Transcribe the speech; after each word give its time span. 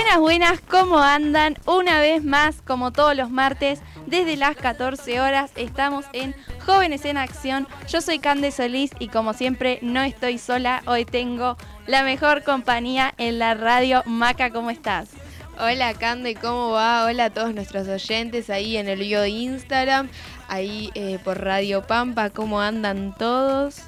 Buenas, 0.00 0.18
buenas, 0.18 0.60
¿cómo 0.62 0.98
andan? 0.98 1.58
Una 1.66 2.00
vez 2.00 2.24
más, 2.24 2.62
como 2.62 2.90
todos 2.90 3.14
los 3.14 3.28
martes, 3.28 3.82
desde 4.06 4.34
las 4.36 4.56
14 4.56 5.20
horas 5.20 5.50
estamos 5.56 6.06
en 6.14 6.34
Jóvenes 6.64 7.04
en 7.04 7.18
Acción. 7.18 7.68
Yo 7.86 8.00
soy 8.00 8.18
Cande 8.18 8.50
Solís 8.50 8.92
y 8.98 9.08
como 9.08 9.34
siempre 9.34 9.78
no 9.82 10.00
estoy 10.00 10.38
sola, 10.38 10.82
hoy 10.86 11.04
tengo 11.04 11.58
la 11.86 12.02
mejor 12.02 12.44
compañía 12.44 13.12
en 13.18 13.38
la 13.38 13.52
radio. 13.52 14.02
Maca, 14.06 14.48
¿cómo 14.48 14.70
estás? 14.70 15.10
Hola 15.58 15.92
Cande, 15.92 16.34
¿cómo 16.34 16.70
va? 16.70 17.04
Hola 17.04 17.26
a 17.26 17.30
todos 17.30 17.54
nuestros 17.54 17.86
oyentes 17.86 18.48
ahí 18.48 18.78
en 18.78 18.88
el 18.88 19.00
video 19.00 19.20
de 19.20 19.28
Instagram, 19.28 20.08
ahí 20.48 20.90
eh, 20.94 21.18
por 21.22 21.44
Radio 21.44 21.86
Pampa, 21.86 22.30
¿cómo 22.30 22.62
andan 22.62 23.14
todos? 23.18 23.82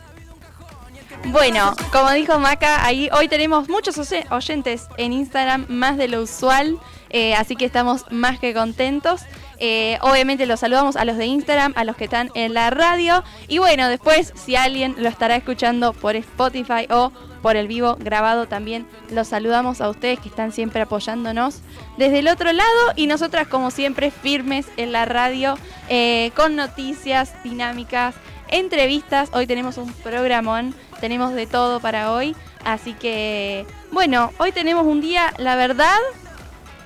Bueno, 1.27 1.75
como 1.93 2.11
dijo 2.11 2.39
Maca, 2.39 2.85
ahí 2.85 3.09
hoy 3.13 3.29
tenemos 3.29 3.69
muchos 3.69 3.97
oyentes 4.31 4.89
en 4.97 5.13
Instagram, 5.13 5.67
más 5.69 5.97
de 5.97 6.09
lo 6.09 6.23
usual, 6.23 6.79
eh, 7.11 7.35
así 7.35 7.57
que 7.57 7.65
estamos 7.65 8.05
más 8.11 8.39
que 8.39 8.53
contentos. 8.55 9.23
Eh, 9.59 9.99
obviamente 10.01 10.47
los 10.47 10.59
saludamos 10.59 10.97
a 10.97 11.05
los 11.05 11.17
de 11.17 11.27
Instagram, 11.27 11.73
a 11.77 11.85
los 11.85 11.95
que 11.95 12.05
están 12.05 12.31
en 12.35 12.53
la 12.53 12.71
radio. 12.71 13.23
Y 13.47 13.59
bueno, 13.59 13.89
después 13.89 14.33
si 14.35 14.57
alguien 14.57 14.97
lo 14.99 15.09
estará 15.09 15.37
escuchando 15.37 15.93
por 15.93 16.17
Spotify 16.17 16.89
o 16.91 17.13
por 17.43 17.57
el 17.57 17.69
vivo 17.69 17.97
grabado 18.01 18.47
también, 18.47 18.87
los 19.11 19.29
saludamos 19.29 19.81
a 19.81 19.89
ustedes 19.89 20.19
que 20.19 20.29
están 20.29 20.51
siempre 20.53 20.83
apoyándonos 20.83 21.61
desde 21.97 22.21
el 22.21 22.29
otro 22.29 22.53
lado 22.53 22.93
y 22.97 23.07
nosotras 23.07 23.47
como 23.47 23.71
siempre 23.71 24.11
firmes 24.11 24.67
en 24.77 24.93
la 24.93 25.05
radio 25.05 25.57
eh, 25.89 26.33
con 26.35 26.57
noticias 26.57 27.33
dinámicas, 27.45 28.15
entrevistas. 28.53 29.31
Hoy 29.33 29.49
tenemos 29.49 29.79
un 29.79 29.93
programón, 29.93 30.75
tenemos 31.01 31.33
de 31.33 31.47
todo 31.47 31.81
para 31.81 32.13
hoy. 32.13 32.37
Así 32.65 32.93
que, 32.93 33.67
bueno, 33.91 34.31
hoy 34.39 34.53
tenemos 34.53 34.87
un 34.87 35.01
día, 35.01 35.33
la 35.39 35.57
verdad, 35.57 35.99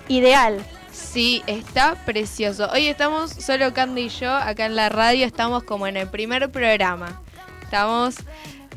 ideal. 0.09 0.65
Sí, 0.91 1.43
está 1.47 1.95
precioso. 2.07 2.71
Hoy 2.73 2.87
estamos 2.87 3.31
solo 3.33 3.75
Candy 3.75 4.03
y 4.03 4.09
yo 4.09 4.33
acá 4.33 4.65
en 4.65 4.77
la 4.77 4.89
radio, 4.89 5.27
estamos 5.27 5.65
como 5.65 5.87
en 5.87 5.99
el 5.99 6.09
primer 6.09 6.51
programa. 6.51 7.21
Estamos 7.63 8.17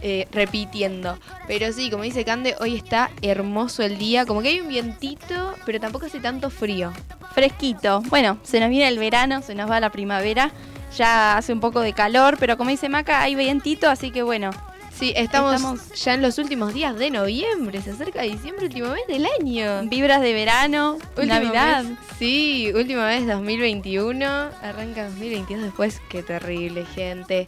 eh, 0.01 0.27
repitiendo. 0.31 1.19
Pero 1.47 1.71
sí, 1.71 1.89
como 1.89 2.03
dice 2.03 2.25
Cande, 2.25 2.55
hoy 2.59 2.75
está 2.75 3.11
hermoso 3.21 3.83
el 3.83 3.97
día. 3.97 4.25
Como 4.25 4.41
que 4.41 4.49
hay 4.49 4.61
un 4.61 4.67
vientito, 4.67 5.55
pero 5.65 5.79
tampoco 5.79 6.07
hace 6.07 6.19
tanto 6.19 6.49
frío. 6.49 6.91
Fresquito. 7.33 8.01
Bueno, 8.07 8.39
se 8.43 8.59
nos 8.59 8.69
viene 8.69 8.87
el 8.87 8.97
verano, 8.97 9.41
se 9.41 9.55
nos 9.55 9.69
va 9.69 9.79
la 9.79 9.91
primavera 9.91 10.51
ya 10.95 11.37
hace 11.37 11.53
un 11.53 11.59
poco 11.59 11.81
de 11.81 11.93
calor, 11.93 12.37
pero 12.39 12.57
como 12.57 12.69
dice 12.69 12.89
Maca, 12.89 13.21
hay 13.21 13.35
vientito, 13.35 13.89
así 13.89 14.11
que 14.11 14.23
bueno. 14.23 14.51
Sí, 14.99 15.13
estamos, 15.15 15.93
ya 15.93 16.13
en 16.13 16.21
los 16.21 16.37
últimos 16.39 16.73
días 16.73 16.93
de 16.97 17.09
noviembre, 17.09 17.81
se 17.81 17.91
acerca 17.91 18.21
diciembre, 18.23 18.65
último 18.65 18.89
mes 18.89 19.07
del 19.07 19.25
año. 19.39 19.83
Vibras 19.83 20.19
de 20.21 20.33
verano, 20.33 20.97
Navidad. 21.25 21.85
sí, 22.17 22.69
última 22.75 23.05
vez 23.05 23.25
2021, 23.25 24.25
arranca 24.25 25.05
2022 25.05 25.63
después, 25.63 26.01
qué 26.09 26.21
terrible, 26.21 26.85
gente. 26.85 27.47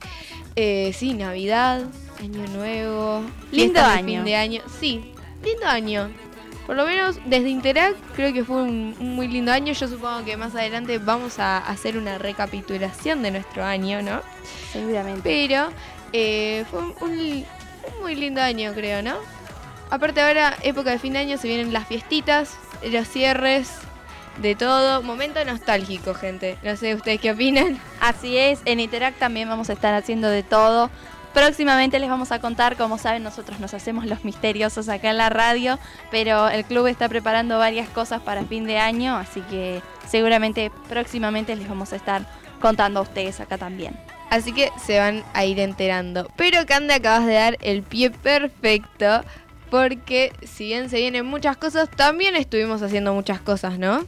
Eh, 0.56 0.94
sí, 0.96 1.14
Navidad, 1.14 1.82
Año 2.22 2.48
Nuevo, 2.54 3.26
lindo 3.52 3.82
año. 3.82 4.06
fin 4.06 4.24
de 4.24 4.36
año. 4.38 4.62
Sí, 4.80 5.12
lindo 5.44 5.66
año. 5.66 6.10
Por 6.72 6.78
lo 6.78 6.86
menos 6.86 7.20
desde 7.26 7.50
Interact 7.50 7.98
creo 8.16 8.32
que 8.32 8.46
fue 8.46 8.64
un, 8.64 8.96
muy 8.98 9.28
lindo 9.28 9.52
año. 9.52 9.74
Yo 9.74 9.90
supongo 9.90 10.24
que 10.24 10.38
más 10.38 10.56
adelante 10.56 11.00
vamos 11.00 11.38
a 11.38 11.58
hacer 11.58 11.98
una 11.98 12.18
recapitulación 12.18 13.22
de 13.22 13.32
nuestro 13.32 13.66
año, 13.66 14.02
¿no? 14.02 14.22
Seguramente. 14.72 15.22
Pero 15.22 15.68
eh, 16.14 16.64
fue 16.72 16.80
un, 16.80 17.46
muy 18.00 18.16
lindo 18.16 18.42
año, 18.42 18.72
creo, 18.74 19.02
¿no? 19.02 19.16
Aparte 19.90 20.22
ahora, 20.22 20.56
época 20.64 20.92
de 20.92 21.00
fin 21.00 21.12
de 21.12 21.20
año, 21.20 21.38
se 21.38 21.50
vienen 21.50 21.74
las 21.74 21.90
fiestitas, 21.90 22.56
los 22.90 23.06
cierres, 23.06 23.70
de 24.38 24.56
todo. 24.56 25.02
Momento 25.02 25.44
nostálgico, 25.44 26.14
gente. 26.14 26.58
No 26.64 26.78
sé 26.78 26.96
ustedes 26.96 27.20
qué 27.20 27.32
opinan. 27.32 27.82
Así 28.00 28.38
es, 28.38 28.62
en 28.64 28.80
Interact 28.80 29.20
también 29.20 29.50
vamos 29.50 29.70
a 29.70 29.74
estar 29.74 29.94
haciendo 29.94 30.30
de 30.30 30.44
todo. 30.44 30.90
Próximamente 31.34 31.98
les 32.00 32.10
vamos 32.10 32.32
a 32.32 32.40
contar, 32.40 32.76
como 32.76 32.98
saben, 32.98 33.24
nosotros 33.24 33.60
nos 33.60 33.74
hacemos 33.74 34.06
los 34.06 34.26
misteriosos 34.26 34.90
acá 34.90 35.12
en 35.12 35.18
la 35.18 35.30
radio, 35.30 35.80
pero 36.10 36.50
el 36.50 36.66
club 36.66 36.88
está 36.88 37.08
preparando 37.08 37.58
varias 37.58 37.88
cosas 37.88 38.22
para 38.22 38.44
fin 38.44 38.66
de 38.66 38.78
año, 38.78 39.16
así 39.16 39.42
que 39.42 39.82
seguramente 40.08 40.72
próximamente 40.90 41.56
les 41.56 41.70
vamos 41.70 41.94
a 41.94 41.96
estar 41.96 42.26
contando 42.60 43.00
a 43.00 43.04
ustedes 43.04 43.40
acá 43.40 43.58
también. 43.58 43.98
Así 44.30 44.54
que 44.54 44.72
se 44.78 45.00
van 45.00 45.24
a 45.34 45.46
ir 45.46 45.60
enterando. 45.60 46.30
Pero 46.36 46.66
Cande 46.66 46.94
acabas 46.94 47.26
de 47.26 47.34
dar 47.34 47.58
el 47.62 47.84
pie 47.84 48.12
perfecto, 48.12 49.24
porque 49.70 50.34
si 50.44 50.66
bien 50.66 50.90
se 50.90 50.98
vienen 50.98 51.26
muchas 51.26 51.56
cosas, 51.56 51.90
también 51.90 52.36
estuvimos 52.36 52.82
haciendo 52.82 53.14
muchas 53.14 53.40
cosas, 53.40 53.80
¿no? 53.80 54.06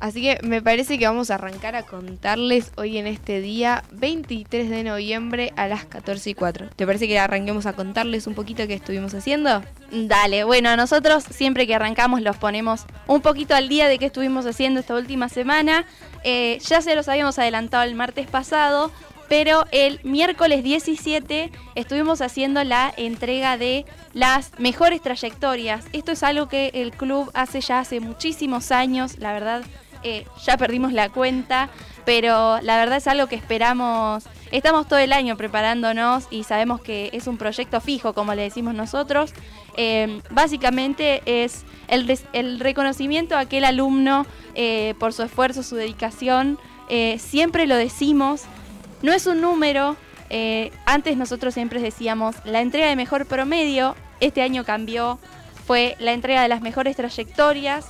Así 0.00 0.22
que 0.22 0.38
me 0.42 0.62
parece 0.62 0.96
que 0.96 1.06
vamos 1.06 1.30
a 1.30 1.34
arrancar 1.34 1.74
a 1.74 1.82
contarles 1.82 2.70
hoy 2.76 2.98
en 2.98 3.08
este 3.08 3.40
día 3.40 3.82
23 3.92 4.70
de 4.70 4.84
noviembre 4.84 5.52
a 5.56 5.66
las 5.66 5.86
14 5.86 6.30
y 6.30 6.34
4. 6.34 6.68
¿Te 6.76 6.86
parece 6.86 7.08
que 7.08 7.18
arranquemos 7.18 7.66
a 7.66 7.72
contarles 7.72 8.28
un 8.28 8.34
poquito 8.34 8.66
qué 8.68 8.74
estuvimos 8.74 9.12
haciendo? 9.14 9.62
Dale, 9.90 10.44
bueno, 10.44 10.76
nosotros 10.76 11.24
siempre 11.24 11.66
que 11.66 11.74
arrancamos 11.74 12.22
los 12.22 12.36
ponemos 12.36 12.84
un 13.08 13.22
poquito 13.22 13.56
al 13.56 13.68
día 13.68 13.88
de 13.88 13.98
qué 13.98 14.06
estuvimos 14.06 14.46
haciendo 14.46 14.78
esta 14.78 14.94
última 14.94 15.28
semana. 15.28 15.84
Eh, 16.22 16.58
ya 16.64 16.80
se 16.80 16.94
los 16.94 17.08
habíamos 17.08 17.40
adelantado 17.40 17.82
el 17.82 17.96
martes 17.96 18.28
pasado, 18.28 18.92
pero 19.28 19.64
el 19.72 19.98
miércoles 20.04 20.62
17 20.62 21.50
estuvimos 21.74 22.20
haciendo 22.20 22.62
la 22.62 22.94
entrega 22.96 23.58
de 23.58 23.84
las 24.14 24.52
mejores 24.60 25.02
trayectorias. 25.02 25.86
Esto 25.92 26.12
es 26.12 26.22
algo 26.22 26.48
que 26.48 26.70
el 26.74 26.92
club 26.92 27.32
hace 27.34 27.60
ya 27.60 27.80
hace 27.80 27.98
muchísimos 27.98 28.70
años, 28.70 29.18
la 29.18 29.32
verdad 29.32 29.64
eh, 30.02 30.26
ya 30.44 30.56
perdimos 30.56 30.92
la 30.92 31.08
cuenta, 31.08 31.68
pero 32.04 32.60
la 32.62 32.76
verdad 32.76 32.98
es 32.98 33.06
algo 33.06 33.26
que 33.26 33.36
esperamos, 33.36 34.24
estamos 34.50 34.88
todo 34.88 34.98
el 34.98 35.12
año 35.12 35.36
preparándonos 35.36 36.26
y 36.30 36.44
sabemos 36.44 36.80
que 36.80 37.10
es 37.12 37.26
un 37.26 37.36
proyecto 37.36 37.80
fijo, 37.80 38.12
como 38.14 38.34
le 38.34 38.42
decimos 38.42 38.74
nosotros. 38.74 39.32
Eh, 39.76 40.20
básicamente 40.30 41.22
es 41.26 41.64
el, 41.88 42.60
reconocimiento 42.60 43.36
a 43.36 43.40
aquel 43.40 43.64
alumno 43.64 44.26
eh, 44.54 44.94
por 44.98 45.12
su 45.12 45.22
esfuerzo, 45.22 45.62
su 45.62 45.76
dedicación. 45.76 46.58
siempre 47.18 47.66
lo 47.66 47.76
decimos, 47.76 48.44
no 49.02 49.12
es 49.12 49.26
un 49.26 49.40
número, 49.40 49.96
antes 50.86 51.16
nosotros 51.16 51.54
siempre 51.54 51.80
decíamos 51.80 52.36
la 52.44 52.60
entrega 52.60 52.88
de 52.88 52.96
mejor 52.96 53.26
promedio, 53.26 53.94
este 54.20 54.42
año 54.42 54.64
cambió, 54.64 55.18
fue 55.66 55.96
la 55.98 56.12
entrega 56.12 56.42
de 56.42 56.48
las 56.48 56.62
mejores 56.62 56.96
trayectorias 56.96 57.86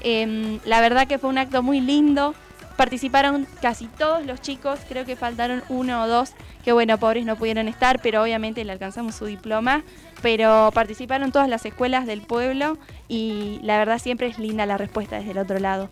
Em, 0.00 0.60
la 0.64 0.80
verdad 0.80 1.06
que 1.06 1.18
fue 1.18 1.30
un 1.30 1.38
acto 1.38 1.62
muy 1.62 1.80
lindo. 1.80 2.34
Participaron 2.76 3.46
casi 3.60 3.86
todos 3.86 4.24
los 4.24 4.40
chicos, 4.40 4.80
creo 4.88 5.04
que 5.04 5.14
faltaron 5.14 5.62
uno 5.68 6.02
o 6.02 6.08
dos, 6.08 6.32
que 6.64 6.72
bueno, 6.72 6.96
pobres 6.96 7.26
no 7.26 7.36
pudieron 7.36 7.68
estar, 7.68 8.00
pero 8.00 8.22
obviamente 8.22 8.64
le 8.64 8.72
alcanzamos 8.72 9.14
su 9.14 9.26
diploma. 9.26 9.82
Pero 10.22 10.70
participaron 10.72 11.32
todas 11.32 11.48
las 11.48 11.64
escuelas 11.66 12.06
del 12.06 12.22
pueblo 12.22 12.78
y 13.08 13.60
la 13.62 13.78
verdad 13.78 13.98
siempre 13.98 14.28
es 14.28 14.38
linda 14.38 14.64
la 14.66 14.78
respuesta 14.78 15.16
desde 15.16 15.32
el 15.32 15.38
otro 15.38 15.58
lado. 15.58 15.90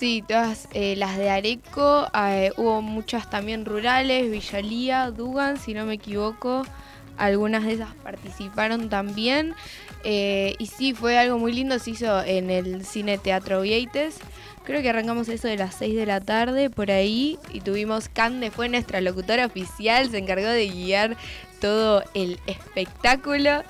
Sí, 0.00 0.24
todas 0.26 0.68
eh, 0.72 0.94
las 0.96 1.18
de 1.18 1.30
Areco, 1.30 2.06
eh, 2.16 2.52
hubo 2.56 2.80
muchas 2.80 3.28
también 3.28 3.66
rurales, 3.66 4.30
Villalía, 4.30 5.10
Dugan, 5.10 5.58
si 5.58 5.74
no 5.74 5.84
me 5.84 5.94
equivoco, 5.94 6.62
algunas 7.20 7.64
de 7.64 7.74
esas 7.74 7.94
participaron 7.96 8.88
también. 8.88 9.54
Eh, 10.02 10.54
y 10.58 10.66
sí, 10.66 10.94
fue 10.94 11.18
algo 11.18 11.38
muy 11.38 11.52
lindo, 11.52 11.78
se 11.78 11.90
hizo 11.90 12.22
en 12.24 12.50
el 12.50 12.84
Cine 12.84 13.18
Teatro 13.18 13.60
Vieites. 13.60 14.16
Creo 14.64 14.82
que 14.82 14.88
arrancamos 14.88 15.28
eso 15.28 15.46
de 15.46 15.56
las 15.56 15.74
6 15.74 15.96
de 15.96 16.06
la 16.06 16.20
tarde 16.20 16.70
por 16.70 16.90
ahí 16.90 17.38
y 17.52 17.60
tuvimos 17.60 18.08
Cande, 18.08 18.50
fue 18.50 18.68
nuestra 18.68 19.00
locutora 19.00 19.46
oficial, 19.46 20.10
se 20.10 20.18
encargó 20.18 20.46
de 20.46 20.68
guiar 20.68 21.16
todo 21.60 22.02
el 22.14 22.38
espectáculo, 22.46 23.62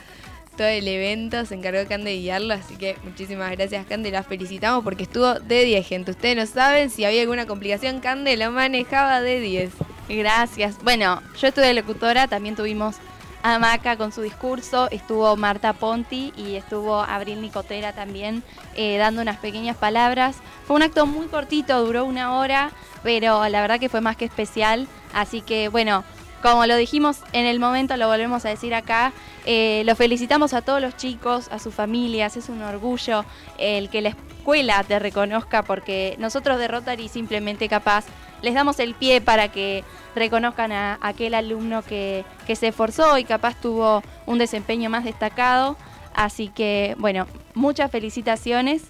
todo 0.57 0.67
el 0.67 0.87
evento, 0.87 1.45
se 1.47 1.55
encargó 1.55 1.89
Cande 1.89 2.11
de 2.11 2.19
guiarlo, 2.19 2.55
así 2.55 2.77
que 2.77 2.97
muchísimas 3.03 3.51
gracias 3.53 3.87
Cande, 3.87 4.11
la 4.11 4.23
felicitamos 4.23 4.85
porque 4.85 5.05
estuvo 5.05 5.35
de 5.41 5.65
10 5.65 5.87
gente. 5.87 6.11
Ustedes 6.13 6.37
no 6.37 6.47
saben 6.47 6.91
si 6.91 7.05
había 7.05 7.23
alguna 7.23 7.47
complicación, 7.47 8.01
Cande 8.01 8.37
lo 8.37 8.51
manejaba 8.51 9.21
de 9.21 9.41
10. 9.41 9.71
Gracias. 10.09 10.77
Bueno, 10.83 11.23
yo 11.41 11.49
estuve 11.49 11.69
de 11.69 11.75
locutora, 11.75 12.27
también 12.27 12.57
tuvimos 12.57 12.97
Amaca 13.43 13.97
con 13.97 14.13
su 14.13 14.21
discurso, 14.21 14.91
estuvo 14.91 15.35
Marta 15.35 15.73
Ponti 15.73 16.33
y 16.37 16.57
estuvo 16.57 17.01
Abril 17.01 17.41
Nicotera 17.41 17.95
también 17.95 18.43
eh, 18.75 18.99
dando 18.99 19.23
unas 19.23 19.39
pequeñas 19.39 19.79
palabras. 19.79 20.37
Fue 20.67 20.77
un 20.77 20.83
acto 20.83 21.07
muy 21.07 21.27
cortito, 21.27 21.83
duró 21.83 22.05
una 22.05 22.39
hora, 22.39 22.71
pero 23.03 23.49
la 23.49 23.63
verdad 23.63 23.81
que 23.81 23.89
fue 23.89 24.03
más 24.03 24.17
que 24.17 24.27
especial. 24.27 24.89
Así 25.15 25.41
que 25.41 25.69
bueno, 25.69 26.05
como 26.43 26.67
lo 26.67 26.77
dijimos 26.77 27.19
en 27.33 27.47
el 27.47 27.61
momento, 27.61 27.97
lo 27.97 28.09
volvemos 28.09 28.45
a 28.45 28.49
decir 28.49 28.75
acá, 28.75 29.13
eh, 29.47 29.83
lo 29.85 29.95
felicitamos 29.97 30.55
a 30.55 30.63
todos 30.63 30.81
los 30.81 30.97
chicos, 30.97 31.49
a 31.51 31.59
sus 31.59 31.75
familias, 31.75 32.37
es 32.37 32.49
un 32.49 32.63
orgullo 32.63 33.25
el 33.59 33.91
que 33.91 34.01
la 34.01 34.11
escuela 34.11 34.83
te 34.85 34.99
reconozca 34.99 35.63
porque 35.63 36.17
nosotros 36.19 36.59
de 36.59 36.69
Rotary 36.69 37.09
simplemente 37.09 37.69
capaz 37.69 38.07
les 38.43 38.55
damos 38.55 38.79
el 38.81 38.95
pie 38.95 39.21
para 39.21 39.49
que 39.49 39.85
reconozcan 40.15 40.73
a, 40.73 40.99
aquel 41.01 41.35
alumno 41.35 41.83
que, 41.83 42.25
se 42.55 42.69
esforzó 42.69 43.19
y 43.19 43.25
capaz 43.25 43.55
tuvo 43.61 44.03
un 44.27 44.39
desempeño 44.39 44.91
más 44.91 45.05
destacado. 45.05 45.77
Así 46.15 46.49
que, 46.49 46.97
bueno, 46.99 47.27
muchas 47.55 47.91
felicitaciones. 47.91 48.83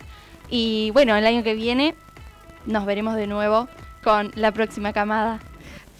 Y 0.48 0.90
bueno, 0.92 1.16
el 1.16 1.26
año 1.26 1.42
que 1.42 1.54
viene 1.54 1.94
nos 2.66 2.86
veremos 2.86 3.16
de 3.16 3.26
nuevo 3.26 3.68
con 4.02 4.32
la 4.34 4.52
próxima 4.52 4.92
camada. 4.92 5.40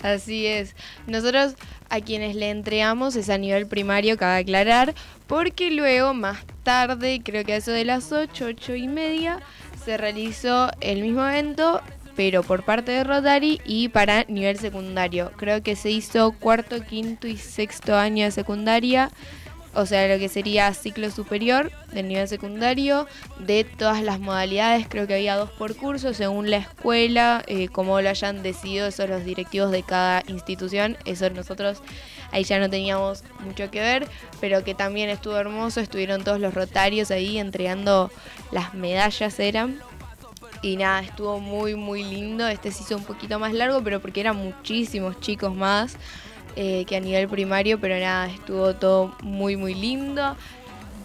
Así 0.02 0.47
es. 0.47 0.75
Nosotros 1.06 1.55
a 1.88 2.00
quienes 2.00 2.37
le 2.37 2.50
entregamos 2.50 3.17
es 3.17 3.29
a 3.29 3.38
nivel 3.38 3.67
primario, 3.67 4.17
cabe 4.17 4.41
aclarar, 4.41 4.94
porque 5.26 5.70
luego, 5.70 6.14
más 6.14 6.38
tarde, 6.62 7.20
creo 7.23 7.44
que 7.44 7.55
a 7.55 7.56
eso 7.56 7.73
de 7.73 7.85
las 7.85 8.12
8, 8.12 8.47
8 8.47 8.75
y 8.76 8.88
media, 8.88 9.41
se 9.85 9.97
realizó 9.97 10.70
el 10.81 11.02
mismo 11.02 11.26
evento, 11.26 11.81
pero 12.17 12.43
por 12.43 12.64
parte 12.64 12.93
de 12.93 13.05
Rotary 13.05 13.61
y 13.64 13.88
para 13.88 14.25
nivel 14.25 14.58
secundario. 14.58 15.32
Creo 15.37 15.62
que 15.62 15.76
se 15.76 15.91
hizo 15.91 16.32
cuarto, 16.32 16.85
quinto 16.85 17.26
y 17.26 17.37
sexto 17.37 17.96
año 17.96 18.25
de 18.25 18.31
secundaria 18.31 19.11
o 19.75 19.87
sea, 19.87 20.08
lo 20.08 20.19
que 20.19 20.28
sería 20.28 20.72
ciclo 20.75 21.11
superior 21.11 21.70
del 21.93 22.08
nivel 22.08 22.26
secundario, 22.26 23.06
de 23.38 23.64
todas 23.64 24.02
las 24.02 24.19
modalidades, 24.19 24.87
creo 24.88 25.06
que 25.06 25.14
había 25.14 25.37
dos 25.37 25.50
por 25.50 25.76
curso, 25.76 26.12
según 26.12 26.50
la 26.50 26.56
escuela, 26.56 27.43
eh, 27.46 27.69
como 27.69 28.00
lo 28.00 28.08
hayan 28.08 28.43
decidido 28.43 28.88
esos 28.88 29.08
los 29.08 29.25
directivos 29.25 29.70
de 29.70 29.82
cada 29.82 30.22
institución, 30.26 30.96
eso 31.05 31.31
nosotros 31.31 31.82
ahí 32.32 32.44
ya 32.44 32.58
no 32.58 32.69
teníamos 32.69 33.22
mucho 33.40 33.70
que 33.70 33.81
ver, 33.81 34.08
pero 34.40 34.64
que 34.64 34.75
también 34.75 35.08
estuvo 35.08 35.37
hermoso, 35.37 35.81
estuvieron 35.81 36.25
todos 36.25 36.40
los 36.40 36.55
rotarios 36.55 37.11
ahí 37.11 37.38
entregando 37.38 38.11
las 38.50 38.75
medallas 38.75 39.38
eran. 39.38 39.81
Y 40.62 40.76
nada, 40.76 41.00
estuvo 41.00 41.40
muy 41.40 41.75
muy 41.75 42.05
lindo, 42.05 42.46
este 42.46 42.70
se 42.70 42.82
hizo 42.82 42.96
un 42.96 43.05
poquito 43.05 43.38
más 43.38 43.55
largo, 43.55 43.82
pero 43.82 44.00
porque 44.00 44.20
eran 44.20 44.37
muchísimos 44.37 45.19
chicos 45.20 45.55
más. 45.55 45.96
Eh, 46.56 46.85
que 46.87 46.97
a 46.97 47.00
nivel 47.00 47.29
primario, 47.29 47.81
pero 47.81 47.99
nada, 47.99 48.26
estuvo 48.26 48.75
todo 48.75 49.14
muy, 49.23 49.56
muy 49.56 49.75
lindo. 49.75 50.37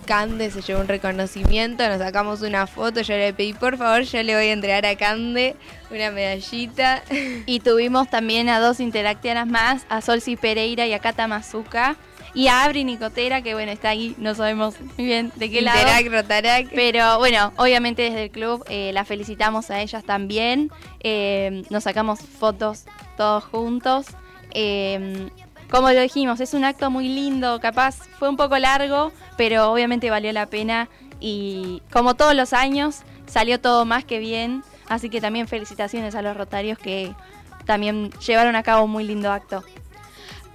Cande 0.06 0.51
se 0.51 0.62
llevó 0.62 0.81
un 0.81 0.88
reconocimiento, 0.88 1.88
nos 1.88 1.97
sacamos 1.97 2.42
una 2.42 2.68
foto, 2.68 3.01
yo 3.01 3.15
le 3.15 3.33
pedí 3.33 3.53
por 3.53 3.77
favor, 3.77 4.03
yo 4.03 4.21
le 4.21 4.36
voy 4.36 4.45
a 4.45 4.53
entregar 4.53 4.86
a 4.86 4.95
Cande 4.95 5.56
una 5.92 6.12
medallita. 6.12 7.03
Y 7.47 7.59
tuvimos 7.59 8.09
también 8.09 8.50
a 8.50 8.59
dos 8.59 8.80
interactianas 8.80 9.47
más, 9.47 9.86
a 9.89 10.01
Solsi 10.01 10.36
Pereira 10.36 10.86
y 10.88 10.94
a 10.94 11.00
Cata 11.00 11.27
Mazuka. 11.27 11.95
Y 12.33 12.48
a 12.48 12.65
Abri 12.65 12.83
Nicotera, 12.83 13.41
que 13.41 13.53
bueno, 13.53 13.71
está 13.71 13.89
ahí, 13.89 14.13
no 14.18 14.36
sabemos 14.36 14.75
muy 14.98 15.06
bien 15.06 15.31
de 15.38 15.50
qué 15.50 15.62
lado. 15.62 15.80
Rotarac. 16.12 16.68
Pero 16.75 17.18
bueno, 17.18 17.53
obviamente 17.56 18.01
desde 18.01 18.24
el 18.24 18.30
club 18.30 18.65
eh, 18.68 18.91
la 18.91 19.06
felicitamos 19.06 19.71
a 19.71 19.80
ellas 19.80 20.03
también. 20.03 20.69
Eh, 21.00 21.63
nos 21.69 21.86
sacamos 21.86 22.19
fotos 22.19 22.83
todos 23.15 23.45
juntos. 23.45 24.07
Eh, 24.57 25.30
como 25.69 25.92
lo 25.92 26.00
dijimos, 26.00 26.40
es 26.40 26.54
un 26.54 26.63
acto 26.63 26.90
muy 26.90 27.10
lindo, 27.10 27.60
capaz 27.60 27.98
fue 28.18 28.30
un 28.30 28.38
poco 28.38 28.57
largo, 28.57 29.12
pero 29.36 29.72
obviamente 29.72 30.10
valió 30.10 30.31
la 30.31 30.46
pena 30.46 30.88
y 31.19 31.81
como 31.92 32.16
todos 32.16 32.34
los 32.34 32.54
años 32.54 33.02
salió 33.25 33.60
todo 33.60 33.84
más 33.84 34.06
que 34.06 34.19
bien, 34.19 34.63
así 34.88 35.10
que 35.10 35.19
también 35.19 35.48
felicitaciones 35.48 36.16
a 36.16 36.22
los 36.22 36.38
rotarios 36.38 36.78
que 36.78 37.13
también 37.66 38.12
llevaron 38.25 38.56
a 38.56 38.63
cabo 38.63 38.86
un 38.86 38.92
muy 38.92 39.04
lindo 39.04 39.31
acto. 39.31 39.63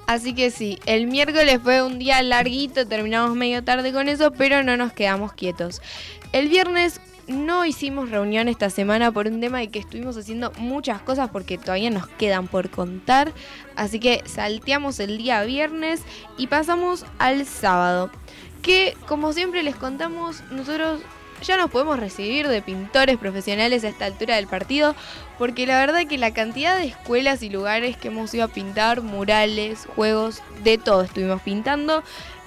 Así 0.07 0.35
que 0.35 0.51
sí, 0.51 0.79
el 0.87 1.07
miércoles 1.07 1.61
fue 1.63 1.83
un 1.83 1.99
día 1.99 2.23
larguito, 2.23 2.87
terminamos 2.87 3.37
medio 3.37 3.63
tarde 3.63 3.93
con 3.93 4.09
eso, 4.09 4.33
pero 4.33 4.63
no 4.63 4.77
nos 4.77 4.93
quedamos 4.93 5.35
quietos. 5.35 5.83
El 6.33 6.49
viernes 6.49 7.01
no 7.31 7.65
hicimos 7.65 8.11
reunión 8.11 8.49
esta 8.49 8.71
semana 8.71 9.13
por 9.13 9.27
un 9.27 9.41
tema 9.41 9.59
de 9.59 9.69
que 9.69 9.79
estuvimos 9.79 10.17
haciendo 10.17 10.53
muchas 10.59 11.01
cosas 11.03 11.31
porque 11.31 11.59
todavía 11.59 11.91
nos 11.91 12.07
quedan 12.07 12.49
por 12.49 12.71
contar. 12.71 13.33
Así 13.77 14.01
que 14.01 14.23
salteamos 14.27 15.01
el 15.01 15.19
día 15.19 15.43
viernes 15.45 16.03
y 16.37 16.49
pasamos 16.49 17.07
al 17.19 17.47
sábado. 17.47 18.11
Que 18.63 18.97
como 19.07 19.33
siempre 19.33 19.63
les 19.63 19.77
contamos, 19.77 20.43
nosotros 20.51 21.01
ya 21.43 21.57
nos 21.57 21.71
podemos 21.71 21.99
recibir 21.99 22.49
de 22.49 22.63
pintores 22.63 23.17
profesionales 23.17 23.85
a 23.85 23.89
esta 23.89 24.05
altura 24.05 24.37
del 24.37 24.47
partido, 24.47 24.95
porque 25.39 25.67
la 25.67 25.79
verdad 25.79 26.07
que 26.07 26.19
la 26.19 26.35
cantidad 26.35 26.77
de 26.77 26.85
escuelas 26.85 27.43
y 27.43 27.49
lugares 27.49 27.97
que 27.97 28.09
hemos 28.09 28.35
ido 28.35 28.45
a 28.45 28.49
pintar, 28.49 29.01
murales, 29.01 29.87
juegos, 29.97 30.43
de 30.63 30.77
todo 30.77 31.03
estuvimos 31.03 31.41
pintando, 31.41 32.03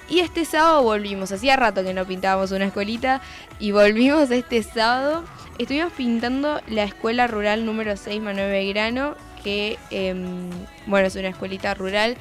y 0.08 0.20
este 0.20 0.44
sábado 0.44 0.82
volvimos, 0.82 1.32
hacía 1.32 1.56
rato 1.56 1.82
que 1.82 1.94
no 1.94 2.04
pintábamos 2.04 2.52
una 2.52 2.66
escuelita 2.66 3.20
y 3.58 3.72
volvimos 3.72 4.30
este 4.30 4.62
sábado. 4.62 5.24
Estuvimos 5.58 5.92
pintando 5.92 6.60
la 6.68 6.84
escuela 6.84 7.26
rural 7.26 7.64
número 7.64 7.96
6 7.96 8.20
Manuel 8.20 8.50
Belgrano, 8.50 9.14
que 9.42 9.78
em, 9.90 10.50
bueno, 10.86 11.06
es 11.06 11.16
una 11.16 11.28
escuelita 11.28 11.74
rural 11.74 12.16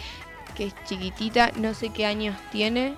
que 0.56 0.65
es 0.65 0.75
chiquitita, 0.85 1.51
no 1.56 1.74
sé 1.74 1.89
qué 1.89 2.06
años 2.06 2.38
tiene, 2.51 2.94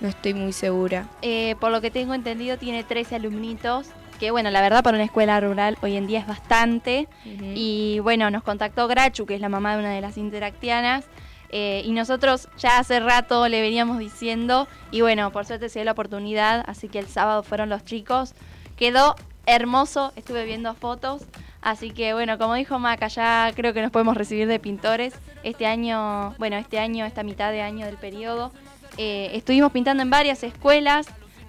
no 0.00 0.08
estoy 0.08 0.34
muy 0.34 0.52
segura. 0.52 1.08
Eh, 1.22 1.56
por 1.60 1.70
lo 1.72 1.80
que 1.80 1.90
tengo 1.90 2.14
entendido 2.14 2.56
tiene 2.56 2.84
13 2.84 3.16
alumnitos, 3.16 3.88
que 4.18 4.30
bueno, 4.30 4.50
la 4.50 4.60
verdad 4.60 4.84
para 4.84 4.96
una 4.96 5.04
escuela 5.04 5.40
rural 5.40 5.76
hoy 5.82 5.96
en 5.96 6.06
día 6.06 6.20
es 6.20 6.26
bastante. 6.26 7.08
Y 7.24 7.98
bueno, 8.00 8.30
nos 8.30 8.44
contactó 8.44 8.86
Grachu, 8.86 9.26
que 9.26 9.34
es 9.34 9.40
la 9.40 9.48
mamá 9.48 9.74
de 9.74 9.80
una 9.80 9.90
de 9.90 10.00
las 10.00 10.16
interactianas, 10.16 11.04
eh, 11.52 11.82
y 11.84 11.92
nosotros 11.92 12.48
ya 12.56 12.78
hace 12.78 12.98
rato 12.98 13.46
le 13.46 13.60
veníamos 13.60 13.98
diciendo, 13.98 14.66
y 14.90 15.02
bueno, 15.02 15.30
por 15.32 15.44
suerte 15.44 15.68
se 15.68 15.80
dio 15.80 15.84
la 15.84 15.92
oportunidad, 15.92 16.64
así 16.66 16.88
que 16.88 16.98
el 16.98 17.06
sábado 17.06 17.42
fueron 17.42 17.68
los 17.68 17.84
chicos. 17.84 18.34
Quedó 18.76 19.14
hermoso, 19.44 20.12
estuve 20.16 20.46
viendo 20.46 20.74
fotos, 20.74 21.22
así 21.60 21.90
que 21.90 22.14
bueno, 22.14 22.38
como 22.38 22.54
dijo 22.54 22.78
Maca, 22.78 23.08
ya 23.08 23.52
creo 23.54 23.74
que 23.74 23.82
nos 23.82 23.90
podemos 23.90 24.16
recibir 24.16 24.48
de 24.48 24.58
pintores. 24.58 25.14
Este 25.42 25.66
año, 25.66 26.34
bueno, 26.38 26.56
este 26.56 26.78
año, 26.78 27.04
esta 27.04 27.22
mitad 27.22 27.52
de 27.52 27.60
año 27.60 27.84
del 27.84 27.98
periodo, 27.98 28.50
eh, 28.96 29.30
estuvimos 29.34 29.72
pintando 29.72 30.02
en 30.02 30.08
varias 30.08 30.42
escuelas. 30.42 31.06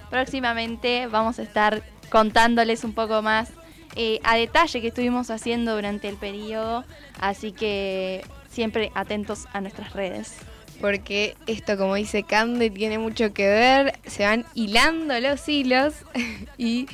Próximamente 0.10 1.08
vamos 1.08 1.40
a 1.40 1.44
estar 1.44 1.82
contándoles 2.10 2.84
un 2.84 2.94
poco 2.94 3.22
más 3.22 3.52
eh, 3.96 4.20
a 4.24 4.36
detalle 4.36 4.82
que 4.82 4.90
estuvimos 4.90 5.30
haciendo 5.30 5.76
durante 5.76 6.10
el 6.10 6.18
periodo. 6.18 6.84
Así 7.20 7.54
que 7.54 8.26
siempre 8.54 8.92
atentos 8.96 9.48
a 9.54 9.62
nuestras 9.62 9.94
redes. 9.94 10.34
Porque 10.80 11.36
esto, 11.48 11.78
como 11.78 11.96
dice 11.96 12.24
Cande, 12.24 12.70
tiene 12.70 12.98
mucho 12.98 13.34
que 13.34 13.48
ver, 13.48 14.00
se 14.06 14.24
van 14.24 14.46
hilando 14.54 15.20
los 15.20 15.48
hilos 15.48 15.94
y 16.58 16.88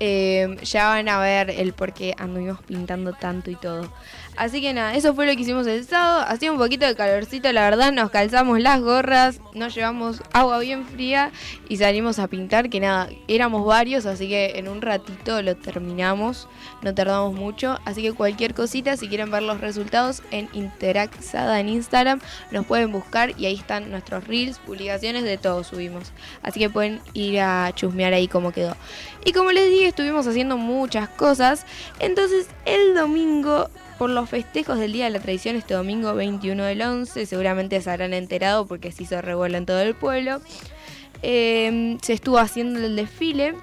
eh, 0.00 0.56
ya 0.62 0.88
van 0.88 1.08
a 1.08 1.18
ver 1.18 1.50
el 1.50 1.72
por 1.72 1.92
qué 1.92 2.14
anduvimos 2.18 2.60
pintando 2.62 3.12
tanto 3.12 3.50
y 3.50 3.56
todo. 3.56 3.90
Así 4.36 4.60
que 4.60 4.74
nada, 4.74 4.94
eso 4.94 5.14
fue 5.14 5.26
lo 5.26 5.34
que 5.34 5.40
hicimos 5.40 5.66
el 5.66 5.86
sábado. 5.86 6.26
Hacía 6.28 6.52
un 6.52 6.58
poquito 6.58 6.84
de 6.84 6.94
calorcito, 6.94 7.50
la 7.52 7.70
verdad. 7.70 7.90
Nos 7.90 8.10
calzamos 8.10 8.60
las 8.60 8.82
gorras, 8.82 9.40
nos 9.54 9.74
llevamos 9.74 10.22
agua 10.34 10.58
bien 10.58 10.84
fría 10.86 11.32
y 11.70 11.78
salimos 11.78 12.18
a 12.18 12.28
pintar. 12.28 12.68
Que 12.68 12.78
nada, 12.78 13.08
éramos 13.28 13.64
varios, 13.64 14.04
así 14.04 14.28
que 14.28 14.58
en 14.58 14.68
un 14.68 14.82
ratito 14.82 15.40
lo 15.40 15.56
terminamos. 15.56 16.48
No 16.82 16.94
tardamos 16.94 17.34
mucho. 17.34 17.78
Así 17.86 18.02
que 18.02 18.12
cualquier 18.12 18.52
cosita, 18.52 18.98
si 18.98 19.08
quieren 19.08 19.30
ver 19.30 19.42
los 19.42 19.62
resultados 19.62 20.22
en 20.30 20.50
Interaxada 20.52 21.58
en 21.58 21.70
Instagram, 21.70 22.20
nos 22.50 22.66
pueden 22.66 22.92
buscar 22.92 23.32
y 23.38 23.46
ahí 23.46 23.54
están 23.54 23.90
nuestros 23.90 24.26
reels, 24.26 24.58
publicaciones, 24.58 25.24
de 25.24 25.38
todo 25.38 25.64
subimos. 25.64 26.12
Así 26.42 26.60
que 26.60 26.68
pueden 26.68 27.00
ir 27.14 27.40
a 27.40 27.72
chusmear 27.74 28.12
ahí 28.12 28.28
cómo 28.28 28.52
quedó. 28.52 28.76
Y 29.24 29.32
como 29.32 29.50
les 29.50 29.68
dije, 29.70 29.85
estuvimos 29.88 30.26
haciendo 30.26 30.56
muchas 30.56 31.08
cosas. 31.08 31.66
Entonces 31.98 32.48
el 32.64 32.94
domingo 32.94 33.70
por 33.98 34.10
los 34.10 34.28
festejos 34.28 34.78
del 34.78 34.92
Día 34.92 35.04
de 35.06 35.10
la 35.10 35.20
Tradición 35.20 35.56
este 35.56 35.74
domingo 35.74 36.14
21 36.14 36.64
del 36.64 36.82
11. 36.82 37.26
Seguramente 37.26 37.80
se 37.80 37.90
habrán 37.90 38.14
enterado 38.14 38.66
porque 38.66 38.92
se 38.92 39.04
hizo 39.04 39.20
revuelo 39.22 39.56
en 39.56 39.66
todo 39.66 39.80
el 39.80 39.94
pueblo. 39.94 40.40
Em, 41.22 41.98
se 42.00 42.12
estuvo 42.12 42.38
haciendo 42.38 42.78
el 42.78 42.96
desfile. 42.96 43.54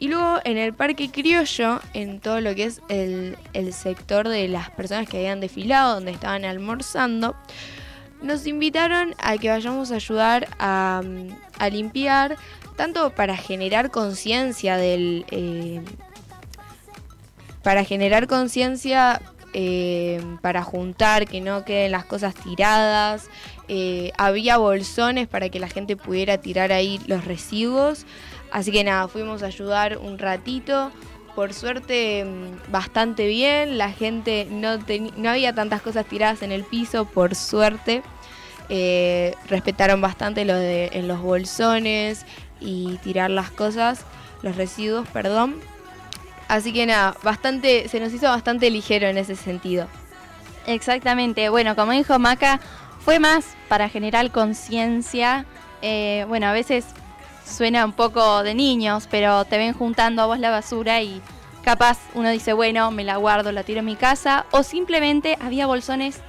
Y 0.00 0.08
luego 0.08 0.38
en 0.44 0.58
el 0.58 0.74
Parque 0.74 1.10
Criollo, 1.10 1.80
en 1.92 2.20
todo 2.20 2.40
lo 2.40 2.54
que 2.54 2.64
es 2.64 2.80
el, 2.88 3.36
sector 3.72 4.28
de 4.28 4.46
las 4.46 4.70
personas 4.70 5.08
que 5.08 5.16
habían 5.16 5.40
desfilado, 5.40 5.94
donde 5.94 6.12
estaban 6.12 6.44
almorzando, 6.44 7.34
nos 8.22 8.46
invitaron 8.46 9.14
a 9.18 9.38
que 9.38 9.48
vayamos 9.48 9.90
a 9.90 9.96
ayudar 9.96 10.48
a, 10.60 11.02
limpiar, 11.72 12.36
tanto 12.78 13.10
para 13.10 13.36
generar 13.36 13.90
conciencia 13.90 14.76
del... 14.76 15.26
Eh, 15.32 15.82
para 17.64 17.82
generar 17.84 18.28
conciencia 18.28 19.20
eh, 19.52 20.22
para 20.40 20.62
juntar, 20.62 21.26
que 21.26 21.40
no 21.40 21.64
queden 21.64 21.90
las 21.90 22.04
cosas 22.04 22.36
tiradas. 22.36 23.28
Eh, 23.66 24.12
había 24.16 24.58
bolsones 24.58 25.26
para 25.26 25.48
que 25.48 25.58
la 25.58 25.68
gente 25.68 25.96
pudiera 25.96 26.38
tirar 26.38 26.70
ahí 26.70 27.00
los 27.08 27.24
residuos. 27.24 28.06
Así 28.52 28.70
que 28.70 28.84
nada, 28.84 29.08
fuimos 29.08 29.42
a 29.42 29.46
ayudar 29.46 29.98
un 29.98 30.16
ratito. 30.16 30.92
Por 31.34 31.54
suerte, 31.54 32.24
mm, 32.24 32.70
bastante 32.70 33.26
bien. 33.26 33.76
La 33.76 33.90
gente 33.90 34.46
no, 34.48 34.78
no 35.16 35.30
había 35.30 35.52
tantas 35.52 35.82
cosas 35.82 36.06
tiradas 36.06 36.42
en 36.42 36.52
el 36.52 36.62
piso, 36.62 37.06
por 37.06 37.34
suerte. 37.34 38.02
Respetaron 39.48 40.00
bastante 40.02 40.44
lo 40.44 40.54
de 40.54 40.90
en 40.92 41.08
los 41.08 41.22
bolsones 41.22 42.26
y 42.60 42.96
tirar 42.98 43.30
las 43.30 43.50
cosas, 43.50 44.04
los 44.42 44.56
residuos, 44.56 45.06
perdón. 45.08 45.56
Así 46.48 46.72
que 46.72 46.86
nada, 46.86 47.14
bastante, 47.22 47.88
se 47.88 48.00
nos 48.00 48.12
hizo 48.12 48.26
bastante 48.26 48.70
ligero 48.70 49.06
en 49.06 49.18
ese 49.18 49.36
sentido. 49.36 49.86
Exactamente, 50.66 51.48
bueno, 51.48 51.76
como 51.76 51.92
dijo 51.92 52.18
Maca, 52.18 52.60
fue 53.00 53.18
más 53.18 53.56
para 53.68 53.88
generar 53.88 54.30
conciencia. 54.30 55.46
Eh, 55.82 56.24
bueno, 56.28 56.46
a 56.46 56.52
veces 56.52 56.84
suena 57.44 57.84
un 57.84 57.92
poco 57.92 58.42
de 58.42 58.54
niños, 58.54 59.08
pero 59.10 59.44
te 59.44 59.58
ven 59.58 59.72
juntando 59.72 60.22
a 60.22 60.26
vos 60.26 60.38
la 60.38 60.50
basura 60.50 61.00
y 61.02 61.22
capaz 61.62 61.98
uno 62.14 62.30
dice, 62.30 62.52
bueno, 62.52 62.90
me 62.90 63.04
la 63.04 63.16
guardo, 63.16 63.52
la 63.52 63.62
tiro 63.62 63.80
en 63.80 63.86
mi 63.86 63.96
casa, 63.96 64.46
o 64.50 64.62
simplemente 64.62 65.36
había 65.40 65.66
bolsones 65.66 66.20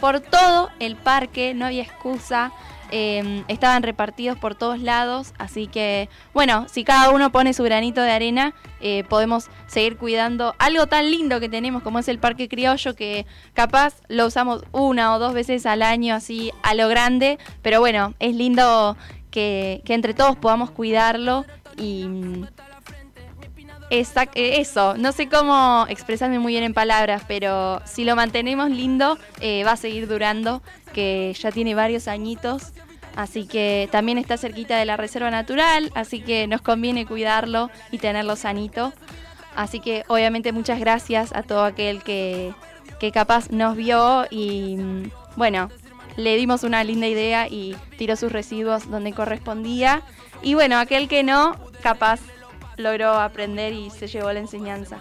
por 0.00 0.20
todo 0.20 0.70
el 0.78 0.96
parque, 0.96 1.54
no 1.54 1.66
había 1.66 1.82
excusa. 1.82 2.52
Em, 2.90 3.44
estaban 3.48 3.82
repartidos 3.82 4.38
por 4.38 4.54
todos 4.54 4.80
lados, 4.80 5.34
así 5.38 5.66
que 5.66 6.08
bueno, 6.32 6.66
si 6.68 6.84
cada 6.84 7.10
uno 7.10 7.30
pone 7.30 7.52
su 7.52 7.62
granito 7.62 8.00
de 8.00 8.10
arena, 8.10 8.54
eh, 8.80 9.04
podemos 9.08 9.50
seguir 9.66 9.98
cuidando 9.98 10.54
algo 10.58 10.86
tan 10.86 11.10
lindo 11.10 11.38
que 11.38 11.50
tenemos 11.50 11.82
como 11.82 11.98
es 11.98 12.08
el 12.08 12.18
Parque 12.18 12.48
Criollo, 12.48 12.94
que 12.94 13.26
capaz 13.52 13.96
lo 14.08 14.26
usamos 14.26 14.64
una 14.72 15.14
o 15.14 15.18
dos 15.18 15.34
veces 15.34 15.66
al 15.66 15.82
año 15.82 16.14
así 16.14 16.50
a 16.62 16.74
lo 16.74 16.88
grande, 16.88 17.38
pero 17.60 17.80
bueno, 17.80 18.14
es 18.20 18.34
lindo 18.34 18.96
que, 19.30 19.82
que 19.84 19.92
entre 19.92 20.14
todos 20.14 20.36
podamos 20.36 20.70
cuidarlo 20.70 21.44
y 21.76 22.06
eh, 23.90 24.60
eso, 24.60 24.96
no 24.96 25.12
sé 25.12 25.28
cómo 25.28 25.86
expresarme 25.88 26.38
muy 26.38 26.52
bien 26.52 26.64
en 26.64 26.74
palabras, 26.74 27.22
pero 27.26 27.80
si 27.84 28.04
lo 28.04 28.16
mantenemos 28.16 28.70
lindo, 28.70 29.18
eh, 29.40 29.64
va 29.64 29.72
a 29.72 29.76
seguir 29.76 30.08
durando, 30.08 30.62
que 30.92 31.34
ya 31.38 31.50
tiene 31.52 31.74
varios 31.74 32.08
añitos, 32.08 32.72
así 33.16 33.46
que 33.46 33.88
también 33.90 34.18
está 34.18 34.36
cerquita 34.36 34.76
de 34.76 34.84
la 34.84 34.96
reserva 34.96 35.30
natural, 35.30 35.90
así 35.94 36.20
que 36.20 36.46
nos 36.46 36.60
conviene 36.60 37.06
cuidarlo 37.06 37.70
y 37.90 37.98
tenerlo 37.98 38.36
sanito. 38.36 38.92
Así 39.56 39.80
que 39.80 40.04
obviamente 40.06 40.52
muchas 40.52 40.78
gracias 40.78 41.34
a 41.34 41.42
todo 41.42 41.64
aquel 41.64 42.02
que, 42.04 42.54
que 43.00 43.10
capaz 43.10 43.50
nos 43.50 43.74
vio 43.74 44.26
y 44.30 44.76
bueno, 45.34 45.68
le 46.16 46.36
dimos 46.36 46.62
una 46.62 46.84
linda 46.84 47.06
idea 47.08 47.48
y 47.48 47.74
tiró 47.96 48.16
sus 48.16 48.30
residuos 48.30 48.90
donde 48.90 49.12
correspondía. 49.12 50.02
Y 50.42 50.54
bueno, 50.54 50.78
aquel 50.78 51.08
que 51.08 51.22
no, 51.22 51.56
capaz 51.82 52.20
logró 52.78 53.12
aprender 53.12 53.74
y 53.74 53.90
se 53.90 54.06
llevó 54.06 54.32
la 54.32 54.40
enseñanza. 54.40 54.98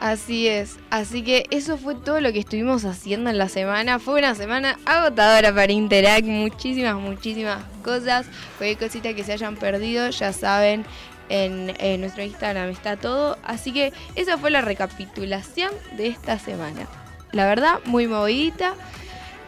Así 0.00 0.46
es, 0.46 0.76
así 0.90 1.22
que 1.22 1.46
eso 1.50 1.78
fue 1.78 1.94
todo 1.94 2.20
lo 2.20 2.30
que 2.30 2.40
estuvimos 2.40 2.84
haciendo 2.84 3.30
en 3.30 3.38
la 3.38 3.48
semana. 3.48 3.98
Fue 3.98 4.18
una 4.18 4.34
semana 4.34 4.78
agotadora 4.84 5.54
para 5.54 5.72
Interact, 5.72 6.26
muchísimas, 6.26 6.96
muchísimas 6.96 7.64
cosas. 7.82 8.26
Cualquier 8.58 8.78
cosita 8.78 9.14
que 9.14 9.24
se 9.24 9.32
hayan 9.32 9.56
perdido, 9.56 10.10
ya 10.10 10.34
saben, 10.34 10.84
en, 11.30 11.74
en, 11.78 12.00
nuestro 12.02 12.22
Instagram 12.22 12.68
está 12.68 12.98
todo. 12.98 13.38
Así 13.42 13.72
que 13.72 13.94
esa 14.16 14.36
fue 14.36 14.50
la 14.50 14.60
recapitulación 14.60 15.70
de 15.96 16.08
esta 16.08 16.38
semana. 16.38 16.86
La 17.32 17.46
verdad, 17.46 17.80
muy 17.86 18.06
movidita. 18.06 18.74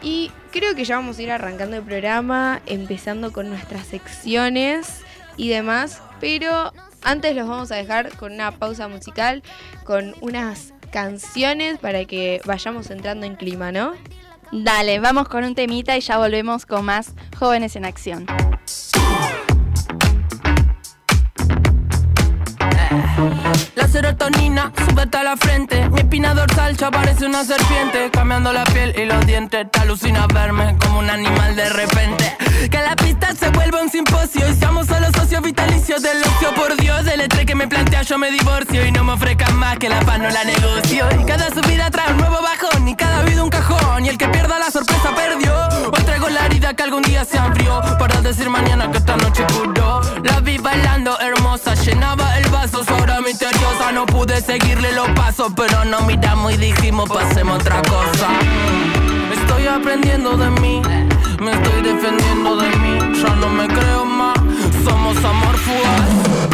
Y 0.02 0.30
creo 0.50 0.74
que 0.74 0.84
ya 0.84 0.96
vamos 0.96 1.18
a 1.18 1.22
ir 1.22 1.30
arrancando 1.30 1.76
el 1.76 1.82
programa, 1.82 2.62
empezando 2.64 3.32
con 3.32 3.50
nuestras 3.50 3.86
secciones 3.86 5.02
y 5.36 5.50
demás. 5.50 6.00
Pero 6.20 6.72
antes 7.02 7.34
los 7.34 7.48
vamos 7.48 7.72
a 7.72 7.76
dejar 7.76 8.16
con 8.16 8.32
una 8.32 8.52
pausa 8.52 8.88
musical, 8.88 9.42
con 9.84 10.14
unas 10.20 10.72
canciones 10.90 11.78
para 11.78 12.04
que 12.04 12.40
vayamos 12.44 12.90
entrando 12.90 13.26
en 13.26 13.36
clima, 13.36 13.72
¿no? 13.72 13.92
Dale, 14.50 14.98
vamos 14.98 15.28
con 15.28 15.44
un 15.44 15.54
temita 15.54 15.96
y 15.96 16.00
ya 16.00 16.18
volvemos 16.18 16.64
con 16.64 16.84
más 16.84 17.12
jóvenes 17.38 17.76
en 17.76 17.84
acción. 17.84 18.26
La 23.74 23.88
serotonina 23.88 24.72
sube 24.76 25.08
a 25.12 25.22
la 25.24 25.36
frente. 25.36 25.88
Mi 25.90 26.00
espina 26.00 26.34
dorsal 26.34 26.76
ya 26.76 26.90
parece 26.90 27.26
una 27.26 27.44
serpiente. 27.44 28.10
Cambiando 28.12 28.52
la 28.52 28.64
piel 28.64 28.94
y 28.96 29.06
los 29.06 29.26
dientes. 29.26 29.66
Te 29.72 29.80
alucina 29.80 30.26
verme 30.26 30.76
como 30.78 31.00
un 31.00 31.10
animal 31.10 31.56
de 31.56 31.68
repente. 31.68 32.36
Que 32.70 32.78
la 32.78 32.94
pista 32.94 33.34
se 33.34 33.50
vuelva 33.50 33.82
un 33.82 33.90
simposio. 33.90 34.48
Y 34.48 34.54
seamos 34.54 34.86
solo 34.86 35.06
socios 35.12 35.42
vitalicios 35.42 36.02
del 36.02 36.18
ocio. 36.22 36.54
Por 36.54 36.76
Dios, 36.76 37.06
el 37.08 37.20
estrés 37.20 37.46
que 37.46 37.54
me 37.54 37.66
plantea 37.66 38.02
yo 38.02 38.18
me 38.18 38.30
divorcio. 38.30 38.86
Y 38.86 38.92
no 38.92 39.02
me 39.02 39.12
ofrezcan 39.12 39.56
más 39.56 39.78
que 39.78 39.88
la 39.88 40.00
paz 40.00 40.18
no 40.20 40.30
la 40.30 40.44
negocio. 40.44 41.06
Y 41.20 41.24
cada 41.24 41.48
subida 41.50 41.90
trae 41.90 42.12
un 42.12 42.18
nuevo 42.18 42.38
bajón. 42.40 42.86
Y 42.86 42.94
cada 42.94 43.22
vida 43.22 43.42
un 43.42 43.50
cajón. 43.50 44.04
Y 44.04 44.10
el 44.10 44.18
que 44.18 44.28
pierda 44.28 44.60
la 44.60 44.70
sorpresa 44.70 45.12
perdió. 45.14 45.52
Hoy 45.92 46.02
traigo 46.04 46.28
la 46.28 46.46
herida 46.46 46.74
que 46.74 46.84
algún 46.84 47.02
día 47.02 47.24
se 47.24 47.38
abrió. 47.38 47.80
Para 47.98 48.20
decir 48.20 48.48
mañana 48.48 48.90
que 48.92 48.98
esta 48.98 49.16
noche 49.16 49.44
curó. 49.52 50.02
La 50.22 50.38
vi 50.40 50.58
bailando 50.58 51.18
hermosa. 51.18 51.74
Llenaba 51.74 52.38
el 52.38 52.48
vaso. 52.50 52.68
Misteriosa. 53.24 53.92
No 53.92 54.06
pude 54.06 54.40
seguirle 54.40 54.92
los 54.92 55.08
pasos, 55.10 55.52
pero 55.56 55.84
no 55.84 56.02
miramos 56.02 56.52
y 56.52 56.56
dijimos 56.56 57.08
pasemos 57.08 57.60
otra 57.60 57.82
cosa. 57.82 58.28
Estoy 59.32 59.66
aprendiendo 59.66 60.36
de 60.36 60.50
mí, 60.60 60.80
me 61.40 61.52
estoy 61.52 61.82
defendiendo 61.82 62.56
de 62.56 62.68
mí. 62.76 63.20
Ya 63.20 63.34
no 63.36 63.48
me 63.48 63.66
creo 63.66 64.04
más, 64.04 64.38
somos 64.84 65.16
amor 65.24 65.56
fugaz. 65.56 66.47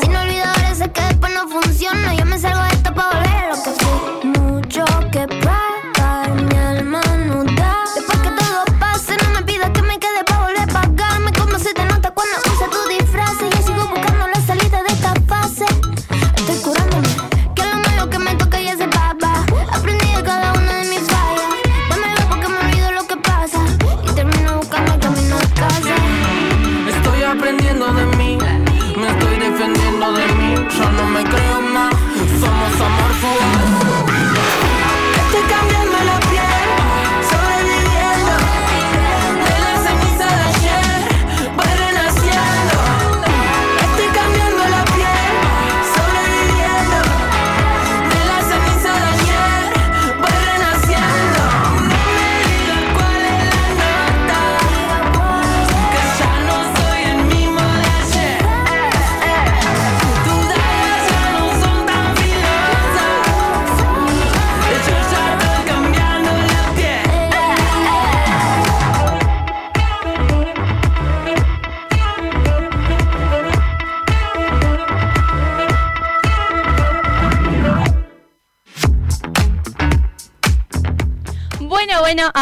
Si 0.00 0.08
no 0.08 0.20
olvido 0.20 0.44
ahora 0.44 0.74
sé 0.74 0.90
que 0.90 1.00
después 1.00 1.32
no 1.32 1.48
funciona. 1.48 2.14
Yo 2.14 2.26
me 2.26 2.38
salgo 2.38 2.62
de 2.64 2.69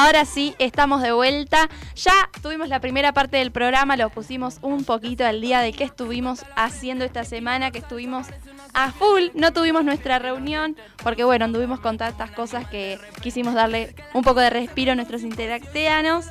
ahora 0.08 0.24
sí, 0.24 0.54
estamos 0.58 1.02
de 1.02 1.12
vuelta. 1.12 1.68
Ya 1.94 2.30
tuvimos 2.40 2.70
la 2.70 2.80
primera 2.80 3.12
parte 3.12 3.36
del 3.36 3.52
programa, 3.52 3.94
lo 3.94 4.08
pusimos 4.08 4.56
un 4.62 4.84
poquito 4.84 5.26
al 5.26 5.42
día 5.42 5.60
de 5.60 5.74
qué 5.74 5.84
estuvimos 5.84 6.46
haciendo 6.56 7.04
esta 7.04 7.24
semana, 7.24 7.70
que 7.70 7.80
estuvimos 7.80 8.26
a 8.72 8.90
full, 8.90 9.24
no 9.34 9.52
tuvimos 9.52 9.84
nuestra 9.84 10.18
reunión, 10.18 10.76
porque 11.02 11.24
bueno, 11.24 11.44
anduvimos 11.44 11.80
con 11.80 11.98
tantas 11.98 12.30
cosas 12.30 12.66
que 12.68 12.98
quisimos 13.20 13.52
darle 13.52 13.94
un 14.14 14.24
poco 14.24 14.40
de 14.40 14.48
respiro 14.48 14.92
a 14.92 14.94
nuestros 14.94 15.20
interacteanos. 15.24 16.24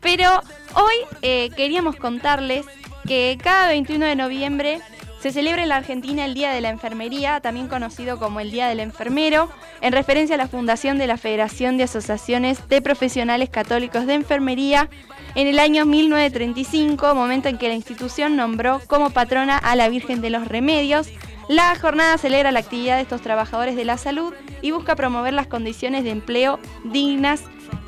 Pero 0.00 0.40
hoy 0.74 0.94
eh, 1.20 1.50
queríamos 1.54 1.96
contarles 1.96 2.64
que 3.06 3.36
cada 3.42 3.68
21 3.68 4.06
de 4.06 4.16
noviembre 4.16 4.80
se 5.20 5.32
celebra 5.32 5.62
en 5.62 5.68
la 5.68 5.76
Argentina 5.76 6.24
el 6.24 6.34
Día 6.34 6.52
de 6.52 6.60
la 6.60 6.68
Enfermería, 6.68 7.40
también 7.40 7.68
conocido 7.68 8.18
como 8.18 8.40
el 8.40 8.50
Día 8.50 8.68
del 8.68 8.80
Enfermero, 8.80 9.48
en 9.80 9.92
referencia 9.92 10.34
a 10.34 10.38
la 10.38 10.48
fundación 10.48 10.98
de 10.98 11.06
la 11.06 11.16
Federación 11.16 11.76
de 11.76 11.84
Asociaciones 11.84 12.68
de 12.68 12.82
Profesionales 12.82 13.50
Católicos 13.50 14.06
de 14.06 14.14
Enfermería 14.14 14.88
en 15.34 15.46
el 15.46 15.58
año 15.58 15.84
1935, 15.84 17.14
momento 17.14 17.48
en 17.48 17.58
que 17.58 17.68
la 17.68 17.74
institución 17.74 18.36
nombró 18.36 18.80
como 18.86 19.10
patrona 19.10 19.58
a 19.58 19.76
la 19.76 19.88
Virgen 19.88 20.20
de 20.20 20.30
los 20.30 20.46
Remedios, 20.46 21.08
La 21.48 21.74
jornada 21.76 22.18
celebra 22.18 22.52
la 22.52 22.60
actividad 22.60 22.96
de 22.96 23.02
estos 23.02 23.22
trabajadores 23.22 23.74
de 23.74 23.86
la 23.86 23.96
salud 23.96 24.34
y 24.60 24.70
busca 24.70 24.96
promover 24.96 25.32
las 25.32 25.46
condiciones 25.46 26.04
de 26.04 26.10
empleo 26.10 26.58
dignas 26.84 27.42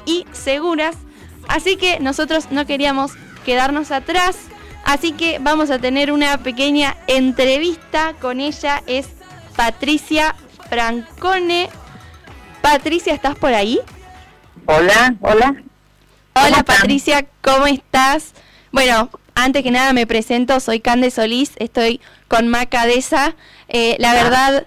y 0.06 0.24
seguras. 0.32 0.96
Así 1.46 1.76
que 1.76 2.00
nosotros 2.00 2.50
no 2.50 2.64
queríamos 2.64 3.12
quedarnos 3.44 3.90
atrás, 3.90 4.36
así 4.92 5.12
que 5.12 5.38
vamos 5.38 5.70
a 5.70 5.78
tener 5.78 6.10
una 6.10 6.38
pequeña 6.38 6.96
entrevista 7.06 8.14
con 8.20 8.40
ella. 8.40 8.82
Es 8.86 9.08
Patricia 9.56 10.34
Francone. 10.68 11.68
Patricia, 12.60 13.14
¿estás 13.14 13.36
por 13.36 13.54
ahí? 13.54 13.80
Hola, 14.66 15.14
hola. 15.20 15.62
Hola 16.34 16.62
Patricia, 16.62 17.26
¿cómo 17.40 17.66
estás? 17.66 18.34
Bueno, 18.72 19.10
antes 19.34 19.62
que 19.62 19.70
nada 19.70 19.92
me 19.92 20.06
presento, 20.06 20.60
soy 20.60 20.80
Cande 20.80 21.10
Solís, 21.10 21.52
estoy 21.56 22.00
con 22.28 22.48
Macadesa. 22.48 23.34
Eh, 23.68 23.96
la 23.98 24.12
verdad, 24.14 24.66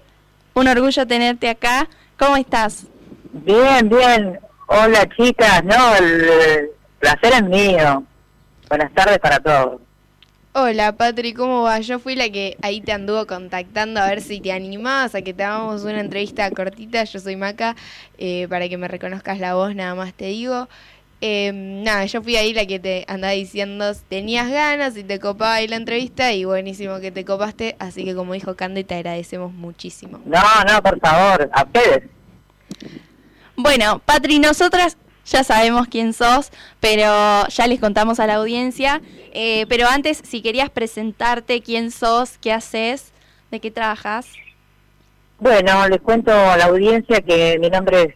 un 0.53 0.67
orgullo 0.67 1.07
tenerte 1.07 1.49
acá. 1.49 1.87
¿Cómo 2.17 2.35
estás? 2.37 2.85
Bien, 3.31 3.89
bien. 3.89 4.39
Hola 4.67 5.07
chicas, 5.15 5.63
no, 5.63 5.95
el, 5.95 6.69
placer 6.99 7.33
es 7.33 7.43
mío. 7.43 8.03
Buenas 8.69 8.93
tardes 8.93 9.19
para 9.19 9.39
todos. 9.39 9.82
Hola 10.55 10.91
Patri, 10.91 11.33
¿cómo 11.33 11.63
va? 11.63 11.79
Yo 11.79 11.97
fui 11.97 12.15
la 12.15 12.29
que 12.29 12.57
ahí 12.61 12.79
te 12.79 12.91
anduvo 12.91 13.25
contactando 13.25 13.99
a 13.99 14.05
ver 14.05 14.21
si 14.21 14.39
te 14.39 14.51
animabas 14.51 15.15
a 15.15 15.23
que 15.23 15.33
te 15.33 15.43
hagamos 15.43 15.81
una 15.81 15.99
entrevista 15.99 16.51
cortita. 16.51 17.03
Yo 17.05 17.19
soy 17.19 17.35
Maca, 17.35 17.75
eh, 18.19 18.45
para 18.47 18.69
que 18.69 18.77
me 18.77 18.87
reconozcas 18.87 19.39
la 19.39 19.55
voz, 19.55 19.73
nada 19.73 19.95
más 19.95 20.13
te 20.13 20.25
digo. 20.25 20.69
Em, 21.21 21.81
nada, 21.81 22.05
yo 22.05 22.21
fui 22.21 22.35
ahí 22.35 22.53
la 22.53 22.67
que 22.67 22.77
te 22.77 23.03
andaba 23.07 23.33
diciendo 23.33 23.95
tenías 24.07 24.47
ganas 24.47 24.95
y 24.95 25.03
te 25.03 25.19
copaba 25.19 25.55
ahí 25.55 25.67
la 25.67 25.77
entrevista 25.77 26.31
y 26.33 26.45
buenísimo 26.45 26.99
que 26.99 27.09
te 27.09 27.25
copaste, 27.25 27.75
así 27.79 28.05
que 28.05 28.13
como 28.13 28.33
dijo 28.33 28.55
Cande 28.55 28.83
te 28.83 28.93
agradecemos 28.93 29.51
muchísimo. 29.51 30.19
No, 30.23 30.39
no, 30.67 30.83
por 30.83 30.99
favor, 30.99 31.49
a 31.51 31.63
ustedes. 31.63 32.03
Bueno, 33.55 33.97
Patri, 34.05 34.37
nosotras 34.37 34.97
ya 35.25 35.43
sabemos 35.43 35.87
quién 35.87 36.13
sos, 36.13 36.51
pero 36.79 37.47
ya 37.47 37.67
les 37.67 37.79
contamos 37.79 38.19
a 38.19 38.27
la 38.27 38.35
audiencia. 38.35 39.01
Eh, 39.33 39.65
pero 39.69 39.87
antes, 39.87 40.21
si 40.23 40.41
querías 40.41 40.69
presentarte, 40.69 41.61
quién 41.61 41.91
sos, 41.91 42.37
qué 42.37 42.53
haces, 42.53 43.11
de 43.51 43.59
qué 43.59 43.71
trabajas. 43.71 44.27
Bueno, 45.39 45.87
les 45.89 46.01
cuento 46.01 46.31
a 46.31 46.57
la 46.57 46.65
audiencia 46.65 47.21
que 47.21 47.57
mi 47.59 47.69
nombre 47.69 48.01
es 48.03 48.15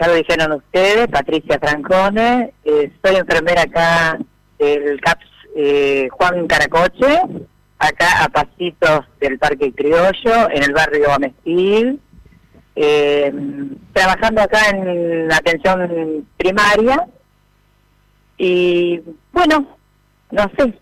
ya 0.00 0.08
lo 0.08 0.14
dijeron 0.14 0.52
ustedes, 0.52 1.08
Patricia 1.08 1.58
Francone, 1.58 2.54
eh, 2.64 2.90
soy 3.04 3.16
enfermera 3.16 3.62
acá 3.62 4.18
del 4.58 4.98
CAPS 5.00 5.26
eh, 5.56 6.08
Juan 6.10 6.46
Caracoche, 6.46 7.20
acá 7.78 8.24
a 8.24 8.28
pasitos 8.30 9.04
del 9.20 9.38
Parque 9.38 9.72
Criollo, 9.74 10.50
en 10.50 10.62
el 10.62 10.72
barrio 10.72 11.12
Amestil, 11.12 12.00
eh, 12.82 13.32
trabajando 13.92 14.40
acá 14.40 14.70
en 14.70 15.30
atención 15.30 16.26
primaria. 16.36 17.06
Y 18.38 19.00
bueno, 19.32 19.76
no 20.30 20.50
sé, 20.56 20.72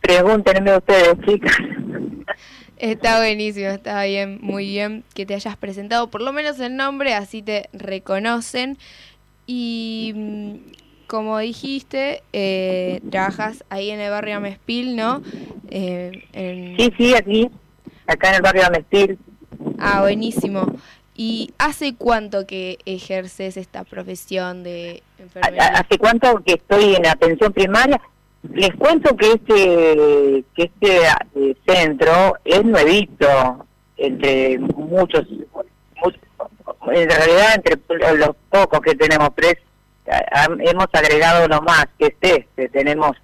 pregúntenme 0.00 0.76
ustedes, 0.76 1.14
chicas. 1.24 1.56
Está 2.78 3.18
buenísimo, 3.18 3.68
está 3.68 4.02
bien, 4.04 4.38
muy 4.40 4.66
bien 4.66 5.04
que 5.14 5.26
te 5.26 5.34
hayas 5.34 5.56
presentado, 5.56 6.10
por 6.10 6.22
lo 6.22 6.32
menos 6.32 6.58
el 6.60 6.76
nombre, 6.76 7.14
así 7.14 7.42
te 7.42 7.68
reconocen. 7.72 8.78
Y 9.46 10.12
mm, 10.16 10.54
como 11.06 11.38
dijiste, 11.38 12.22
eh, 12.32 13.00
trabajas 13.10 13.64
ahí 13.68 13.90
en 13.90 14.00
el 14.00 14.10
barrio 14.10 14.38
Amespil, 14.38 14.96
¿no? 14.96 15.22
Eh, 15.68 16.74
Sí, 16.78 16.92
sí, 16.96 17.14
aquí, 17.14 17.50
acá 18.06 18.30
en 18.30 18.34
el 18.36 18.42
barrio 18.42 18.66
Amespil. 18.66 19.18
Ah, 19.78 20.00
buenísimo. 20.00 20.66
¿Y 21.14 21.52
hace 21.58 21.94
cuánto 21.96 22.46
que 22.46 22.78
ejerces 22.86 23.56
esta 23.56 23.84
profesión 23.84 24.62
de 24.62 25.02
enfermera? 25.18 25.66
¿Hace 25.66 25.98
cuánto 25.98 26.42
que 26.44 26.54
estoy 26.54 26.94
en 26.94 27.06
atención 27.06 27.52
primaria? 27.52 28.00
Les 28.52 28.74
cuento 28.76 29.14
que 29.16 29.32
este 29.32 30.44
que 30.54 30.62
este 30.62 31.02
eh, 31.34 31.56
centro 31.66 32.36
es 32.42 32.64
nuevito 32.64 33.66
entre 33.98 34.58
muchos, 34.58 35.26
en 35.28 37.10
realidad 37.10 37.54
entre 37.54 37.76
los 38.16 38.30
pocos 38.48 38.80
que 38.80 38.94
tenemos, 38.94 39.28
tres 39.34 39.56
hemos 40.60 40.86
agregado 40.92 41.46
uno 41.46 41.60
más, 41.60 41.86
que 41.98 42.06
es 42.06 42.14
este. 42.20 42.68
Tenemos 42.68 43.16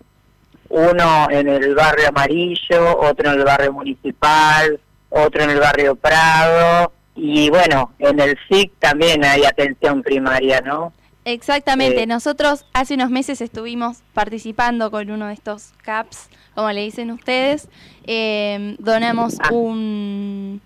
uno 0.68 1.28
en 1.30 1.48
el 1.48 1.74
barrio 1.74 2.08
Amarillo, 2.08 2.98
otro 2.98 3.30
en 3.30 3.38
el 3.38 3.44
barrio 3.44 3.72
Municipal, 3.72 4.80
otro 5.10 5.42
en 5.42 5.50
el 5.50 5.60
barrio 5.60 5.96
Prado, 5.96 6.92
y 7.16 7.48
bueno, 7.50 7.92
en 7.98 8.20
el 8.20 8.38
SIC 8.48 8.72
también 8.78 9.24
hay 9.24 9.44
atención 9.44 10.02
primaria, 10.02 10.60
¿no? 10.60 10.92
Exactamente, 11.24 12.02
eh, 12.02 12.06
nosotros 12.06 12.66
hace 12.72 12.94
unos 12.94 13.10
meses 13.10 13.40
estuvimos 13.40 14.02
participando 14.14 14.92
con 14.92 15.10
uno 15.10 15.26
de 15.26 15.34
estos 15.34 15.72
CAPS, 15.82 16.28
como 16.54 16.70
le 16.70 16.82
dicen 16.82 17.10
ustedes, 17.10 17.68
eh, 18.06 18.76
donamos 18.78 19.36
ah. 19.40 19.52
un... 19.52 20.60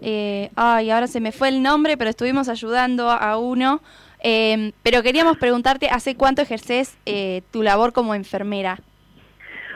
Eh, 0.00 0.50
ay, 0.56 0.90
ahora 0.90 1.06
se 1.06 1.20
me 1.20 1.32
fue 1.32 1.48
el 1.48 1.62
nombre, 1.62 1.96
pero 1.96 2.08
estuvimos 2.08 2.48
ayudando 2.48 3.10
a 3.10 3.36
uno. 3.36 3.82
Eh, 4.20 4.72
pero 4.82 5.02
queríamos 5.02 5.36
preguntarte, 5.36 5.88
¿hace 5.88 6.16
cuánto 6.16 6.42
ejerces 6.42 6.96
tu 7.50 7.62
labor 7.62 7.92
como 7.92 8.14
enfermera? 8.14 8.80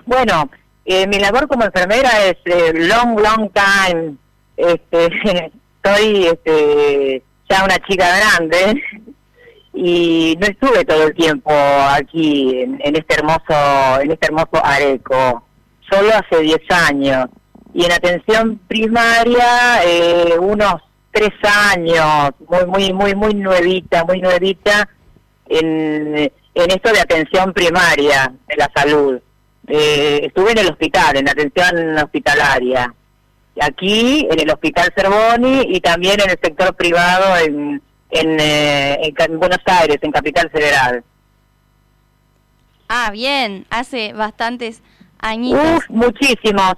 Bueno, 0.07 0.49
mi 0.87 1.19
labor 1.19 1.47
como 1.49 1.65
enfermera 1.65 2.11
es 2.25 2.39
long, 2.75 3.21
long 3.21 3.51
time. 3.53 4.17
Este, 4.57 5.53
soy 5.87 6.27
este, 6.27 7.23
ya 7.49 7.65
una 7.65 7.79
chica 7.79 8.07
grande 8.19 8.83
y 9.75 10.37
no 10.41 10.47
estuve 10.47 10.85
todo 10.85 11.07
el 11.07 11.15
tiempo 11.15 11.53
aquí 11.53 12.61
en, 12.61 12.97
este 12.97 13.15
hermoso 13.15 14.01
en 14.01 14.11
este 14.11 14.27
hermoso 14.27 14.65
areco 14.65 15.45
solo 15.91 16.11
hace 16.15 16.43
10 16.43 16.59
años. 16.71 17.27
Y 17.73 17.85
en 17.85 17.93
atención 17.93 18.59
primaria 18.67 19.85
eh, 19.85 20.37
unos 20.41 20.77
tres 21.13 21.33
años 21.43 22.31
muy 22.49 22.67
muy 22.67 22.93
muy 22.93 23.15
muy 23.15 23.35
nuevita 23.35 24.05
muy 24.05 24.21
nuevita 24.21 24.89
en, 25.47 26.17
en 26.55 26.71
esto 26.71 26.93
de 26.93 27.01
atención 27.01 27.53
primaria 27.53 28.33
de 28.49 28.57
la 28.57 28.71
salud. 28.75 29.21
Eh, 29.69 30.21
estuve 30.23 30.53
en 30.53 30.59
el 30.59 30.71
hospital 30.71 31.17
en 31.17 31.29
atención 31.29 31.99
hospitalaria 31.99 32.95
aquí 33.61 34.27
en 34.31 34.41
el 34.41 34.51
hospital 34.51 34.93
Cervoni 34.97 35.63
y 35.69 35.81
también 35.81 36.21
en 36.21 36.31
el 36.31 36.39
sector 36.43 36.75
privado 36.75 37.37
en 37.39 37.83
eh, 38.11 39.13
en, 39.19 39.39
Buenos 39.39 39.61
Aires, 39.67 39.99
en 40.01 40.13
Capital 40.13 40.51
Federal. 40.51 41.05
Ah, 42.89 43.11
bien, 43.11 43.67
hace 43.71 44.13
bastantes 44.13 44.83
añitos. 45.19 45.83
muchísimos. 45.89 46.75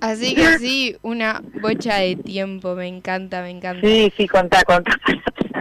Así 0.00 0.34
que 0.34 0.58
sí, 0.58 0.96
una 1.02 1.42
bocha 1.60 1.96
de 1.96 2.16
tiempo, 2.16 2.74
me 2.74 2.88
encanta, 2.88 3.42
me 3.42 3.50
encanta. 3.50 3.86
Sí, 3.86 4.12
sí, 4.16 4.26
contá, 4.26 4.64
contá. 4.64 4.98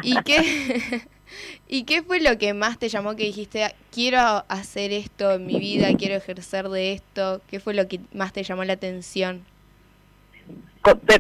¿Y 0.02 0.16
qué, 0.24 1.04
¿Y 1.68 1.84
qué 1.84 2.04
fue 2.04 2.20
lo 2.20 2.38
que 2.38 2.54
más 2.54 2.78
te 2.78 2.90
llamó 2.90 3.16
que 3.16 3.24
dijiste, 3.24 3.74
quiero 3.92 4.44
hacer 4.48 4.92
esto 4.92 5.34
en 5.34 5.46
mi 5.46 5.60
vida, 5.60 5.90
quiero 5.98 6.16
ejercer 6.16 6.70
de 6.70 6.94
esto? 6.94 7.42
¿Qué 7.50 7.60
fue 7.60 7.74
lo 7.74 7.88
que 7.88 8.00
más 8.14 8.34
te 8.34 8.44
llamó 8.44 8.64
la 8.64 8.74
atención? 8.74 9.46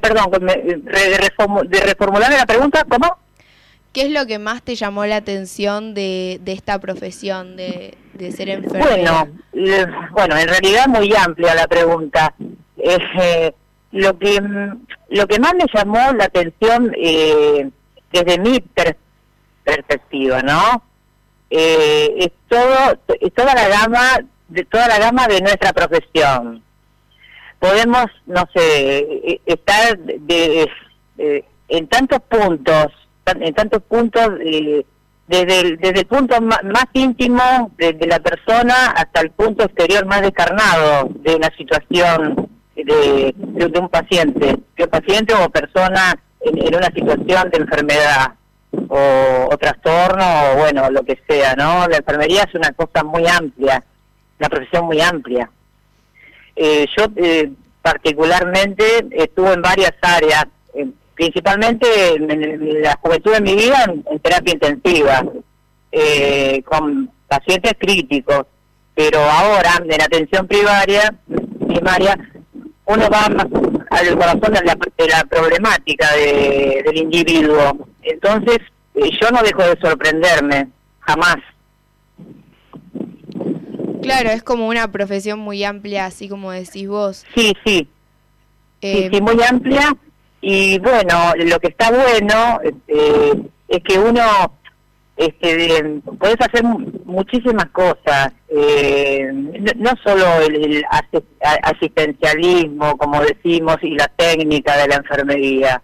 perdón, 0.02 0.32
de, 0.41 1.82
reformular 1.86 2.32
la 2.32 2.45
pregunta, 2.45 2.84
¿cómo? 2.89 3.17
¿Qué 3.93 4.04
es 4.04 4.12
lo 4.12 4.26
que 4.26 4.39
más 4.39 4.62
te 4.63 4.76
llamó 4.76 5.06
la 5.06 5.17
atención 5.17 5.93
de, 5.93 6.39
de 6.41 6.54
esta 6.54 6.80
profesión, 6.80 7.58
de, 7.58 7.95
de 8.13 8.32
ser 8.32 8.50
enfermera? 8.50 8.88
Bueno, 8.89 9.28
eh, 9.54 9.86
bueno, 10.12 10.38
en 10.38 10.47
realidad 10.47 10.88
muy 10.88 11.13
amplia 11.13 11.54
la 11.54 11.67
pregunta. 11.67 12.34
Eh, 12.78 13.52
lo 13.91 14.17
que 14.17 14.39
lo 15.10 15.28
que 15.28 15.39
más 15.39 15.54
me 15.54 15.65
llamó 15.74 16.00
la 16.13 16.26
atención 16.26 16.93
eh, 16.97 17.69
desde 18.12 18.39
mi 18.39 18.62
perspectiva, 18.62 19.11
¿no? 20.43 20.84
es 21.50 22.32
todo 22.47 22.97
es 23.19 23.34
toda 23.34 23.54
la 23.54 23.67
gama 23.67 24.19
de 24.47 24.65
toda 24.65 24.88
la 24.88 25.00
gama 25.00 25.28
de 25.28 25.41
nuestra 25.41 25.74
profesión 25.74 26.63
podemos, 27.62 28.08
no 28.26 28.43
sé, 28.54 28.97
eh, 29.00 29.41
estar 29.45 29.97
de, 29.97 30.67
en 31.69 31.88
tantos 31.88 32.19
puntos, 32.28 32.88
en 33.28 33.54
tantos 33.54 33.84
puntos, 33.84 34.30
eh, 34.43 34.84
desde, 35.28 35.60
el, 35.62 35.78
desde 35.78 36.00
el 36.00 36.06
punto 36.08 36.41
más, 36.41 36.88
íntimo 36.93 37.71
de, 37.78 37.95
la 38.08 38.19
persona 38.19 38.88
hasta 38.95 39.21
el 39.21 39.30
punto 39.30 39.63
exterior 39.63 40.06
más 40.08 40.24
descarnado 40.24 41.10
de 41.13 41.36
una 41.36 41.50
situación 41.56 42.50
de, 42.76 43.34
de, 43.38 43.80
un 43.80 43.89
paciente, 43.89 44.58
de 44.76 44.84
un 44.84 44.89
paciente 44.89 45.34
o 45.36 45.47
persona 45.50 46.19
en, 46.41 46.76
una 46.76 46.88
situación 46.88 47.50
de 47.52 47.58
enfermedad 47.60 48.34
o, 48.88 49.58
trastorno 49.60 50.24
o 50.54 50.58
bueno, 50.58 50.90
lo 50.90 51.04
que 51.04 51.20
sea, 51.28 51.56
¿no? 51.56 51.88
La 51.88 51.98
enfermería 51.98 52.44
es 52.44 52.56
una 52.56 52.72
cosa 52.72 53.04
muy 53.04 53.28
amplia, 53.28 53.84
una 54.40 54.50
profesión 54.50 54.86
muy 54.86 55.02
amplia. 55.02 55.50
eh, 56.56 56.86
yo 56.98 57.06
eh, 57.16 57.50
particularmente 57.82 58.84
estuve 59.12 59.54
en 59.54 59.62
varias 59.62 59.94
áreas, 60.02 60.46
eh, 60.74 60.88
principalmente 61.16 61.86
en, 62.16 62.82
la 62.82 62.98
juventud 63.02 63.32
de 63.34 63.42
mi 63.42 63.56
vida 63.56 63.84
en, 63.86 64.04
en 64.10 64.20
terapia 64.20 64.54
intensiva, 64.54 65.24
eh, 65.92 66.62
con 66.64 67.10
pacientes 67.28 67.74
críticos, 67.78 68.46
pero 68.96 69.20
ahora 69.20 69.72
en 69.84 70.02
atención 70.02 70.48
primaria, 70.48 71.14
primaria 71.68 72.18
uno 72.86 73.08
va 73.10 73.30
más 73.30 73.46
al 73.90 74.18
corazón 74.18 74.54
de 74.54 74.62
la, 74.64 74.76
de 74.98 75.08
la 75.08 75.24
problemática 75.30 76.12
de- 76.16 76.82
del 76.86 76.98
individuo. 76.98 77.88
Entonces, 78.04 78.60
eh, 78.96 79.10
yo 79.22 79.30
no 79.32 79.42
dejo 79.44 79.64
de 79.64 79.78
sorprenderme, 79.82 80.68
jamás. 81.00 81.38
Claro, 84.02 84.30
es 84.32 84.42
como 84.44 84.68
una 84.68 84.92
profesión 84.92 85.40
muy 85.40 85.64
amplia, 85.64 86.06
así 86.06 86.28
como 86.28 86.52
decís 86.52 86.88
vos. 86.88 87.26
Sí, 87.36 87.54
sí, 87.66 87.88
Eh, 88.82 89.10
sí, 89.12 89.16
sí, 89.18 89.22
muy 89.22 89.38
amplia. 89.48 89.96
Y 90.42 90.80
bueno, 90.80 91.34
lo 91.38 91.60
que 91.60 91.68
está 91.68 91.92
bueno 91.92 92.60
este, 92.64 93.32
es 93.68 93.84
que 93.84 94.00
uno 94.00 94.24
este, 95.18 95.56
de- 95.56 96.02
podés 96.20 96.38
hacer 96.42 96.64
mu- 96.64 96.80
muchísimas 97.06 97.68
cosas, 97.68 98.34
eh, 98.50 99.30
no, 99.76 99.92
solo 100.04 100.26
el, 100.42 100.56
el 100.78 100.86
asistencialismo, 101.62 102.98
como 102.98 103.22
decimos, 103.22 103.78
y 103.84 103.92
la 103.92 104.08
técnica 104.08 104.76
de 104.78 104.88
la 104.88 104.96
enfermería. 104.96 105.82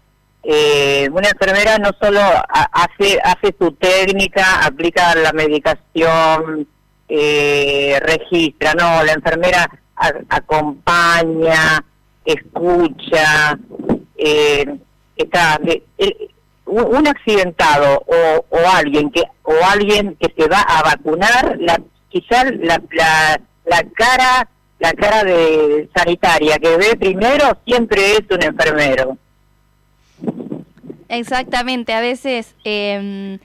Eh, 0.49 1.09
una 1.11 1.27
enfermera 1.27 1.77
no 1.77 1.89
solo 2.01 2.21
ha- 2.21 2.69
hace, 2.71 3.19
hace 3.21 3.53
su 3.59 3.73
técnica, 3.73 4.61
aplica 4.65 5.13
la 5.15 5.33
medicación, 5.33 6.65
eh, 7.09 7.99
registra, 8.01 8.73
no, 8.73 9.03
la 9.03 9.11
enfermera 9.11 9.69
acompaña, 10.29 11.83
escucha, 12.23 13.57
eh, 14.17 14.65
está, 15.17 15.59
un 16.65 16.95
un 16.97 17.07
accidentado 17.07 18.03
o, 18.07 18.45
o 18.49 18.59
alguien 18.73 19.09
que 19.11 19.23
o 19.43 19.53
alguien 19.69 20.15
que 20.19 20.33
se 20.37 20.47
va 20.49 20.61
a 20.61 20.81
vacunar, 20.83 21.57
la, 21.59 21.79
quizás 22.09 22.45
la, 22.59 22.81
la, 22.91 23.39
la 23.65 23.83
cara 23.95 24.47
la 24.79 24.91
cara 24.93 25.23
de 25.23 25.89
sanitaria 25.95 26.57
que 26.59 26.77
ve 26.77 26.95
primero 26.97 27.57
siempre 27.65 28.11
es 28.13 28.21
un 28.29 28.43
enfermero. 28.43 29.17
Exactamente, 31.09 31.93
a 31.93 32.01
veces, 32.01 32.53
eh, 32.63 33.39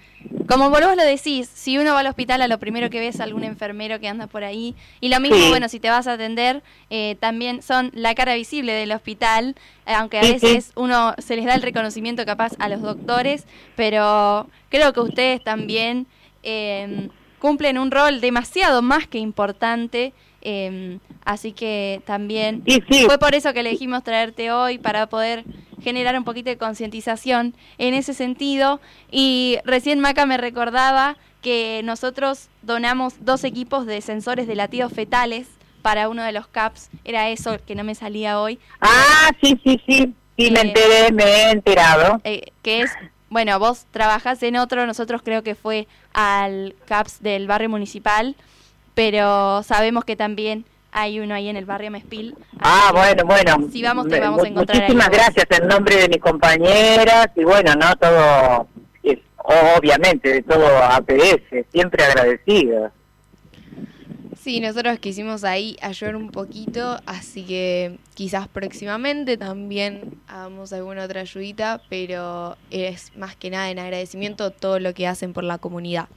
como 0.49 0.71
vos 0.71 0.81
lo 0.81 0.97
decís, 1.05 1.49
si 1.53 1.79
uno 1.79 1.93
va 1.95 2.01
al 2.01 2.07
hospital 2.07 2.43
a 2.43 2.49
lo 2.49 2.59
primero 2.59 2.91
que 2.91 2.99
ves 3.01 3.15
es 3.17 3.21
algún 3.21 3.45
enfermero 3.45 4.01
que 4.01 4.09
anda 4.09 4.27
por 4.27 4.43
ahí, 4.45 4.75
y 5.01 5.09
lo 5.09 5.21
mismo, 5.21 5.37
Sí. 5.37 5.49
bueno, 5.49 5.69
si 5.69 5.79
te 5.81 5.89
vas 5.91 6.07
a 6.07 6.15
atender, 6.15 6.63
eh, 6.91 7.17
también 7.21 7.63
son 7.63 7.91
la 7.95 8.15
cara 8.15 8.35
visible 8.35 8.73
del 8.73 8.93
hospital, 8.93 9.55
eh, 9.87 9.93
aunque 9.95 10.19
a 10.19 10.23
veces 10.23 10.73
uno 10.77 11.15
se 11.19 11.37
les 11.37 11.45
da 11.45 11.55
el 11.55 11.63
reconocimiento 11.63 12.25
capaz 12.27 12.53
a 12.59 12.69
los 12.69 12.83
doctores, 12.83 13.47
pero 13.77 14.49
creo 14.69 14.93
que 14.93 15.01
ustedes 15.01 15.43
también 15.45 16.07
eh, 16.43 17.09
cumplen 17.39 17.79
un 17.79 17.91
rol 17.91 18.21
demasiado 18.21 18.83
más 18.83 19.07
que 19.07 19.19
importante. 19.19 20.13
eh, 20.45 20.99
así 21.25 21.53
que 21.53 22.03
también 22.05 22.65
Sí, 22.67 22.83
sí. 22.91 23.05
fue 23.07 23.17
por 23.17 23.33
eso 23.37 23.53
que 23.53 23.61
elegimos 23.61 24.03
traerte 24.03 24.51
hoy 24.51 24.79
para 24.79 25.07
poder 25.09 25.45
generar 25.83 26.17
un 26.17 26.25
poquito 26.25 26.51
de 26.51 26.57
concientización 26.57 27.55
en 27.79 27.95
ese 27.95 28.15
sentido. 28.15 28.81
Y 29.11 29.59
recién 29.65 30.01
Maca 30.01 30.27
me 30.27 30.37
recordaba 30.39 31.17
que 31.43 31.83
nosotros 31.85 32.49
donamos 32.63 33.15
dos 33.21 33.45
equipos 33.45 33.85
de 33.87 34.01
sensores 34.01 34.47
de 34.47 34.55
latidos 34.55 34.93
fetales 34.93 35.49
para 35.83 36.09
uno 36.09 36.23
de 36.23 36.33
los 36.33 36.47
CAPS. 36.47 36.89
Era 37.05 37.29
eso 37.31 37.59
que 37.67 37.75
no 37.75 37.83
me 37.85 37.95
salía 37.95 38.41
hoy. 38.41 38.59
Ah, 38.81 39.31
sí, 39.43 39.59
sí, 39.65 39.81
sí, 39.87 40.15
sí, 40.37 40.51
me 40.51 40.61
Eh, 40.61 40.63
enteré, 40.63 41.13
me 41.13 41.25
he 41.25 41.51
enterado. 41.51 42.21
eh, 42.25 42.53
que 42.63 42.83
es, 42.83 42.93
bueno, 43.29 43.59
vos 43.59 43.87
trabajás 43.91 44.43
en 44.45 44.57
otro, 44.57 44.87
nosotros 44.87 45.23
creo 45.25 45.43
que 45.43 45.57
fue 45.57 45.89
al 46.13 46.77
CAPS 46.87 47.21
del 47.23 47.49
barrio 47.49 47.69
municipal, 47.69 48.37
pero 48.95 49.63
sabemos 49.65 50.05
que 50.05 50.15
también 50.17 50.65
hay 50.93 51.19
uno 51.21 51.35
ahí 51.35 51.49
en 51.49 51.57
el 51.57 51.65
barrio 51.65 51.91
Mespil. 51.91 52.37
Ah, 52.61 52.91
bueno, 52.95 53.25
bueno. 53.25 53.69
Si 53.73 53.83
vamos, 53.83 54.07
te 54.09 54.21
vamos 54.21 54.45
a 54.45 54.49
encontrar 54.49 54.77
Muchísimas 54.79 55.09
gracias 55.09 55.47
en 55.51 55.67
nombre 55.67 55.97
de 55.97 56.09
mis 56.09 56.21
compañeras 56.21 57.29
y 57.35 57.45
bueno, 57.45 57.75
no 57.75 57.97
todo, 57.97 58.69
es, 59.03 59.19
obviamente, 59.39 60.29
de 60.29 60.43
todo 60.43 60.67
APS, 60.85 61.67
siempre 61.73 62.05
agradecido. 62.05 62.93
Sí, 64.39 64.61
nosotros 64.61 64.99
quisimos 64.99 65.45
ahí 65.45 65.77
ayudar 65.81 66.17
un 66.17 66.31
poquito, 66.31 66.99
así 67.07 67.45
que 67.45 67.99
quizás 68.15 68.49
próximamente 68.49 69.37
también 69.37 70.19
hagamos 70.27 70.73
alguna 70.73 71.05
otra 71.05 71.21
ayudita, 71.21 71.81
pero 71.89 72.57
es 72.71 73.17
más 73.17 73.37
que 73.37 73.51
nada 73.51 73.71
en 73.71 73.79
agradecimiento 73.79 74.51
todo 74.51 74.81
lo 74.81 74.95
que 74.95 75.07
hacen 75.07 75.33
por 75.33 75.45
la 75.45 75.59
comunidad. 75.59 76.09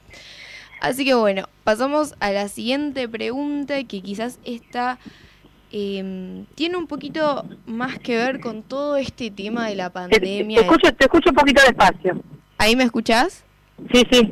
Así 0.80 1.04
que 1.04 1.14
bueno, 1.14 1.48
pasamos 1.64 2.14
a 2.20 2.30
la 2.30 2.48
siguiente 2.48 3.08
pregunta, 3.08 3.82
que 3.84 4.00
quizás 4.02 4.38
esta 4.44 4.98
em, 5.72 6.44
tiene 6.54 6.76
un 6.76 6.86
poquito 6.86 7.44
más 7.66 7.98
que 7.98 8.16
ver 8.16 8.40
con 8.40 8.62
todo 8.62 8.96
este 8.96 9.30
tema 9.30 9.68
de 9.68 9.74
la 9.76 9.90
Te, 9.90 9.90
te 9.90 10.20
pandemia. 10.20 10.60
escucho, 10.60 10.92
te 10.94 11.04
escucho 11.04 11.30
un 11.30 11.36
poquito 11.36 11.62
despacio. 11.62 12.22
¿Ahí 12.58 12.76
me 12.76 12.84
escuchás? 12.84 13.44
Sí, 13.92 14.02
sí. 14.10 14.30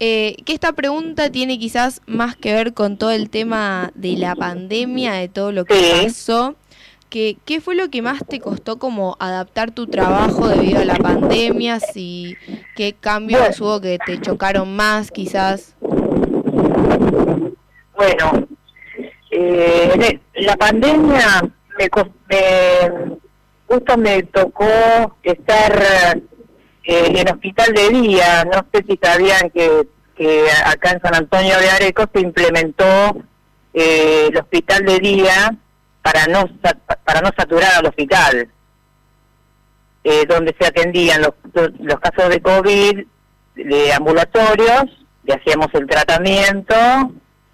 Eh, 0.00 0.36
que 0.44 0.52
esta 0.54 0.72
pregunta 0.72 1.30
tiene 1.30 1.58
quizás 1.58 2.00
más 2.06 2.34
que 2.36 2.52
ver 2.52 2.74
con 2.74 2.96
todo 2.96 3.12
el 3.12 3.30
tema 3.30 3.92
de 3.94 4.16
la 4.16 4.34
pandemia, 4.34 5.12
de 5.14 5.28
todo 5.28 5.52
lo 5.52 5.64
que 5.64 5.74
Sí. 5.74 6.04
pasó. 6.06 6.56
Que, 7.14 7.36
¿Qué 7.44 7.60
fue 7.60 7.76
lo 7.76 7.90
que 7.90 8.02
más 8.02 8.26
te 8.28 8.40
costó 8.40 8.80
como 8.80 9.16
adaptar 9.20 9.70
tu 9.70 9.86
trabajo 9.86 10.48
debido 10.48 10.80
a 10.80 10.84
la 10.84 10.96
pandemia? 10.96 11.78
Si, 11.78 12.36
¿Qué 12.74 12.92
cambios 12.98 13.40
Bueno. 13.40 13.54
hubo 13.60 13.80
que 13.80 13.98
te 14.04 14.20
chocaron 14.20 14.74
más 14.74 15.12
quizás? 15.12 15.76
Bueno, 17.96 18.48
eh, 19.30 20.20
el- 20.34 20.44
la 20.44 20.56
pandemia 20.56 21.40
me, 21.78 21.88
me- 22.28 23.16
justo 23.68 23.96
me 23.96 24.22
tocó 24.24 24.66
estar 25.22 26.20
eh, 26.82 27.12
en 27.14 27.28
hospital 27.28 27.72
de 27.74 27.90
día. 27.90 28.44
No 28.44 28.66
sé 28.74 28.84
si 28.88 28.98
sabían 29.00 29.50
que, 29.50 29.86
que 30.16 30.46
acá 30.66 30.90
en 30.90 31.00
San 31.00 31.14
Antonio 31.14 31.56
de 31.60 31.70
Areco 31.70 32.06
se 32.12 32.20
implementó 32.22 32.84
eh, 33.72 34.30
el 34.32 34.36
hospital 34.36 34.84
de 34.84 34.98
día 34.98 35.56
para 36.04 36.26
no 36.26 36.46
para 37.02 37.22
no 37.22 37.30
saturar 37.34 37.76
al 37.76 37.86
hospital, 37.86 38.46
eh, 40.04 40.26
donde 40.28 40.54
se 40.60 40.66
atendían 40.66 41.22
los, 41.22 41.32
los 41.80 41.98
casos 41.98 42.28
de 42.28 42.42
COVID 42.42 43.06
de 43.54 43.92
ambulatorios, 43.92 44.84
le 45.24 45.34
hacíamos 45.34 45.68
el 45.72 45.86
tratamiento 45.86 46.74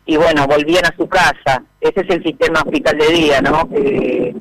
y 0.04 0.16
bueno, 0.16 0.48
volvían 0.48 0.84
a 0.84 0.96
su 0.96 1.08
casa. 1.08 1.62
Ese 1.80 2.00
es 2.00 2.10
el 2.10 2.24
sistema 2.24 2.62
hospital 2.62 2.98
de 2.98 3.08
día, 3.08 3.40
¿no? 3.40 3.68
Que, 3.68 4.34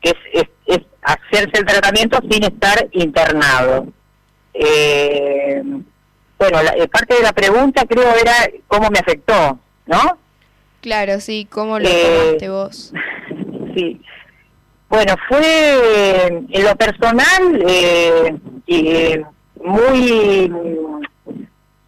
que 0.00 0.10
es, 0.10 0.16
es, 0.32 0.48
es 0.66 0.80
hacerse 1.02 1.58
el 1.58 1.64
tratamiento 1.66 2.20
sin 2.30 2.44
estar 2.44 2.86
internado. 2.92 3.88
Eh, 4.54 5.62
bueno, 6.38 6.62
la, 6.62 6.70
eh, 6.76 6.86
parte 6.86 7.16
de 7.16 7.22
la 7.22 7.32
pregunta 7.32 7.84
creo 7.88 8.14
era 8.14 8.34
cómo 8.68 8.88
me 8.90 9.00
afectó, 9.00 9.58
¿no? 9.86 10.18
Claro, 10.80 11.18
sí, 11.20 11.46
¿cómo 11.50 11.78
lo 11.78 11.88
Eh, 11.88 12.26
tomaste 12.26 12.48
vos? 12.48 12.92
Sí. 13.74 14.00
Bueno, 14.88 15.14
fue 15.28 16.26
en 16.50 16.64
lo 16.64 16.76
personal 16.76 17.64
eh, 17.66 19.24
muy 19.56 20.52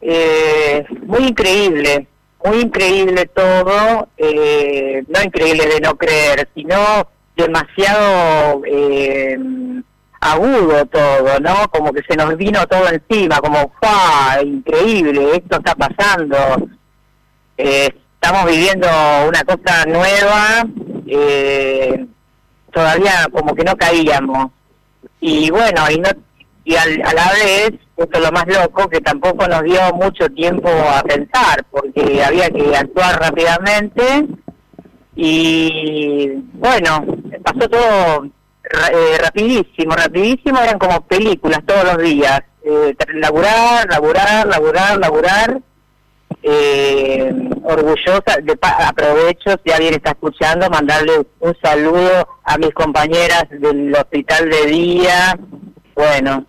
eh, 0.00 0.84
muy 1.06 1.28
increíble, 1.28 2.06
muy 2.44 2.60
increíble 2.60 3.26
todo, 3.26 4.08
eh, 4.18 5.02
no 5.08 5.22
increíble 5.22 5.66
de 5.66 5.80
no 5.80 5.96
creer, 5.96 6.48
sino 6.54 7.08
demasiado 7.36 8.62
eh, 8.66 9.38
agudo 10.20 10.86
todo, 10.86 11.40
¿no? 11.40 11.68
Como 11.70 11.92
que 11.92 12.02
se 12.08 12.16
nos 12.16 12.36
vino 12.36 12.66
todo 12.66 12.86
encima, 12.88 13.38
como, 13.38 13.72
¡fua! 13.80 14.42
Increíble, 14.42 15.36
esto 15.36 15.56
está 15.56 15.74
pasando. 15.74 16.68
Eh, 17.56 17.88
estamos 18.20 18.50
viviendo 18.50 18.88
una 19.28 19.44
cosa 19.44 19.84
nueva, 19.86 20.66
eh, 21.06 22.06
todavía 22.72 23.26
como 23.32 23.54
que 23.54 23.64
no 23.64 23.76
caíamos. 23.76 24.50
Y 25.20 25.50
bueno, 25.50 25.82
y 25.90 25.98
no 25.98 26.08
y 26.66 26.74
al- 26.76 27.02
a 27.04 27.12
la 27.12 27.30
vez, 27.32 27.72
esto 27.96 28.08
es 28.18 28.20
lo 28.20 28.32
más 28.32 28.46
loco, 28.46 28.88
que 28.88 29.00
tampoco 29.00 29.46
nos 29.46 29.62
dio 29.64 29.80
mucho 29.94 30.28
tiempo 30.30 30.68
a 30.68 31.02
pensar, 31.02 31.62
porque 31.70 32.24
había 32.24 32.48
que 32.50 32.74
actuar 32.74 33.20
rápidamente. 33.20 34.26
Y 35.16 36.30
bueno, 36.54 37.04
pasó 37.44 37.68
todo 37.68 38.24
eh, 38.24 39.18
rapidísimo, 39.20 39.94
rapidísimo, 39.94 40.58
eran 40.60 40.78
como 40.78 41.02
películas 41.02 41.60
todos 41.66 41.84
los 41.84 41.98
días, 41.98 42.40
eh, 42.64 42.94
laburar, 43.14 43.86
laburar, 43.88 44.46
laburar, 44.46 44.98
laburar, 44.98 45.60
eh, 46.46 47.32
orgullosa, 47.62 48.36
de, 48.42 48.58
aprovecho 48.60 49.56
si 49.64 49.72
alguien 49.72 49.94
está 49.94 50.10
escuchando, 50.10 50.68
mandarle 50.68 51.26
un 51.40 51.56
saludo 51.62 52.28
a 52.44 52.58
mis 52.58 52.70
compañeras 52.74 53.44
del 53.50 53.94
hospital 53.94 54.50
de 54.50 54.66
día. 54.66 55.38
Bueno, 55.94 56.44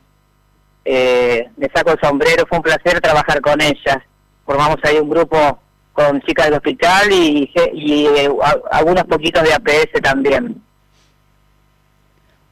eh, 0.83 1.49
me 1.55 1.69
saco 1.73 1.91
el 1.91 1.99
sombrero, 2.01 2.45
fue 2.47 2.57
un 2.57 2.63
placer 2.63 2.99
trabajar 2.99 3.39
con 3.39 3.61
ellas. 3.61 3.99
Formamos 4.45 4.77
ahí 4.83 4.97
un 4.97 5.09
grupo 5.09 5.59
con 5.93 6.21
chicas 6.23 6.47
del 6.47 6.55
hospital 6.55 7.11
y, 7.11 7.49
eh, 7.55 8.29
algunos 8.71 9.05
poquitos 9.05 9.43
de 9.43 9.53
APS 9.53 10.01
también. 10.03 10.61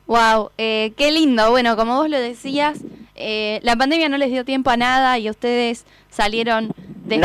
Wow, 0.07 0.51
eh, 0.57 0.93
qué 0.97 1.11
lindo. 1.11 1.51
Bueno, 1.51 1.75
como 1.75 1.97
vos 1.97 2.09
lo 2.09 2.19
decías, 2.19 2.79
eh, 3.15 3.59
la 3.63 3.75
pandemia 3.75 4.09
no 4.09 4.17
les 4.17 4.31
dio 4.31 4.45
tiempo 4.45 4.69
a 4.69 4.77
nada 4.77 5.19
y 5.19 5.29
ustedes 5.29 5.85
salieron 6.09 6.73
de 7.03 7.21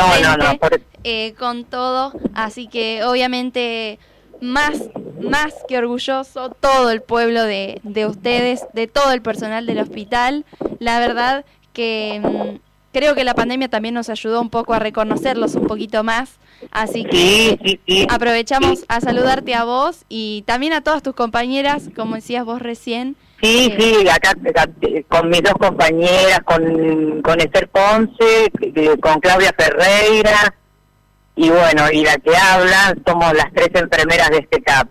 eh, 1.05 1.35
con 1.39 1.65
todo, 1.65 2.13
así 2.35 2.67
que 2.67 3.05
obviamente 3.05 3.99
más, 4.41 4.83
más 5.21 5.55
que 5.69 5.79
orgulloso 5.79 6.51
todo 6.51 6.91
el 6.91 7.03
pueblo 7.03 7.43
de, 7.45 7.81
de 7.83 8.07
ustedes, 8.07 8.67
de 8.73 8.87
todo 8.87 9.13
el 9.13 9.23
personal 9.23 9.67
del 9.67 9.79
hospital. 9.79 10.45
La 10.79 11.01
verdad 11.01 11.45
que 11.73 12.21
mm, 12.23 12.59
creo 12.93 13.15
que 13.15 13.25
la 13.25 13.35
pandemia 13.35 13.69
también 13.69 13.95
nos 13.95 14.09
ayudó 14.09 14.41
un 14.41 14.51
poco 14.51 14.75
a 14.75 14.79
reconocerlos 14.79 15.55
un 15.55 15.67
poquito 15.67 16.05
más. 16.05 16.39
Así 16.73 17.05
que 17.05 17.79
aprovechamos 18.09 18.85
a 18.89 19.01
saludarte 19.01 19.55
a 19.55 19.65
vos 19.65 20.05
y 20.09 20.43
también 20.47 20.73
a 20.73 20.81
todas 20.81 21.03
tus 21.03 21.15
compañeras, 21.15 21.89
como 21.95 22.17
decías 22.17 22.45
vos 22.45 22.61
recién. 22.61 23.17
Sí, 23.41 23.73
eh, 23.73 23.77
sí, 23.79 24.09
acá, 24.09 24.33
con 25.09 25.29
mis 25.29 25.43
dos 25.43 25.55
compañeras, 25.55 26.41
con, 26.45 27.23
con 27.23 27.41
Esther 27.41 27.69
Ponce, 27.69 28.51
con 29.01 29.21
Claudia 29.21 29.55
Ferreira, 29.57 30.55
y 31.37 31.49
bueno, 31.49 31.85
y 31.93 32.03
la 32.05 32.17
que 32.17 32.37
habla, 32.37 32.97
somos 33.07 33.33
las 33.35 33.53
tres 33.55 33.71
enfermeras 33.75 34.31
de 34.31 34.39
este 34.39 34.61
CAP. 34.61 34.89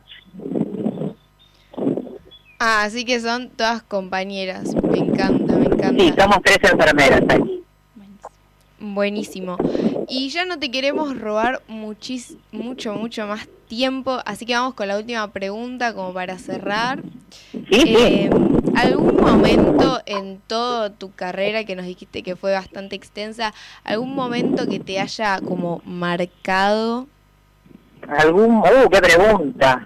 Ah, 2.60 2.84
así 2.84 3.04
que 3.04 3.20
son 3.20 3.50
todas 3.50 3.84
compañeras, 3.84 4.74
me 4.82 5.00
encanta, 5.00 5.58
me 5.58 5.66
encanta. 5.66 6.04
Sí, 6.04 6.14
somos 6.18 6.40
tres 6.44 6.60
enfermeras 6.72 7.22
ahí. 7.28 7.64
Buenísimo. 8.80 9.58
Y 10.10 10.30
ya 10.30 10.46
no 10.46 10.58
te 10.58 10.72
queremos 10.72 11.20
robar 11.20 11.62
muchis, 11.68 12.38
mucho, 12.54 12.94
mucho 12.94 13.28
más 13.28 13.48
tiempo, 13.68 14.20
así 14.26 14.46
que 14.46 14.54
vamos 14.54 14.74
con 14.74 14.88
la 14.88 14.98
última 14.98 15.28
pregunta 15.32 15.94
como 15.94 16.14
para 16.14 16.38
cerrar. 16.38 17.04
Eh, 17.72 18.30
¿Algún 18.76 19.18
momento 19.18 20.00
en 20.06 20.40
toda 20.48 20.92
tu 20.92 21.12
carrera 21.12 21.66
que 21.66 21.76
nos 21.76 21.86
dijiste 21.86 22.24
que 22.24 22.38
fue 22.38 22.54
bastante 22.54 22.96
extensa, 22.96 23.54
algún 23.84 24.16
momento 24.16 24.66
que 24.68 24.80
te 24.80 25.00
haya 25.00 25.42
como 25.42 25.82
marcado? 25.84 27.08
¿Algún... 28.08 28.60
¡Uh, 28.60 28.90
qué 28.90 29.02
pregunta! 29.02 29.86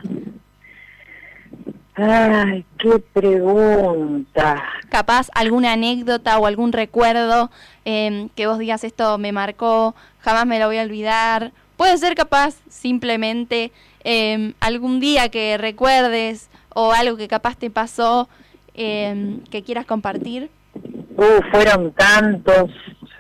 Ay, 1.95 2.65
qué 2.79 2.99
pregunta. 2.99 4.63
Capaz 4.89 5.29
alguna 5.33 5.73
anécdota 5.73 6.39
o 6.39 6.45
algún 6.45 6.71
recuerdo 6.71 7.51
em, 7.83 8.29
que 8.29 8.47
vos 8.47 8.59
digas 8.59 8.83
esto 8.83 9.17
me 9.17 9.31
marcó, 9.31 9.93
jamás 10.21 10.45
me 10.45 10.59
lo 10.59 10.67
voy 10.67 10.77
a 10.77 10.83
olvidar. 10.83 11.51
Puede 11.77 11.97
ser 11.97 12.15
capaz 12.15 12.55
simplemente 12.69 13.71
em, 14.03 14.53
algún 14.59 14.99
día 14.99 15.29
que 15.29 15.57
recuerdes 15.57 16.49
o 16.69 16.91
algo 16.91 17.17
que 17.17 17.27
capaz 17.27 17.55
te 17.57 17.69
pasó 17.69 18.29
em, 18.73 19.41
que 19.45 19.63
quieras 19.63 19.85
compartir. 19.85 20.49
Uh, 20.73 21.41
fueron 21.51 21.91
tantos, 21.93 22.71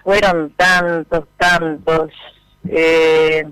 fueron 0.03 0.51
tantos, 0.55 1.25
tantos. 1.37 2.11
Eh, 2.69 3.43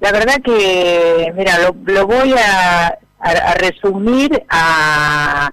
la 0.00 0.12
verdad 0.12 0.40
que, 0.44 1.32
mira, 1.34 1.58
lo, 1.86 2.06
voy 2.06 2.34
a 2.38 2.98
a, 3.20 3.54
resumir 3.54 4.44
a, 4.48 5.52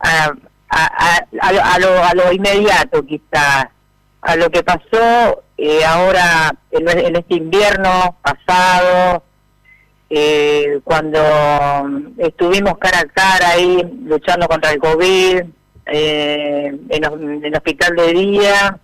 a, 0.00 0.32
a, 0.70 1.78
lo, 1.78 2.04
a 2.04 2.14
lo 2.14 2.32
inmediato 2.32 3.04
quizás, 3.04 3.66
a 4.24 4.36
lo 4.36 4.50
que 4.50 4.62
pasó 4.62 5.42
eh, 5.58 5.84
ahora 5.84 6.56
en, 6.70 7.16
este 7.16 7.34
invierno 7.34 8.16
pasado, 8.22 9.22
eh, 10.08 10.80
cuando 10.82 11.20
estuvimos 12.16 12.78
cara 12.78 13.00
a 13.00 13.04
cara 13.04 13.50
ahí 13.50 13.82
luchando 14.06 14.48
contra 14.48 14.72
el 14.72 14.78
COVID 14.78 15.42
eh, 15.86 16.76
en, 16.88 17.44
el 17.44 17.54
hospital 17.54 17.96
de 17.96 18.12
día, 18.14 18.78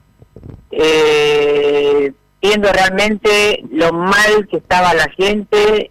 viendo 2.42 2.72
realmente 2.72 3.64
lo 3.72 3.92
mal 3.94 4.46
que 4.50 4.58
estaba 4.58 4.92
la 4.92 5.08
gente 5.16 5.90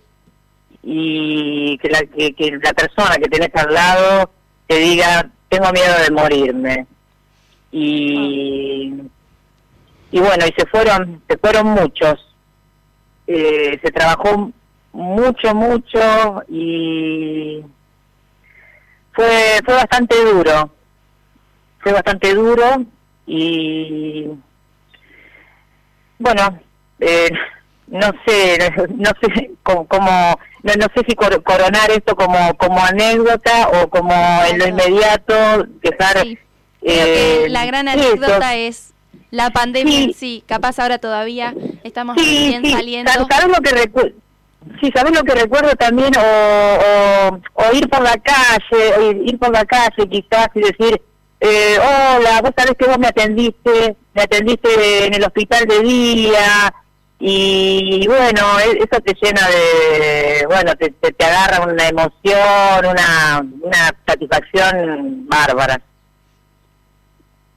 y 0.83 1.77
que 1.79 1.89
la, 1.89 2.01
que, 2.01 2.59
la 2.63 2.73
persona 2.73 3.15
que 3.15 3.29
tenés 3.29 3.49
al 3.55 3.73
lado 3.73 4.29
te 4.67 4.77
diga, 4.77 5.27
tengo 5.49 5.71
miedo 5.71 5.95
de 6.03 6.11
morirme. 6.11 6.85
Y, 7.71 8.93
y 10.11 10.19
bueno, 10.19 10.45
y 10.45 10.53
se 10.57 10.65
fueron, 10.67 11.21
se 11.27 11.37
fueron 11.37 11.67
muchos. 11.67 12.25
Eh, 13.27 13.79
se 13.83 13.91
trabajó 13.91 14.51
mucho, 14.91 15.53
mucho 15.53 16.43
y 16.47 17.63
fue, 19.13 19.59
fue 19.63 19.73
bastante 19.75 20.15
duro. 20.25 20.71
Fue 21.79 21.93
bastante 21.93 22.33
duro 22.33 22.83
y 23.25 24.27
bueno, 26.17 26.59
eh, 26.99 27.29
no 27.87 28.11
sé, 28.25 28.57
no 28.95 29.11
sé 29.21 29.51
cómo, 29.63 29.87
no, 30.63 30.73
no 30.73 30.87
sé 30.93 31.05
si 31.07 31.15
coronar 31.15 31.91
esto 31.91 32.15
como, 32.15 32.55
como 32.57 32.83
anécdota 32.83 33.69
o 33.69 33.89
como 33.89 34.13
en 34.49 34.59
lo 34.59 34.67
inmediato 34.67 35.65
dejar... 35.81 36.25
Eh, 36.81 37.47
la 37.49 37.65
gran 37.65 37.87
anécdota 37.89 38.55
es 38.55 38.93
la 39.31 39.49
pandemia 39.51 39.99
sí. 39.99 40.13
sí, 40.17 40.43
capaz 40.45 40.79
ahora 40.79 40.97
todavía 40.97 41.53
estamos 41.83 42.15
bien 42.15 42.69
saliendo. 42.69 43.11
¿Sabes 43.29 43.47
lo 43.47 43.61
que 43.61 43.91
Sí, 44.81 44.91
¿sabes 44.93 45.17
lo 45.17 45.23
que 45.23 45.35
recuerdo 45.35 45.73
también? 45.75 46.11
O, 46.17 47.39
o, 47.53 47.73
ir 47.73 47.89
por 47.89 48.01
la 48.01 48.17
calle, 48.17 49.21
ir 49.23 49.39
por 49.39 49.51
la 49.51 49.63
calle 49.65 50.07
quizás 50.09 50.49
y 50.53 50.59
decir, 50.59 51.01
eh, 51.39 51.77
hola, 51.79 52.41
vos 52.41 52.51
sabés 52.57 52.75
que 52.77 52.85
vos 52.85 52.99
me 52.99 53.07
atendiste, 53.07 53.95
me 54.13 54.21
atendiste 54.21 55.05
en 55.05 55.13
el 55.13 55.23
hospital 55.23 55.65
de 55.65 55.79
día, 55.79 56.73
y 57.19 58.07
bueno, 58.07 58.59
e-, 58.59 58.77
eso 58.77 59.01
te 59.01 59.13
llena 59.21 59.41
de, 59.47 60.45
bueno, 60.47 60.73
te, 60.75 60.89
te, 60.91 61.25
agarra 61.25 61.65
una 61.65 61.87
emoción, 61.87 62.85
una, 62.85 63.45
una 63.61 63.95
satisfacción 64.07 65.27
bárbara. 65.27 65.81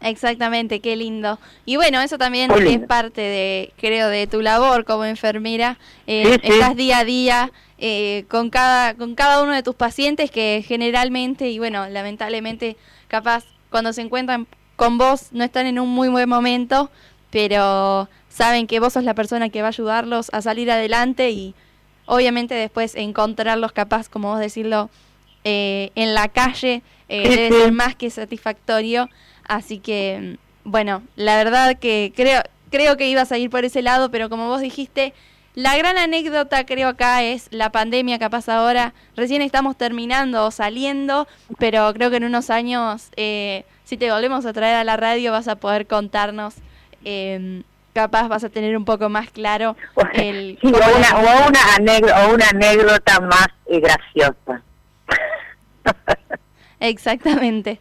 Exactamente, 0.02 0.80
qué 0.80 0.96
lindo. 0.96 1.38
Y 1.64 1.76
bueno, 1.76 2.00
eso 2.00 2.18
también 2.18 2.50
es 2.50 2.80
parte 2.86 3.20
de, 3.20 3.72
creo, 3.76 4.08
de 4.08 4.26
tu 4.26 4.40
labor 4.42 4.84
como 4.84 5.04
enfermera. 5.04 5.78
Eh, 6.06 6.38
Estás 6.42 6.76
día 6.76 6.98
a 6.98 7.04
día 7.04 7.52
eh, 7.78 8.24
con 8.28 8.50
cada 8.50 8.94
con 8.94 9.14
cada 9.14 9.42
uno 9.42 9.52
de 9.52 9.62
tus 9.62 9.74
pacientes 9.74 10.30
que 10.30 10.64
generalmente 10.66 11.50
y 11.50 11.58
bueno, 11.58 11.88
lamentablemente, 11.88 12.76
capaz 13.08 13.44
cuando 13.70 13.92
se 13.92 14.02
encuentran 14.02 14.46
con 14.76 14.98
vos 14.98 15.28
no 15.32 15.44
están 15.44 15.66
en 15.66 15.78
un 15.78 15.88
muy 15.88 16.08
buen 16.08 16.28
momento, 16.28 16.90
pero 17.30 18.08
saben 18.28 18.66
que 18.66 18.80
vos 18.80 18.92
sos 18.94 19.04
la 19.04 19.14
persona 19.14 19.48
que 19.48 19.62
va 19.62 19.68
a 19.68 19.70
ayudarlos 19.70 20.30
a 20.32 20.42
salir 20.42 20.70
adelante 20.70 21.30
y 21.30 21.54
obviamente 22.06 22.54
después 22.54 22.94
encontrarlos 22.94 23.72
capaz, 23.72 24.08
como 24.08 24.30
vos 24.30 24.40
decirlo, 24.40 24.90
eh, 25.44 25.90
en 25.94 26.14
la 26.14 26.28
calle 26.28 26.82
eh, 27.08 27.28
debe 27.28 27.50
ser 27.50 27.72
más 27.72 27.94
que 27.94 28.10
satisfactorio. 28.10 29.08
Así 29.48 29.78
que, 29.78 30.38
bueno, 30.64 31.02
la 31.16 31.36
verdad 31.36 31.78
que 31.78 32.12
creo, 32.14 32.42
creo 32.70 32.96
que 32.96 33.08
ibas 33.08 33.32
a 33.32 33.38
ir 33.38 33.50
por 33.50 33.64
ese 33.64 33.82
lado, 33.82 34.10
pero 34.10 34.28
como 34.28 34.48
vos 34.48 34.60
dijiste, 34.60 35.12
la 35.54 35.76
gran 35.76 35.98
anécdota 35.98 36.64
creo 36.64 36.88
acá 36.88 37.22
es 37.22 37.48
la 37.50 37.70
pandemia 37.70 38.18
capaz 38.18 38.48
ahora. 38.48 38.94
Recién 39.16 39.42
estamos 39.42 39.76
terminando 39.76 40.46
o 40.46 40.50
saliendo, 40.50 41.28
pero 41.58 41.92
creo 41.92 42.10
que 42.10 42.16
en 42.16 42.24
unos 42.24 42.50
años, 42.50 43.10
eh, 43.16 43.64
si 43.84 43.96
te 43.96 44.10
volvemos 44.10 44.46
a 44.46 44.52
traer 44.52 44.76
a 44.76 44.84
la 44.84 44.96
radio, 44.96 45.32
vas 45.32 45.48
a 45.48 45.56
poder 45.56 45.86
contarnos 45.86 46.54
eh, 47.04 47.62
capaz 47.92 48.28
vas 48.28 48.44
a 48.44 48.48
tener 48.48 48.76
un 48.76 48.84
poco 48.84 49.08
más 49.08 49.30
claro 49.30 49.76
el... 50.14 50.58
o, 50.62 50.68
una, 50.68 51.48
una 51.48 51.74
anécdota, 51.76 52.26
o 52.26 52.34
una 52.34 52.48
anécdota 52.48 53.20
más 53.20 53.48
eh, 53.66 53.80
graciosa. 53.80 54.62
Exactamente. 56.80 57.78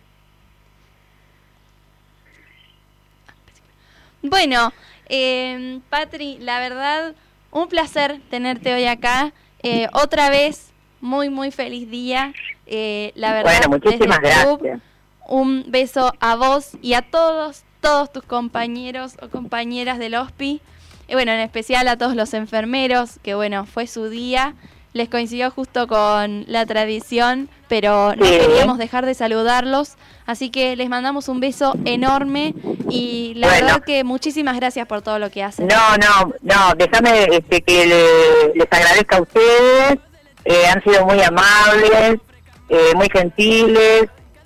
Bueno, 4.22 4.72
eh, 5.10 5.80
Patri, 5.90 6.38
la 6.40 6.60
verdad, 6.60 7.16
un 7.52 7.68
placer 7.68 8.22
tenerte 8.30 8.74
hoy 8.74 8.86
acá. 8.86 9.34
Eh, 9.64 9.88
otra 9.94 10.30
vez, 10.30 10.72
muy, 11.02 11.30
muy 11.30 11.52
feliz 11.52 11.90
día. 11.90 12.34
Eh, 12.66 13.12
la 13.16 13.34
verdad, 13.34 13.68
bueno, 13.68 13.80
muchísimas 13.80 14.20
gracias. 14.20 14.82
un 15.28 15.66
beso 15.68 16.14
a 16.20 16.36
vos 16.36 16.78
y 16.82 16.94
a 16.94 17.02
todos, 17.02 17.64
todos 17.82 18.12
tus 18.12 18.24
compañeros 18.24 19.16
o 19.22 19.30
compañeras 19.30 20.00
del 20.00 20.16
OSPI. 20.16 20.62
Y 21.08 21.14
bueno, 21.14 21.32
en 21.32 21.40
especial 21.40 21.88
a 21.88 21.98
todos 21.98 22.16
los 22.16 22.34
enfermeros, 22.34 23.20
que 23.24 23.36
bueno, 23.36 23.66
fue 23.66 23.88
su 23.88 24.10
día. 24.10 24.56
Les 24.94 25.10
coincidió 25.10 25.52
justo 25.52 25.88
con 25.88 26.46
la 26.48 26.66
tradición, 26.66 27.50
pero 27.72 28.14
no 28.18 28.26
queríamos 28.26 28.78
dejar 28.78 29.06
de 29.06 29.14
saludarlos. 29.14 29.96
Así 30.26 30.50
que 30.50 30.76
les 30.76 30.90
mandamos 30.90 31.30
un 31.30 31.40
beso 31.40 31.74
enorme 31.86 32.54
y 32.90 33.32
la 33.38 33.48
Bueno. 33.48 33.66
verdad 33.66 33.84
que 33.86 34.04
muchísimas 34.04 34.58
gracias 34.58 34.86
por 34.88 35.02
todo 35.02 35.20
lo 35.20 35.30
que 35.32 35.42
hacen. 35.42 35.68
No, 35.70 35.96
no, 35.98 36.34
no, 36.42 36.74
déjame 36.78 37.28
este, 37.32 37.62
que 37.62 37.86
le- 37.86 38.54
les 38.56 38.68
agradezca 38.70 39.18
a 39.18 39.22
ustedes, 39.22 40.00
eh, 40.44 40.68
han 40.68 40.84
sido 40.84 41.06
muy 41.06 41.22
amables, 41.22 42.20
eh, 42.68 42.92
muy 42.94 43.08
gentiles, 43.10 44.04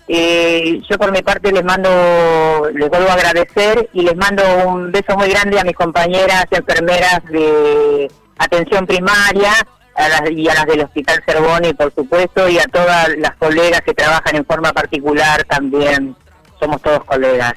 eh, 0.07 0.79
yo 0.88 0.97
por 0.99 1.11
mi 1.11 1.23
parte 1.23 1.51
les 1.51 1.63
mando, 1.63 1.89
les 2.75 2.88
vuelvo 2.89 3.09
a 3.09 3.13
agradecer 3.13 3.89
y 3.91 4.03
les 4.03 4.15
mando 4.15 4.43
un 4.67 4.91
beso 4.91 5.17
muy 5.17 5.29
grande 5.29 5.59
a 5.59 5.63
mis 5.63 5.75
compañeras 5.75 6.45
enfermeras 6.51 7.25
de 7.31 8.07
atención 8.38 8.85
primaria 8.85 9.51
a 9.95 10.10
las, 10.10 10.21
y 10.31 10.47
a 10.49 10.53
las 10.53 10.65
del 10.65 10.81
Hospital 10.81 11.23
Cervoni, 11.25 11.73
por 11.73 11.93
supuesto, 11.93 12.47
y 12.49 12.60
a 12.60 12.65
todas 12.65 13.10
las 13.17 13.36
colegas 13.38 13.81
que 13.81 13.93
trabajan 13.93 14.36
en 14.36 14.45
forma 14.45 14.73
particular 14.73 15.43
también, 15.45 16.15
somos 16.60 16.81
todos 16.81 17.03
colegas. 17.05 17.53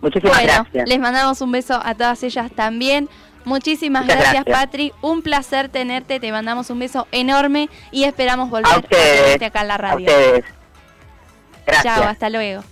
Muchísimas 0.00 0.36
Bueno, 0.36 0.52
gracias. 0.64 0.88
les 0.88 0.98
mandamos 1.00 1.40
un 1.40 1.50
beso 1.52 1.80
a 1.84 1.94
todas 1.94 2.22
ellas 2.22 2.50
también. 2.54 3.08
Muchísimas 3.44 4.06
gracias, 4.06 4.44
gracias. 4.44 4.56
Patri. 4.56 4.92
Un 5.00 5.22
placer 5.22 5.68
tenerte. 5.70 6.20
Te 6.20 6.30
mandamos 6.32 6.70
un 6.70 6.78
beso 6.80 7.06
enorme 7.12 7.68
y 7.90 8.04
esperamos 8.04 8.50
volver 8.50 8.70
A 8.70 8.74
a 8.76 8.78
ustedes, 8.78 9.22
tenerte 9.22 9.44
acá 9.46 9.60
en 9.62 9.68
la 9.68 9.74
a 9.74 9.78
radio. 9.78 10.06
ustedes. 10.06 10.44
Gracias. 11.66 11.94
Chao, 11.96 12.04
hasta 12.08 12.30
luego. 12.30 12.62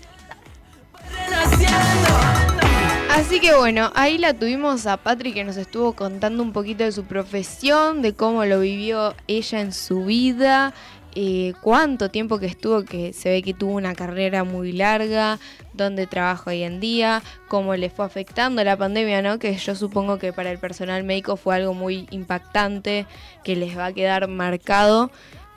Así 3.17 3.41
que 3.41 3.57
bueno, 3.57 3.93
ahí 3.95 4.19
la 4.19 4.35
tuvimos 4.35 4.87
a 4.87 4.99
Patri 4.99 5.33
que 5.33 5.43
nos 5.43 5.57
estuvo 5.57 5.95
contando 5.95 6.43
un 6.43 6.53
poquito 6.53 6.85
de 6.85 6.93
su 6.93 7.05
profesión, 7.05 8.03
de 8.03 8.13
cómo 8.13 8.45
lo 8.45 8.61
vivió 8.61 9.15
ella 9.27 9.63
en 9.63 9.73
su 9.73 10.05
vida, 10.05 10.75
eh, 11.15 11.55
cuánto 11.63 12.11
tiempo 12.11 12.39
que 12.39 12.45
estuvo, 12.45 12.85
que 12.85 13.15
se 13.15 13.31
ve 13.31 13.41
que 13.41 13.55
tuvo 13.55 13.73
una 13.73 13.95
carrera 13.95 14.45
muy 14.45 14.73
larga, 14.73 15.39
dónde 15.73 16.07
trabaja 16.07 16.51
hoy 16.51 16.63
en 16.63 16.79
día, 16.79 17.23
cómo 17.49 17.75
le 17.75 17.89
fue 17.89 18.05
afectando 18.05 18.63
la 18.63 18.77
pandemia, 18.77 19.23
¿no? 19.23 19.39
Que 19.39 19.57
yo 19.57 19.75
supongo 19.75 20.19
que 20.19 20.35
para 20.35 20.51
el 20.51 20.59
personal 20.59 21.03
médico 21.03 21.39
fue 21.39 21.57
algo 21.57 21.73
muy 21.73 22.07
impactante, 22.11 23.07
que 23.43 23.57
les 23.57 23.79
va 23.79 23.87
a 23.87 23.93
quedar 23.95 24.29
marcado. 24.29 25.11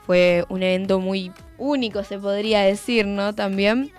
Fue 0.06 0.46
un 0.48 0.62
evento 0.62 0.98
muy 0.98 1.30
único, 1.58 2.04
se 2.04 2.18
podría 2.18 2.62
decir, 2.62 3.06
¿no? 3.06 3.34
También. 3.34 3.92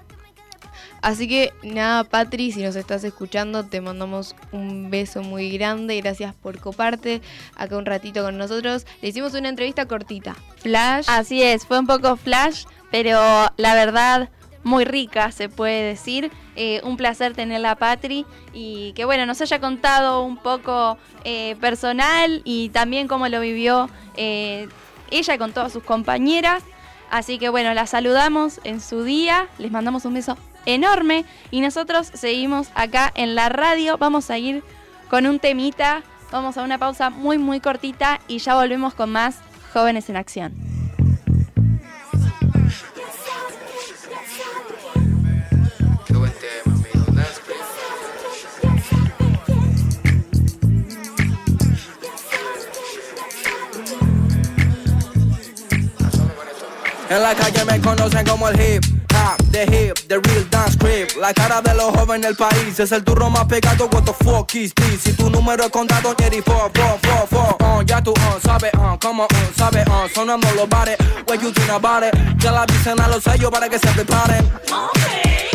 Así 1.01 1.27
que 1.27 1.53
nada, 1.63 2.03
Patri, 2.03 2.51
si 2.51 2.61
nos 2.61 2.75
estás 2.75 3.03
escuchando, 3.03 3.65
te 3.65 3.81
mandamos 3.81 4.35
un 4.51 4.91
beso 4.91 5.23
muy 5.23 5.49
grande. 5.51 5.99
Gracias 5.99 6.35
por 6.35 6.59
coparte 6.59 7.21
acá 7.55 7.77
un 7.77 7.85
ratito 7.85 8.23
con 8.23 8.37
nosotros. 8.37 8.85
Le 9.01 9.09
hicimos 9.09 9.33
una 9.33 9.49
entrevista 9.49 9.87
cortita. 9.87 10.35
Flash. 10.57 11.05
Así 11.07 11.41
es, 11.41 11.65
fue 11.65 11.79
un 11.79 11.87
poco 11.87 12.15
flash, 12.17 12.65
pero 12.91 13.19
la 13.57 13.73
verdad 13.73 14.29
muy 14.63 14.85
rica, 14.85 15.31
se 15.31 15.49
puede 15.49 15.81
decir. 15.81 16.31
Eh, 16.55 16.81
un 16.83 16.97
placer 16.97 17.33
tenerla, 17.33 17.75
Patri, 17.75 18.25
y 18.53 18.91
que 18.93 19.05
bueno, 19.05 19.25
nos 19.25 19.41
haya 19.41 19.59
contado 19.59 20.21
un 20.23 20.37
poco 20.37 20.97
eh, 21.23 21.55
personal 21.61 22.41
y 22.43 22.69
también 22.69 23.07
cómo 23.07 23.27
lo 23.29 23.39
vivió 23.39 23.89
eh, 24.17 24.67
ella 25.09 25.37
con 25.37 25.53
todas 25.53 25.71
sus 25.71 25.83
compañeras. 25.83 26.61
Así 27.09 27.39
que 27.39 27.49
bueno, 27.49 27.73
la 27.73 27.87
saludamos 27.87 28.61
en 28.63 28.81
su 28.81 29.03
día, 29.03 29.47
les 29.57 29.71
mandamos 29.71 30.05
un 30.05 30.13
beso 30.13 30.37
enorme 30.65 31.25
y 31.49 31.61
nosotros 31.61 32.11
seguimos 32.13 32.69
acá 32.75 33.11
en 33.15 33.35
la 33.35 33.49
radio. 33.49 33.97
Vamos 33.97 34.29
a 34.29 34.37
ir 34.37 34.63
con 35.09 35.25
un 35.25 35.39
temita, 35.39 36.03
vamos 36.31 36.57
a 36.57 36.63
una 36.63 36.77
pausa 36.77 37.09
muy 37.09 37.37
muy 37.37 37.59
cortita 37.59 38.19
y 38.27 38.39
ya 38.39 38.55
volvemos 38.55 38.93
con 38.93 39.11
más 39.11 39.37
jóvenes 39.73 40.09
en 40.09 40.17
acción. 40.17 40.53
En 57.09 57.21
la 57.21 57.35
calle 57.35 57.65
me 57.65 57.81
conocen 57.81 58.25
como 58.25 58.47
el 58.47 58.61
hip 58.61 58.90
the 59.65 59.71
hip, 59.71 59.97
the 60.07 60.19
real 60.19 60.43
dance 60.49 60.75
creep. 60.75 61.15
La 61.17 61.33
cara 61.33 61.61
de 61.61 61.73
los 61.75 61.91
jóvenes 61.95 62.27
del 62.27 62.35
país 62.35 62.79
es 62.79 62.91
el 62.91 63.03
turro 63.03 63.29
más 63.29 63.45
pegado. 63.45 63.87
What 63.91 64.05
the 64.05 64.13
fuck 64.13 64.55
is 64.55 64.73
this? 64.73 65.01
Si 65.01 65.13
tu 65.13 65.29
número 65.29 65.63
es 65.63 65.69
contado, 65.69 66.15
Jerry, 66.17 66.41
four, 66.41 66.71
four. 67.29 67.60
Ya 67.91 68.01
tú, 68.01 68.11
uh, 68.11 68.39
sabes, 68.41 68.71
uh, 68.75 68.97
como, 69.01 69.25
uh, 69.25 69.27
sabes, 69.57 69.85
uh, 69.85 70.07
sonando 70.15 70.47
los 70.55 70.69
bares. 70.69 70.95
What 71.27 71.41
you 71.41 71.51
think 71.51 71.69
about 71.69 72.05
it? 72.05 72.13
Ya 72.37 72.53
la 72.53 72.65
dicen 72.65 72.97
a 73.01 73.09
los 73.09 73.21
sellos 73.21 73.51
para 73.51 73.67
que 73.67 73.77
se 73.77 73.87
preparen. 73.89 74.49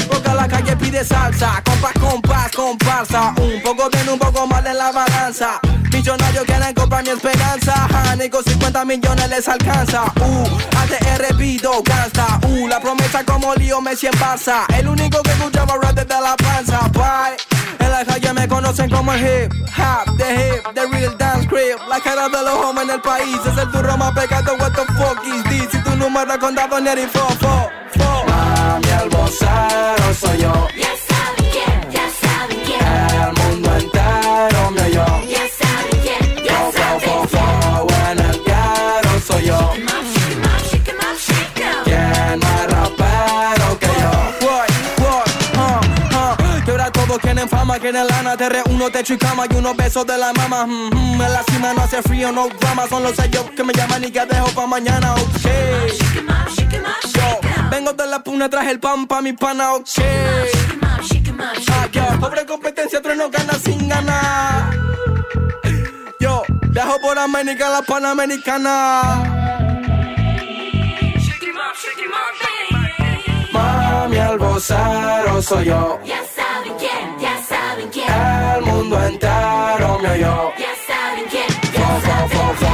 Porque 0.06 0.34
la 0.34 0.46
calle 0.46 0.76
pide 0.76 1.02
salsa, 1.02 1.62
compás, 1.64 1.94
compás, 1.94 2.52
comparsa. 2.54 3.34
Un 3.38 3.62
poco 3.62 3.88
bien, 3.88 4.06
un 4.10 4.18
poco 4.18 4.46
mal 4.46 4.66
en 4.66 4.76
la 4.76 4.92
balanza. 4.92 5.60
Millonarios 5.90 6.44
quieren 6.44 6.74
comprar 6.74 7.04
mi 7.04 7.08
esperanza. 7.08 7.88
Honey, 8.12 8.28
con 8.28 8.44
50 8.44 8.84
millones 8.84 9.30
les 9.30 9.48
alcanza. 9.48 10.04
Uh, 10.20 10.46
ATR 10.76 11.34
pido 11.38 11.82
gangsta. 11.82 12.38
Uh, 12.48 12.68
la 12.68 12.80
promesa 12.80 13.24
como 13.24 13.54
lío 13.54 13.80
Messi 13.80 14.08
en 14.08 14.12
Barça. 14.12 14.66
El 14.78 14.88
único 14.88 15.22
que 15.22 15.30
escuchaba 15.30 15.78
rap 15.80 15.94
desde 15.94 16.20
la 16.20 16.36
panza. 16.36 16.80
Bye. 16.92 17.55
En 17.78 17.90
la 17.90 18.04
calle 18.04 18.32
me 18.32 18.48
conocen 18.48 18.90
como 18.90 19.12
el 19.12 19.20
hip 19.20 19.52
hop, 19.76 20.16
the 20.16 20.24
hip, 20.34 20.74
the 20.74 20.86
real 20.86 21.16
dance 21.18 21.46
creep. 21.48 21.78
La 21.88 22.00
cara 22.00 22.28
de 22.28 22.42
los 22.42 22.54
jóvenes 22.54 22.88
del 22.88 23.00
país 23.00 23.38
es 23.46 23.58
el 23.58 23.70
turro 23.70 23.96
más 23.96 24.12
pegado. 24.12 24.54
What 24.56 24.72
the 24.72 24.84
fuck 24.94 25.24
is 25.26 25.44
this? 25.44 25.70
Si 25.70 25.82
tu 25.82 25.96
número 25.96 26.32
es 26.32 26.38
contado, 26.38 26.80
Neri, 26.80 27.06
fo, 27.06 27.26
fo, 27.40 27.70
fo. 27.96 28.24
Mami, 28.26 28.88
el 29.02 29.08
vocero 29.08 30.14
soy 30.14 30.38
yo. 30.38 30.68
Ya 30.76 31.05
todos 47.16 47.22
quieren 47.22 47.48
fama, 47.48 47.78
quieren 47.78 48.06
lana, 48.06 48.36
te 48.36 48.48
reúno, 48.48 48.90
techo 48.90 49.14
y 49.14 49.18
cama 49.18 49.46
y 49.50 49.54
unos 49.54 49.76
besos 49.76 50.06
de 50.06 50.18
la 50.18 50.32
mama. 50.32 50.66
mm, 50.66 50.90
mm. 50.92 51.22
En 51.22 51.32
la 51.32 51.42
cima 51.44 51.72
no 51.72 51.82
hace 51.82 52.02
frío, 52.02 52.30
no 52.32 52.48
drama, 52.60 52.86
son 52.88 53.02
los 53.02 53.16
sellos 53.16 53.44
que 53.56 53.64
me 53.64 53.72
llaman 53.72 54.04
y 54.04 54.10
que 54.10 54.24
dejo 54.26 54.48
pa' 54.48 54.66
mañana, 54.66 55.14
ok. 55.14 55.46
Yo, 57.14 57.40
vengo 57.70 57.92
de 57.92 58.06
la 58.06 58.22
puna, 58.22 58.48
traje 58.48 58.70
el 58.70 58.80
pan 58.80 59.06
pa' 59.06 59.22
mi 59.22 59.32
pana, 59.32 59.74
ok. 59.74 59.88
Ah, 61.68 61.86
up. 61.86 62.20
pobre 62.20 62.44
competencia, 62.44 62.98
otro 62.98 63.14
no 63.14 63.30
gana 63.30 63.54
sin 63.54 63.88
ganar. 63.88 64.70
Yo, 66.20 66.42
viajo 66.68 67.00
por 67.00 67.18
América, 67.18 67.68
la 67.70 67.82
Panamericana. 67.82 69.22
Mami, 73.52 74.16
el 74.18 74.38
vocero 74.38 75.42
soy 75.42 75.64
yo. 75.64 75.98
El 78.16 78.62
mundo 78.64 79.02
entero 79.04 79.98
me 80.02 80.10
oyó. 80.10 80.52
ya 80.58 80.72
saben 80.86 81.24
quién, 81.30 81.48
ya 81.72 81.86
fo, 81.86 82.06
saben 82.06 82.30
fo, 82.30 82.44
fo, 82.60 82.72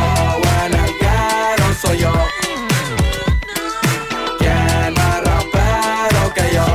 en 0.64 0.72
el 0.74 0.92
ghetto 1.00 1.68
soy 1.81 1.98
yo. 1.98 2.12
¿Quién 4.38 4.94
más 4.94 5.20
rapero 5.24 6.35
que 6.35 6.55
yo? 6.55 6.66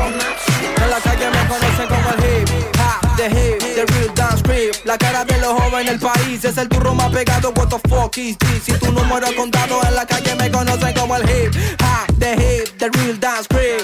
En 0.83 0.89
la 0.89 0.99
calle 0.99 1.27
me 1.35 1.47
conocen 1.47 1.87
como 1.87 2.09
el 2.09 2.19
hip 2.25 2.49
hop, 2.79 3.15
the 3.17 3.27
hip, 3.29 3.59
the 3.75 3.85
real 3.85 4.13
dance 4.15 4.41
creep. 4.43 4.75
La 4.85 4.97
cara 4.97 5.23
de 5.25 5.37
los 5.39 5.53
jóvenes 5.53 5.91
del 5.91 5.99
país 5.99 6.43
es 6.45 6.57
el 6.57 6.67
turro 6.67 6.93
más 6.93 7.11
pegado. 7.11 7.51
What 7.55 7.69
the 7.69 7.79
fuck 7.89 8.17
is 8.17 8.37
this? 8.37 8.63
Si 8.63 8.73
tu 8.73 8.91
número 8.91 9.27
contado 9.35 9.81
en 9.87 9.95
la 9.95 10.05
calle 10.05 10.35
me 10.35 10.49
conocen 10.51 10.93
como 10.93 11.15
el 11.15 11.23
hip 11.29 11.53
hop, 11.81 12.19
the 12.19 12.33
hip, 12.33 12.77
the 12.77 12.89
real 12.89 13.17
dance 13.19 13.47
creep. 13.47 13.76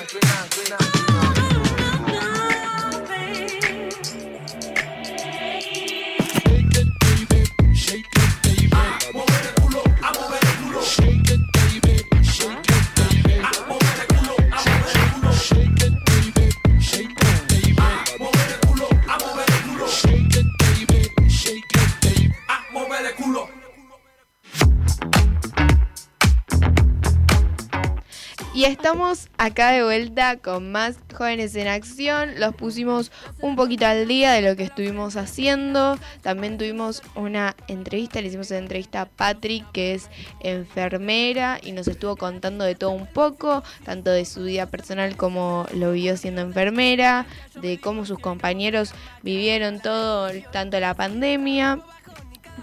Y 28.64 28.66
estamos 28.66 29.28
acá 29.38 29.72
de 29.72 29.84
vuelta 29.84 30.38
con 30.38 30.72
más 30.72 30.96
jóvenes 31.14 31.54
en 31.58 31.68
acción. 31.68 32.40
Los 32.40 32.56
pusimos 32.56 33.12
un 33.42 33.58
poquito 33.58 33.86
al 33.86 34.08
día 34.08 34.32
de 34.32 34.42
lo 34.42 34.56
que 34.56 34.64
estuvimos 34.64 35.18
haciendo. 35.18 36.00
También 36.22 36.58
tuvimos 36.58 37.04
una 37.16 37.58
entrevista, 37.68 38.22
le 38.22 38.30
hicimos 38.30 38.52
una 38.52 38.60
entrevista 38.60 39.02
a 39.02 39.06
Patrick, 39.06 39.70
que 39.74 39.96
es 39.96 40.10
enfermera, 40.40 41.60
y 41.62 41.74
nos 41.74 41.90
estuvo 41.90 42.16
contando 42.16 42.64
de 42.64 42.76
todo 42.76 42.92
un 42.92 43.06
poco, 43.06 43.64
tanto 43.84 44.12
de 44.12 44.24
su 44.24 44.44
vida 44.44 44.66
personal 44.68 45.18
como 45.18 45.66
lo 45.74 45.92
vivió 45.92 46.16
siendo 46.16 46.40
enfermera, 46.40 47.26
de 47.56 47.82
cómo 47.82 48.06
sus 48.06 48.20
compañeros 48.20 48.94
vivieron 49.24 49.82
todo, 49.82 50.30
tanto 50.54 50.80
la 50.80 50.94
pandemia 50.94 51.82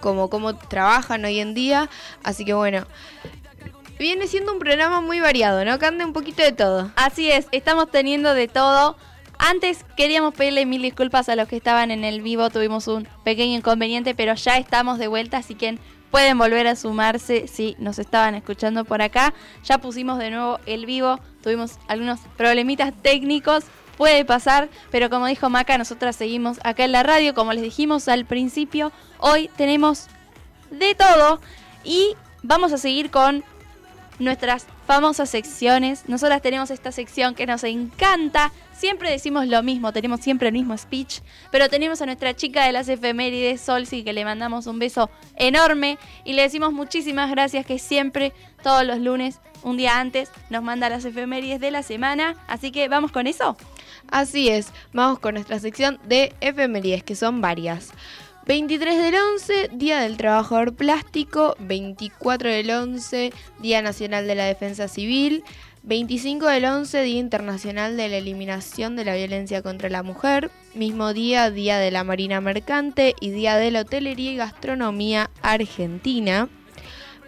como 0.00 0.30
cómo 0.30 0.56
trabajan 0.56 1.26
hoy 1.26 1.40
en 1.40 1.52
día. 1.52 1.90
Así 2.22 2.46
que 2.46 2.54
bueno, 2.54 2.86
viene 4.00 4.26
siendo 4.26 4.52
un 4.52 4.58
programa 4.58 5.02
muy 5.02 5.20
variado, 5.20 5.62
¿no? 5.64 5.78
Cande 5.78 6.06
un 6.06 6.14
poquito 6.14 6.42
de 6.42 6.52
todo. 6.52 6.90
Así 6.96 7.30
es, 7.30 7.46
estamos 7.52 7.90
teniendo 7.90 8.32
de 8.32 8.48
todo. 8.48 8.96
Antes 9.38 9.84
queríamos 9.96 10.34
pedirle 10.34 10.64
mil 10.64 10.82
disculpas 10.82 11.28
a 11.28 11.36
los 11.36 11.48
que 11.48 11.56
estaban 11.56 11.90
en 11.90 12.04
el 12.04 12.22
vivo, 12.22 12.48
tuvimos 12.50 12.88
un 12.88 13.06
pequeño 13.24 13.56
inconveniente, 13.56 14.14
pero 14.14 14.34
ya 14.34 14.56
estamos 14.56 14.98
de 14.98 15.06
vuelta, 15.06 15.36
así 15.36 15.54
que 15.54 15.78
pueden 16.10 16.38
volver 16.38 16.66
a 16.66 16.76
sumarse 16.76 17.46
si 17.46 17.76
nos 17.78 17.98
estaban 17.98 18.34
escuchando 18.34 18.84
por 18.84 19.02
acá. 19.02 19.34
Ya 19.64 19.78
pusimos 19.78 20.18
de 20.18 20.30
nuevo 20.30 20.58
el 20.64 20.86
vivo, 20.86 21.20
tuvimos 21.42 21.78
algunos 21.86 22.20
problemitas 22.38 22.94
técnicos, 23.02 23.64
puede 23.98 24.24
pasar, 24.24 24.70
pero 24.90 25.10
como 25.10 25.26
dijo 25.26 25.50
Maca, 25.50 25.76
nosotras 25.76 26.16
seguimos 26.16 26.58
acá 26.64 26.84
en 26.84 26.92
la 26.92 27.02
radio, 27.02 27.34
como 27.34 27.52
les 27.52 27.62
dijimos 27.62 28.08
al 28.08 28.24
principio, 28.24 28.92
hoy 29.18 29.50
tenemos 29.56 30.06
de 30.70 30.94
todo 30.94 31.40
y 31.84 32.14
vamos 32.42 32.72
a 32.72 32.78
seguir 32.78 33.10
con 33.10 33.44
nuestras 34.20 34.66
famosas 34.86 35.30
secciones. 35.30 36.08
Nosotras 36.08 36.42
tenemos 36.42 36.70
esta 36.70 36.92
sección 36.92 37.34
que 37.34 37.46
nos 37.46 37.64
encanta. 37.64 38.52
Siempre 38.72 39.10
decimos 39.10 39.46
lo 39.46 39.62
mismo, 39.62 39.92
tenemos 39.92 40.20
siempre 40.20 40.48
el 40.48 40.54
mismo 40.54 40.76
speech, 40.78 41.20
pero 41.50 41.68
tenemos 41.68 42.00
a 42.00 42.06
nuestra 42.06 42.34
chica 42.34 42.64
de 42.64 42.72
las 42.72 42.88
efemérides, 42.88 43.60
Solsi, 43.60 44.04
que 44.04 44.12
le 44.12 44.24
mandamos 44.24 44.66
un 44.66 44.78
beso 44.78 45.10
enorme 45.36 45.98
y 46.24 46.34
le 46.34 46.42
decimos 46.42 46.72
muchísimas 46.72 47.30
gracias 47.30 47.66
que 47.66 47.78
siempre, 47.78 48.32
todos 48.62 48.84
los 48.84 48.98
lunes, 48.98 49.40
un 49.62 49.76
día 49.76 50.00
antes, 50.00 50.30
nos 50.48 50.62
manda 50.62 50.88
las 50.88 51.04
efemérides 51.04 51.60
de 51.60 51.70
la 51.70 51.82
semana. 51.82 52.36
Así 52.46 52.70
que 52.70 52.88
vamos 52.88 53.12
con 53.12 53.26
eso. 53.26 53.56
Así 54.10 54.48
es, 54.48 54.72
vamos 54.92 55.18
con 55.18 55.34
nuestra 55.34 55.58
sección 55.58 55.98
de 56.04 56.34
efemérides, 56.40 57.02
que 57.04 57.14
son 57.14 57.40
varias. 57.40 57.92
23 58.50 58.98
del 59.00 59.14
11, 59.14 59.70
Día 59.74 60.00
del 60.00 60.16
Trabajador 60.16 60.74
Plástico. 60.74 61.54
24 61.60 62.50
del 62.50 62.68
11, 62.68 63.32
Día 63.60 63.80
Nacional 63.80 64.26
de 64.26 64.34
la 64.34 64.44
Defensa 64.44 64.88
Civil. 64.88 65.44
25 65.84 66.46
del 66.46 66.64
11, 66.64 67.02
Día 67.02 67.20
Internacional 67.20 67.96
de 67.96 68.08
la 68.08 68.16
Eliminación 68.16 68.96
de 68.96 69.04
la 69.04 69.14
Violencia 69.14 69.62
contra 69.62 69.88
la 69.88 70.02
Mujer. 70.02 70.50
Mismo 70.74 71.12
día, 71.12 71.52
Día 71.52 71.78
de 71.78 71.92
la 71.92 72.02
Marina 72.02 72.40
Mercante 72.40 73.14
y 73.20 73.30
Día 73.30 73.54
de 73.54 73.70
la 73.70 73.82
Hotelería 73.82 74.32
y 74.32 74.36
Gastronomía 74.38 75.30
Argentina. 75.42 76.48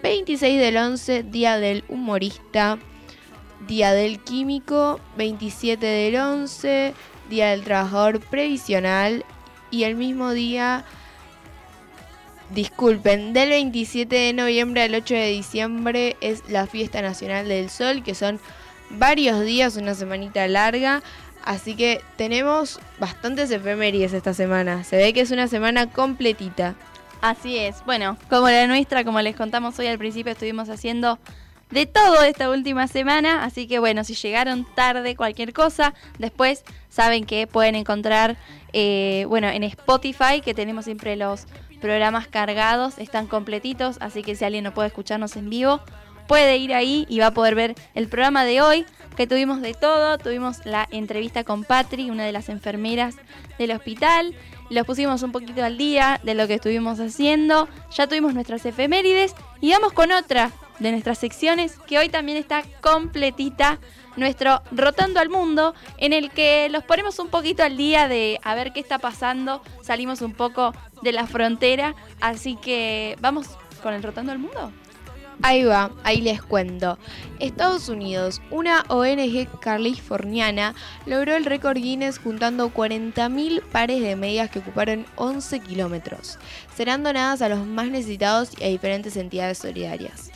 26 0.02 0.58
del 0.58 0.76
11, 0.76 1.22
Día 1.22 1.60
del 1.60 1.84
Humorista. 1.86 2.80
Día 3.68 3.92
del 3.92 4.18
Químico. 4.18 4.98
27 5.16 5.86
del 5.86 6.16
11, 6.16 6.94
Día 7.30 7.50
del 7.50 7.62
Trabajador 7.62 8.18
Previsional. 8.18 9.24
Y 9.70 9.84
el 9.84 9.94
mismo 9.94 10.32
día 10.32 10.84
Disculpen, 12.54 13.32
del 13.32 13.48
27 13.48 14.14
de 14.14 14.32
noviembre 14.34 14.82
al 14.82 14.94
8 14.94 15.14
de 15.14 15.28
diciembre 15.28 16.16
es 16.20 16.42
la 16.50 16.66
fiesta 16.66 17.00
nacional 17.00 17.48
del 17.48 17.70
sol, 17.70 18.02
que 18.02 18.14
son 18.14 18.38
varios 18.90 19.40
días, 19.40 19.76
una 19.76 19.94
semanita 19.94 20.46
larga. 20.48 21.02
Así 21.44 21.74
que 21.74 22.02
tenemos 22.16 22.78
bastantes 23.00 23.50
efemérides 23.50 24.12
esta 24.12 24.34
semana. 24.34 24.84
Se 24.84 24.96
ve 24.96 25.14
que 25.14 25.22
es 25.22 25.30
una 25.30 25.48
semana 25.48 25.90
completita. 25.90 26.74
Así 27.22 27.56
es. 27.56 27.82
Bueno, 27.86 28.18
como 28.28 28.50
la 28.50 28.66
nuestra, 28.66 29.02
como 29.02 29.22
les 29.22 29.34
contamos 29.34 29.78
hoy 29.78 29.86
al 29.86 29.96
principio, 29.96 30.32
estuvimos 30.32 30.68
haciendo 30.68 31.18
de 31.70 31.86
todo 31.86 32.22
esta 32.22 32.50
última 32.50 32.86
semana. 32.86 33.44
Así 33.44 33.66
que 33.66 33.78
bueno, 33.78 34.04
si 34.04 34.14
llegaron 34.14 34.66
tarde 34.74 35.16
cualquier 35.16 35.54
cosa, 35.54 35.94
después 36.18 36.64
saben 36.90 37.24
que 37.24 37.46
pueden 37.46 37.76
encontrar, 37.76 38.36
eh, 38.74 39.24
bueno, 39.26 39.48
en 39.48 39.62
Spotify, 39.62 40.42
que 40.44 40.52
tenemos 40.52 40.84
siempre 40.84 41.16
los 41.16 41.46
programas 41.82 42.28
cargados, 42.28 42.96
están 42.96 43.26
completitos, 43.26 43.98
así 44.00 44.22
que 44.22 44.36
si 44.36 44.44
alguien 44.44 44.64
no 44.64 44.72
puede 44.72 44.88
escucharnos 44.88 45.36
en 45.36 45.50
vivo, 45.50 45.82
puede 46.28 46.56
ir 46.56 46.72
ahí 46.72 47.04
y 47.10 47.18
va 47.18 47.26
a 47.26 47.34
poder 47.34 47.54
ver 47.54 47.74
el 47.94 48.08
programa 48.08 48.44
de 48.44 48.62
hoy, 48.62 48.86
que 49.16 49.26
tuvimos 49.26 49.60
de 49.60 49.74
todo, 49.74 50.16
tuvimos 50.16 50.64
la 50.64 50.88
entrevista 50.90 51.44
con 51.44 51.64
Patri, 51.64 52.08
una 52.08 52.24
de 52.24 52.32
las 52.32 52.48
enfermeras 52.48 53.16
del 53.58 53.72
hospital, 53.72 54.34
los 54.70 54.86
pusimos 54.86 55.22
un 55.22 55.32
poquito 55.32 55.62
al 55.62 55.76
día 55.76 56.20
de 56.22 56.34
lo 56.34 56.46
que 56.46 56.54
estuvimos 56.54 57.00
haciendo, 57.00 57.68
ya 57.90 58.06
tuvimos 58.06 58.32
nuestras 58.32 58.64
efemérides 58.64 59.34
y 59.60 59.72
vamos 59.72 59.92
con 59.92 60.12
otra 60.12 60.50
de 60.78 60.92
nuestras 60.92 61.18
secciones 61.18 61.78
que 61.86 61.98
hoy 61.98 62.08
también 62.08 62.38
está 62.38 62.62
completita 62.80 63.78
nuestro 64.16 64.62
Rotando 64.72 65.20
al 65.20 65.28
Mundo, 65.28 65.74
en 65.98 66.12
el 66.12 66.30
que 66.30 66.68
los 66.70 66.84
ponemos 66.84 67.18
un 67.18 67.28
poquito 67.28 67.62
al 67.62 67.76
día 67.76 68.08
de 68.08 68.40
a 68.42 68.54
ver 68.54 68.72
qué 68.72 68.80
está 68.80 68.98
pasando, 68.98 69.62
salimos 69.82 70.22
un 70.22 70.34
poco 70.34 70.74
de 71.02 71.12
la 71.12 71.26
frontera, 71.26 71.94
así 72.20 72.56
que 72.56 73.16
vamos 73.20 73.48
con 73.82 73.94
el 73.94 74.02
Rotando 74.02 74.32
al 74.32 74.38
Mundo. 74.38 74.72
Ahí 75.44 75.64
va, 75.64 75.90
ahí 76.04 76.20
les 76.20 76.40
cuento. 76.40 76.98
Estados 77.40 77.88
Unidos, 77.88 78.40
una 78.50 78.84
ONG 78.88 79.48
californiana, 79.60 80.74
logró 81.04 81.34
el 81.34 81.44
récord 81.44 81.78
Guinness 81.78 82.18
juntando 82.18 82.72
40.000 82.72 83.60
pares 83.62 84.00
de 84.02 84.14
medias 84.14 84.50
que 84.50 84.60
ocuparon 84.60 85.04
11 85.16 85.58
kilómetros. 85.60 86.38
Serán 86.76 87.02
donadas 87.02 87.42
a 87.42 87.48
los 87.48 87.66
más 87.66 87.88
necesitados 87.88 88.50
y 88.60 88.64
a 88.64 88.68
diferentes 88.68 89.16
entidades 89.16 89.58
solidarias 89.58 90.30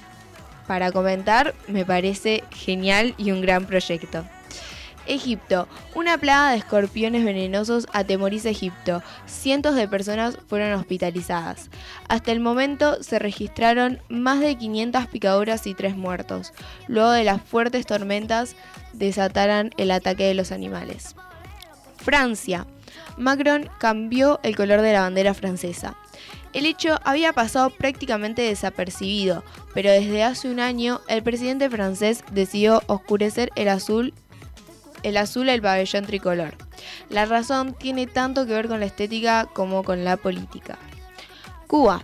para 0.67 0.93
comentar, 0.93 1.55
me 1.69 1.85
parece 1.85 2.45
genial 2.51 3.15
y 3.19 3.31
un 3.31 3.41
gran 3.41 3.67
proyecto. 3.67 4.25
Egipto. 5.07 5.69
Una 5.95 6.19
plaga 6.19 6.51
de 6.51 6.59
escorpiones 6.59 7.25
venenosos 7.25 7.87
atemoriza 7.93 8.49
Egipto. 8.49 9.03
Cientos 9.27 9.75
de 9.77 9.89
personas 9.89 10.39
fueron 10.49 10.73
hospitalizadas. 10.73 11.71
Hasta 12.09 12.33
el 12.33 12.41
momento 12.41 13.03
se 13.03 13.19
registraron 13.19 14.01
más 14.09 14.41
de 14.41 14.57
500 14.57 15.07
picaduras 15.07 15.67
y 15.67 15.75
3 15.75 15.97
muertos, 15.97 16.53
luego 16.89 17.11
de 17.11 17.25
las 17.25 17.41
fuertes 17.41 17.87
tormentas 17.87 18.57
desataran 18.93 19.71
el 19.77 19.91
ataque 19.91 20.25
de 20.25 20.35
los 20.35 20.53
animales. 20.53 21.15
Francia. 21.97 22.67
Macron 23.17 23.71
cambió 23.79 24.41
el 24.43 24.57
color 24.57 24.83
de 24.83 24.93
la 24.93 25.03
bandera 25.03 25.35
francesa. 25.35 25.97
El 26.57 26.65
hecho 26.65 26.99
había 27.05 27.35
pasado 27.35 27.69
prácticamente 27.69 28.41
desapercibido, 28.41 29.45
pero 29.75 29.91
desde 29.91 30.23
hace 30.23 30.49
un 30.49 30.59
año 30.59 31.03
el 31.07 31.23
presidente 31.23 31.69
francés 31.69 32.25
decidió 32.33 32.83
oscurecer 32.87 33.53
el 33.57 33.69
azul 33.69 34.15
el 35.03 35.19
azul 35.19 35.45
del 35.49 35.61
pabellón 35.61 36.07
tricolor. 36.07 36.55
La 37.11 37.27
razón 37.27 37.75
tiene 37.75 38.07
tanto 38.07 38.47
que 38.47 38.55
ver 38.55 38.69
con 38.69 38.81
la 38.81 38.87
estética 38.87 39.51
como 39.53 39.85
con 39.85 40.03
la 40.03 40.17
política. 40.17 40.79
Cuba. 41.67 42.03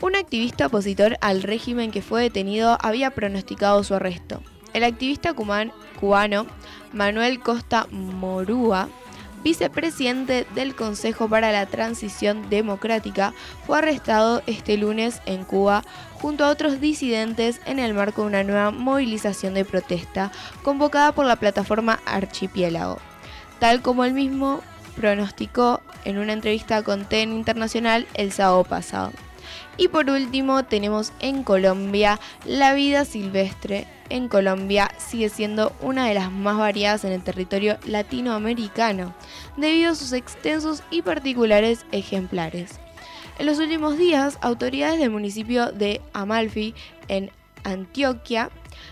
Un 0.00 0.16
activista 0.16 0.66
opositor 0.66 1.16
al 1.20 1.44
régimen 1.44 1.92
que 1.92 2.02
fue 2.02 2.22
detenido 2.22 2.78
había 2.80 3.10
pronosticado 3.10 3.84
su 3.84 3.94
arresto. 3.94 4.42
El 4.72 4.82
activista 4.82 5.32
cubano 5.32 6.46
Manuel 6.92 7.38
Costa 7.38 7.86
Morúa 7.92 8.88
vicepresidente 9.42 10.46
del 10.54 10.74
Consejo 10.74 11.28
para 11.28 11.52
la 11.52 11.66
Transición 11.66 12.48
Democrática, 12.48 13.34
fue 13.66 13.78
arrestado 13.78 14.42
este 14.46 14.76
lunes 14.76 15.20
en 15.26 15.44
Cuba 15.44 15.82
junto 16.14 16.44
a 16.44 16.50
otros 16.50 16.80
disidentes 16.80 17.60
en 17.66 17.78
el 17.78 17.94
marco 17.94 18.22
de 18.22 18.28
una 18.28 18.44
nueva 18.44 18.70
movilización 18.70 19.54
de 19.54 19.64
protesta 19.64 20.30
convocada 20.62 21.12
por 21.12 21.26
la 21.26 21.36
plataforma 21.36 22.00
Archipiélago. 22.06 22.98
Tal 23.58 23.82
como 23.82 24.04
él 24.04 24.12
mismo 24.12 24.60
pronosticó 24.96 25.80
en 26.04 26.18
una 26.18 26.32
entrevista 26.32 26.82
con 26.82 27.04
TEN 27.04 27.32
Internacional 27.32 28.06
el 28.14 28.32
sábado 28.32 28.64
pasado. 28.64 29.12
Y 29.78 29.88
por 29.88 30.10
último 30.10 30.64
tenemos 30.64 31.12
en 31.20 31.44
Colombia 31.44 32.20
la 32.44 32.74
vida 32.74 33.04
silvestre. 33.04 33.86
En 34.10 34.28
Colombia 34.28 34.90
sigue 34.98 35.30
siendo 35.30 35.74
una 35.80 36.06
de 36.06 36.14
las 36.14 36.30
más 36.30 36.58
variadas 36.58 37.04
en 37.04 37.12
el 37.12 37.22
territorio 37.22 37.78
latinoamericano, 37.86 39.14
debido 39.56 39.92
a 39.92 39.94
sus 39.94 40.12
extensos 40.12 40.82
y 40.90 41.00
particulares 41.00 41.86
ejemplares. 41.92 42.78
En 43.38 43.46
los 43.46 43.58
últimos 43.58 43.96
días, 43.96 44.38
autoridades 44.42 45.00
del 45.00 45.10
municipio 45.10 45.72
de 45.72 46.02
Amalfi, 46.12 46.74
en 47.08 47.30
Antioquia, 47.64 48.50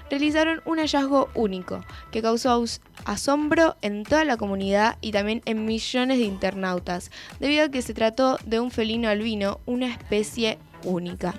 realizaron 0.08 0.62
un 0.64 0.78
hallazgo 0.78 1.28
único 1.34 1.84
que 2.10 2.22
causó 2.22 2.64
asombro 3.04 3.76
en 3.82 4.04
toda 4.04 4.24
la 4.24 4.38
comunidad 4.38 4.96
y 5.00 5.12
también 5.12 5.42
en 5.44 5.66
millones 5.66 6.18
de 6.18 6.24
internautas, 6.24 7.10
debido 7.38 7.66
a 7.66 7.70
que 7.70 7.82
se 7.82 7.92
trató 7.92 8.38
de 8.46 8.60
un 8.60 8.70
felino 8.70 9.08
albino, 9.08 9.60
una 9.66 9.88
especie 9.88 10.58
única. 10.84 11.34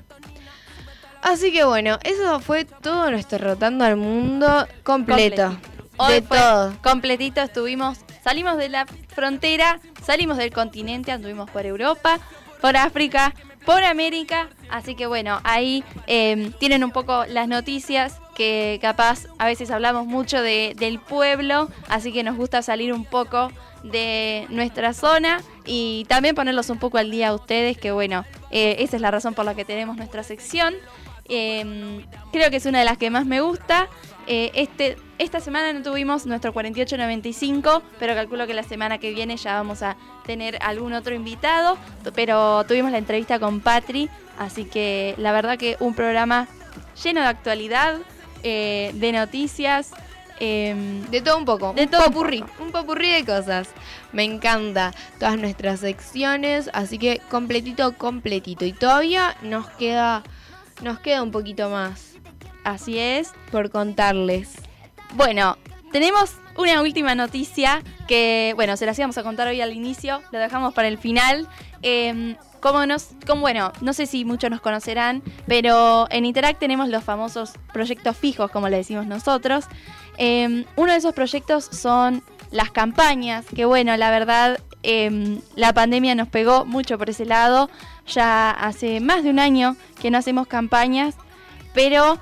Así 1.21 1.51
que 1.51 1.63
bueno, 1.63 1.99
eso 2.03 2.39
fue 2.39 2.65
todo 2.65 3.11
nuestro 3.11 3.37
Rotando 3.37 3.85
al 3.85 3.95
Mundo 3.95 4.67
completo. 4.83 5.55
Hoy 5.97 6.13
de 6.15 6.21
fue 6.23 6.37
todo. 6.37 6.73
completito 6.81 7.41
estuvimos, 7.41 7.99
salimos 8.23 8.57
de 8.57 8.69
la 8.69 8.87
frontera, 9.09 9.79
salimos 10.03 10.37
del 10.37 10.51
continente, 10.51 11.11
anduvimos 11.11 11.49
por 11.51 11.65
Europa, 11.65 12.17
por 12.59 12.75
África, 12.75 13.35
por 13.65 13.83
América, 13.83 14.49
así 14.71 14.95
que 14.95 15.05
bueno, 15.05 15.39
ahí 15.43 15.83
eh, 16.07 16.51
tienen 16.59 16.83
un 16.83 16.89
poco 16.91 17.25
las 17.27 17.47
noticias 17.47 18.19
que 18.33 18.79
capaz 18.81 19.27
a 19.37 19.45
veces 19.45 19.69
hablamos 19.69 20.07
mucho 20.07 20.41
de- 20.41 20.73
del 20.75 20.99
pueblo, 20.99 21.69
así 21.87 22.11
que 22.11 22.23
nos 22.23 22.35
gusta 22.37 22.63
salir 22.63 22.91
un 22.93 23.05
poco 23.05 23.51
de 23.83 24.47
nuestra 24.49 24.93
zona 24.93 25.41
y 25.65 26.05
también 26.09 26.33
ponerlos 26.33 26.71
un 26.71 26.79
poco 26.79 26.97
al 26.97 27.11
día 27.11 27.27
a 27.29 27.35
ustedes, 27.35 27.77
que 27.77 27.91
bueno, 27.91 28.25
eh, 28.51 28.77
esa 28.79 28.95
es 28.97 29.01
la 29.01 29.11
razón 29.11 29.33
por 29.33 29.45
la 29.45 29.55
que 29.55 29.65
tenemos 29.65 29.97
nuestra 29.97 30.23
sección. 30.23 30.73
Eh, 31.33 32.05
creo 32.31 32.49
que 32.49 32.57
es 32.57 32.65
una 32.65 32.79
de 32.79 32.85
las 32.85 32.97
que 32.97 33.09
más 33.09 33.25
me 33.25 33.41
gusta. 33.41 33.87
Eh, 34.27 34.51
este, 34.53 34.97
esta 35.17 35.39
semana 35.39 35.73
no 35.73 35.81
tuvimos 35.81 36.25
nuestro 36.25 36.53
4895, 36.53 37.81
pero 37.99 38.13
calculo 38.13 38.47
que 38.47 38.53
la 38.53 38.63
semana 38.63 38.97
que 38.97 39.13
viene 39.13 39.37
ya 39.37 39.55
vamos 39.55 39.81
a 39.81 39.95
tener 40.25 40.57
algún 40.61 40.93
otro 40.93 41.15
invitado. 41.15 41.77
Pero 42.15 42.65
tuvimos 42.65 42.91
la 42.91 42.97
entrevista 42.97 43.39
con 43.39 43.61
Patri, 43.61 44.09
así 44.37 44.65
que 44.65 45.15
la 45.17 45.31
verdad 45.31 45.57
que 45.57 45.77
un 45.79 45.95
programa 45.95 46.47
lleno 47.01 47.21
de 47.21 47.27
actualidad, 47.27 47.97
eh, 48.43 48.91
de 48.95 49.11
noticias. 49.11 49.91
Em, 50.39 51.01
De 51.09 51.21
todo 51.21 51.37
un 51.37 51.45
poco. 51.45 51.73
De 51.73 51.83
un 51.83 51.89
todo 51.89 52.05
popurrí. 52.05 52.43
Un 52.59 52.71
popurrí 52.71 53.11
de 53.11 53.25
cosas. 53.25 53.69
Me 54.11 54.23
encanta 54.23 54.93
todas 55.19 55.37
nuestras 55.37 55.79
secciones. 55.79 56.69
Así 56.73 56.97
que 56.97 57.21
completito, 57.29 57.97
completito. 57.97 58.65
Y 58.65 58.73
todavía 58.73 59.35
nos 59.41 59.67
queda. 59.69 60.23
Nos 60.81 60.99
queda 60.99 61.21
un 61.21 61.31
poquito 61.31 61.69
más 61.69 62.11
así 62.63 62.97
es. 62.97 63.33
por 63.51 63.69
contarles. 63.69 64.53
Bueno, 65.13 65.57
tenemos 65.91 66.35
una 66.57 66.81
última 66.81 67.15
noticia 67.15 67.81
que, 68.07 68.53
bueno, 68.55 68.77
se 68.77 68.85
las 68.85 68.97
íbamos 68.97 69.17
a 69.17 69.23
contar 69.23 69.47
hoy 69.47 69.61
al 69.61 69.73
inicio, 69.73 70.21
lo 70.31 70.39
dejamos 70.39 70.73
para 70.73 70.87
el 70.87 70.97
final. 70.97 71.47
Eh, 71.81 72.35
como 72.61 72.85
nos, 72.85 73.09
como, 73.25 73.41
bueno, 73.41 73.73
no 73.81 73.91
sé 73.91 74.05
si 74.05 74.23
muchos 74.23 74.49
nos 74.51 74.61
conocerán, 74.61 75.23
pero 75.47 76.07
en 76.11 76.25
Interact 76.25 76.59
tenemos 76.59 76.89
los 76.89 77.03
famosos 77.03 77.53
proyectos 77.73 78.15
fijos, 78.15 78.51
como 78.51 78.69
le 78.69 78.77
decimos 78.77 79.07
nosotros. 79.07 79.65
Eh, 80.17 80.65
uno 80.75 80.91
de 80.91 80.97
esos 80.97 81.13
proyectos 81.13 81.65
son 81.65 82.23
las 82.51 82.71
campañas, 82.71 83.45
que 83.55 83.65
bueno, 83.65 83.95
la 83.97 84.11
verdad, 84.11 84.59
eh, 84.83 85.39
la 85.55 85.73
pandemia 85.73 86.15
nos 86.15 86.27
pegó 86.27 86.65
mucho 86.65 86.97
por 86.97 87.09
ese 87.09 87.25
lado. 87.25 87.69
Ya 88.07 88.51
hace 88.51 88.99
más 88.99 89.23
de 89.23 89.29
un 89.29 89.39
año 89.39 89.75
que 90.01 90.11
no 90.11 90.17
hacemos 90.17 90.47
campañas, 90.47 91.15
pero 91.73 92.19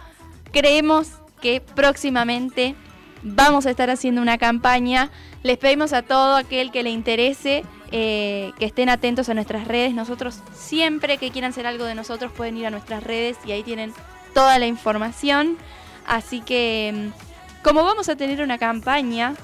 creemos 0.52 1.10
que 1.42 1.62
próximamente 1.62 2.76
vamos 3.24 3.66
a 3.66 3.72
estar 3.72 3.90
haciendo 3.90 4.22
una 4.22 4.38
campaña. 4.38 5.10
Les 5.44 5.58
pedimos 5.58 5.94
a 5.94 6.02
todo 6.02 6.36
aquel 6.36 6.72
que 6.72 6.84
le 6.84 6.90
interese 6.90 7.64
eh, 7.92 8.52
que 8.60 8.66
estén 8.66 8.90
atentos 8.90 9.30
a 9.30 9.34
nuestras 9.34 9.68
redes. 9.68 9.94
Nosotros 9.94 10.40
siempre 10.54 11.18
que 11.18 11.32
quieran 11.32 11.52
hacer 11.52 11.66
algo 11.66 11.86
de 11.86 11.96
nosotros 11.96 12.32
pueden 12.32 12.58
ir 12.58 12.68
a 12.68 12.70
nuestras 12.70 13.04
redes 13.04 13.38
y 13.46 13.52
ahí 13.52 13.64
tienen 13.64 13.94
toda 14.34 14.60
la 14.60 14.68
información. 14.68 15.58
Así 16.06 16.42
que 16.42 17.12
mm, 17.12 17.29
como 17.64 17.84
vamos 17.84 18.10
a 18.10 18.16
tener 18.16 18.42
una 18.42 18.58
campaña, 18.58 19.36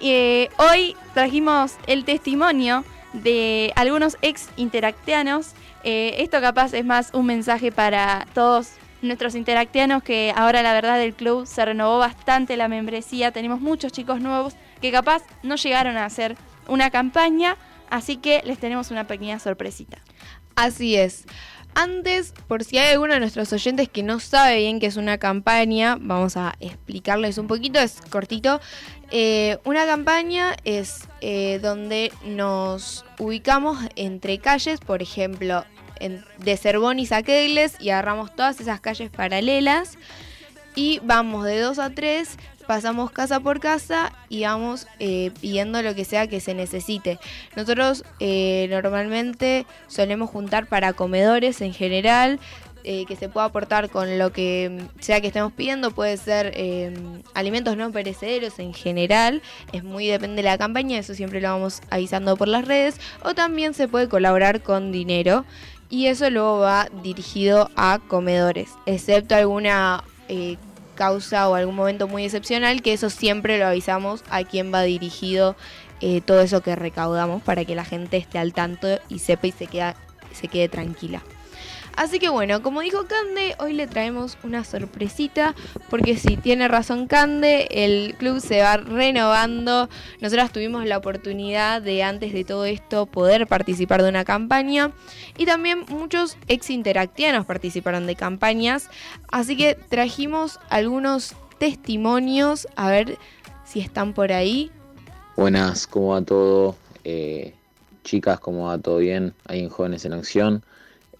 eh, 0.00 0.48
hoy 0.56 0.96
trajimos 1.14 1.76
el 1.86 2.04
testimonio 2.04 2.84
de 3.12 3.72
algunos 3.76 4.16
ex 4.22 4.48
interactianos. 4.56 5.52
Eh, 5.84 6.16
esto 6.18 6.40
capaz 6.40 6.72
es 6.74 6.84
más 6.84 7.10
un 7.12 7.26
mensaje 7.26 7.72
para 7.72 8.26
todos 8.34 8.72
nuestros 9.02 9.34
interactianos 9.34 10.02
que 10.02 10.32
ahora 10.36 10.62
la 10.62 10.72
verdad 10.72 10.98
del 10.98 11.14
club 11.14 11.46
se 11.46 11.64
renovó 11.64 11.98
bastante 11.98 12.56
la 12.56 12.68
membresía. 12.68 13.32
Tenemos 13.32 13.60
muchos 13.60 13.92
chicos 13.92 14.20
nuevos 14.20 14.54
que 14.80 14.92
capaz 14.92 15.22
no 15.42 15.56
llegaron 15.56 15.96
a 15.96 16.04
hacer 16.04 16.36
una 16.66 16.90
campaña, 16.90 17.56
así 17.88 18.16
que 18.16 18.42
les 18.44 18.58
tenemos 18.58 18.90
una 18.90 19.06
pequeña 19.06 19.38
sorpresita. 19.38 19.98
Así 20.56 20.96
es. 20.96 21.24
Antes, 21.74 22.34
por 22.48 22.64
si 22.64 22.78
hay 22.78 22.92
alguno 22.92 23.14
de 23.14 23.20
nuestros 23.20 23.52
oyentes 23.52 23.88
que 23.88 24.02
no 24.02 24.20
sabe 24.20 24.58
bien 24.58 24.80
qué 24.80 24.86
es 24.86 24.96
una 24.96 25.18
campaña, 25.18 25.96
vamos 26.00 26.36
a 26.36 26.54
explicarles 26.60 27.38
un 27.38 27.46
poquito, 27.46 27.78
es 27.80 27.98
cortito. 28.10 28.60
Eh, 29.10 29.58
una 29.64 29.86
campaña 29.86 30.54
es 30.64 31.08
eh, 31.20 31.58
donde 31.62 32.12
nos 32.24 33.04
ubicamos 33.18 33.78
entre 33.96 34.38
calles, 34.38 34.80
por 34.80 35.00
ejemplo, 35.00 35.64
en- 36.00 36.24
de 36.38 36.56
Cerbonis 36.56 37.12
a 37.12 37.22
Kegles 37.22 37.76
y 37.80 37.90
agarramos 37.90 38.34
todas 38.34 38.60
esas 38.60 38.80
calles 38.80 39.10
paralelas 39.10 39.96
y 40.74 41.00
vamos 41.02 41.44
de 41.44 41.58
dos 41.60 41.78
a 41.78 41.90
tres, 41.90 42.36
pasamos 42.70 43.10
casa 43.10 43.40
por 43.40 43.58
casa 43.58 44.12
y 44.28 44.44
vamos 44.44 44.86
eh, 45.00 45.32
pidiendo 45.40 45.82
lo 45.82 45.96
que 45.96 46.04
sea 46.04 46.28
que 46.28 46.38
se 46.38 46.54
necesite. 46.54 47.18
Nosotros 47.56 48.04
eh, 48.20 48.68
normalmente 48.70 49.66
solemos 49.88 50.30
juntar 50.30 50.66
para 50.66 50.92
comedores 50.92 51.62
en 51.62 51.74
general, 51.74 52.38
eh, 52.84 53.06
que 53.06 53.16
se 53.16 53.28
pueda 53.28 53.46
aportar 53.46 53.90
con 53.90 54.20
lo 54.20 54.32
que 54.32 54.86
sea 55.00 55.20
que 55.20 55.26
estemos 55.26 55.52
pidiendo, 55.52 55.90
puede 55.90 56.16
ser 56.16 56.52
eh, 56.54 56.94
alimentos 57.34 57.76
no 57.76 57.90
perecederos 57.90 58.60
en 58.60 58.72
general, 58.72 59.42
es 59.72 59.82
muy 59.82 60.06
depende 60.06 60.36
de 60.36 60.42
la 60.44 60.56
campaña, 60.56 60.96
eso 60.96 61.14
siempre 61.14 61.40
lo 61.40 61.48
vamos 61.48 61.80
avisando 61.90 62.36
por 62.36 62.46
las 62.46 62.68
redes, 62.68 63.00
o 63.24 63.34
también 63.34 63.74
se 63.74 63.88
puede 63.88 64.08
colaborar 64.08 64.62
con 64.62 64.92
dinero. 64.92 65.44
Y 65.88 66.06
eso 66.06 66.30
luego 66.30 66.60
va 66.60 66.86
dirigido 67.02 67.68
a 67.74 67.98
comedores, 68.06 68.70
excepto 68.86 69.34
alguna 69.34 70.04
causa 71.00 71.48
o 71.48 71.54
algún 71.54 71.76
momento 71.76 72.08
muy 72.08 72.26
excepcional, 72.26 72.82
que 72.82 72.92
eso 72.92 73.08
siempre 73.08 73.58
lo 73.58 73.66
avisamos 73.66 74.22
a 74.28 74.44
quién 74.44 74.70
va 74.70 74.82
dirigido 74.82 75.56
eh, 76.02 76.20
todo 76.20 76.42
eso 76.42 76.60
que 76.60 76.76
recaudamos 76.76 77.42
para 77.42 77.64
que 77.64 77.74
la 77.74 77.86
gente 77.86 78.18
esté 78.18 78.38
al 78.38 78.52
tanto 78.52 78.86
y 79.08 79.20
sepa 79.20 79.46
y 79.46 79.52
se, 79.52 79.66
queda, 79.66 79.96
se 80.34 80.48
quede 80.48 80.68
tranquila. 80.68 81.22
Así 81.96 82.18
que 82.18 82.28
bueno, 82.28 82.62
como 82.62 82.80
dijo 82.80 83.06
Cande, 83.06 83.54
hoy 83.58 83.72
le 83.72 83.86
traemos 83.86 84.38
una 84.42 84.64
sorpresita, 84.64 85.54
porque 85.88 86.16
sí, 86.16 86.36
tiene 86.36 86.68
razón 86.68 87.06
Cande, 87.06 87.68
el 87.70 88.14
club 88.16 88.40
se 88.40 88.62
va 88.62 88.76
renovando. 88.78 89.88
Nosotras 90.20 90.52
tuvimos 90.52 90.86
la 90.86 90.98
oportunidad 90.98 91.82
de 91.82 92.02
antes 92.02 92.32
de 92.32 92.44
todo 92.44 92.64
esto 92.64 93.06
poder 93.06 93.46
participar 93.46 94.02
de 94.02 94.08
una 94.08 94.24
campaña 94.24 94.92
y 95.36 95.46
también 95.46 95.84
muchos 95.88 96.36
ex 96.48 96.70
interactianos 96.70 97.46
participaron 97.46 98.06
de 98.06 98.16
campañas, 98.16 98.88
así 99.30 99.56
que 99.56 99.74
trajimos 99.74 100.58
algunos 100.68 101.34
testimonios, 101.58 102.66
a 102.76 102.90
ver 102.90 103.18
si 103.64 103.80
están 103.80 104.14
por 104.14 104.32
ahí. 104.32 104.70
Buenas, 105.36 105.86
¿cómo 105.86 106.08
va 106.08 106.22
todo? 106.22 106.76
Eh, 107.04 107.54
chicas, 108.02 108.40
¿cómo 108.40 108.66
va 108.66 108.78
todo 108.78 108.98
bien? 108.98 109.34
Ahí 109.46 109.60
en 109.60 109.68
Jóvenes 109.68 110.04
en 110.04 110.14
Acción. 110.14 110.64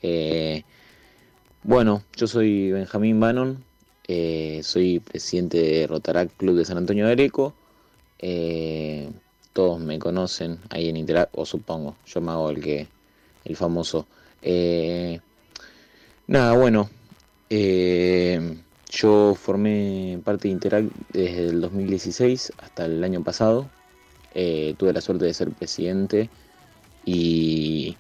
Eh, 0.03 0.65
bueno, 1.63 2.03
yo 2.17 2.27
soy 2.27 2.73
Benjamín 2.73 3.21
Bannon, 3.21 3.63
eh, 4.09 4.61
soy 4.63 5.01
presidente 5.01 5.59
de 5.59 5.87
Rotaract 5.87 6.37
Club 6.37 6.57
de 6.57 6.65
San 6.65 6.79
Antonio 6.79 7.07
de 7.07 7.13
Areco. 7.13 7.55
Eh, 8.19 9.11
todos 9.53 9.81
me 9.81 9.99
conocen 9.99 10.59
ahí 10.71 10.89
en 10.89 10.97
Interact, 10.97 11.33
o 11.37 11.45
supongo, 11.45 11.97
yo 12.07 12.21
me 12.21 12.33
hago 12.33 12.51
el 12.51 12.61
que, 12.61 12.87
el 13.45 13.57
famoso. 13.57 14.07
Nada, 16.27 16.53
bueno, 16.57 16.89
yo 18.91 19.35
formé 19.35 20.21
parte 20.25 20.49
de 20.49 20.53
Interact 20.53 20.89
desde 21.13 21.49
el 21.49 21.61
2016 21.61 22.53
hasta 22.59 22.87
el 22.87 23.03
año 23.05 23.23
pasado. 23.23 23.69
Tuve 24.33 24.93
la 24.93 25.01
suerte 25.01 25.25
de 25.27 25.35
ser 25.35 25.51
presidente 25.51 26.31
y 27.05 27.97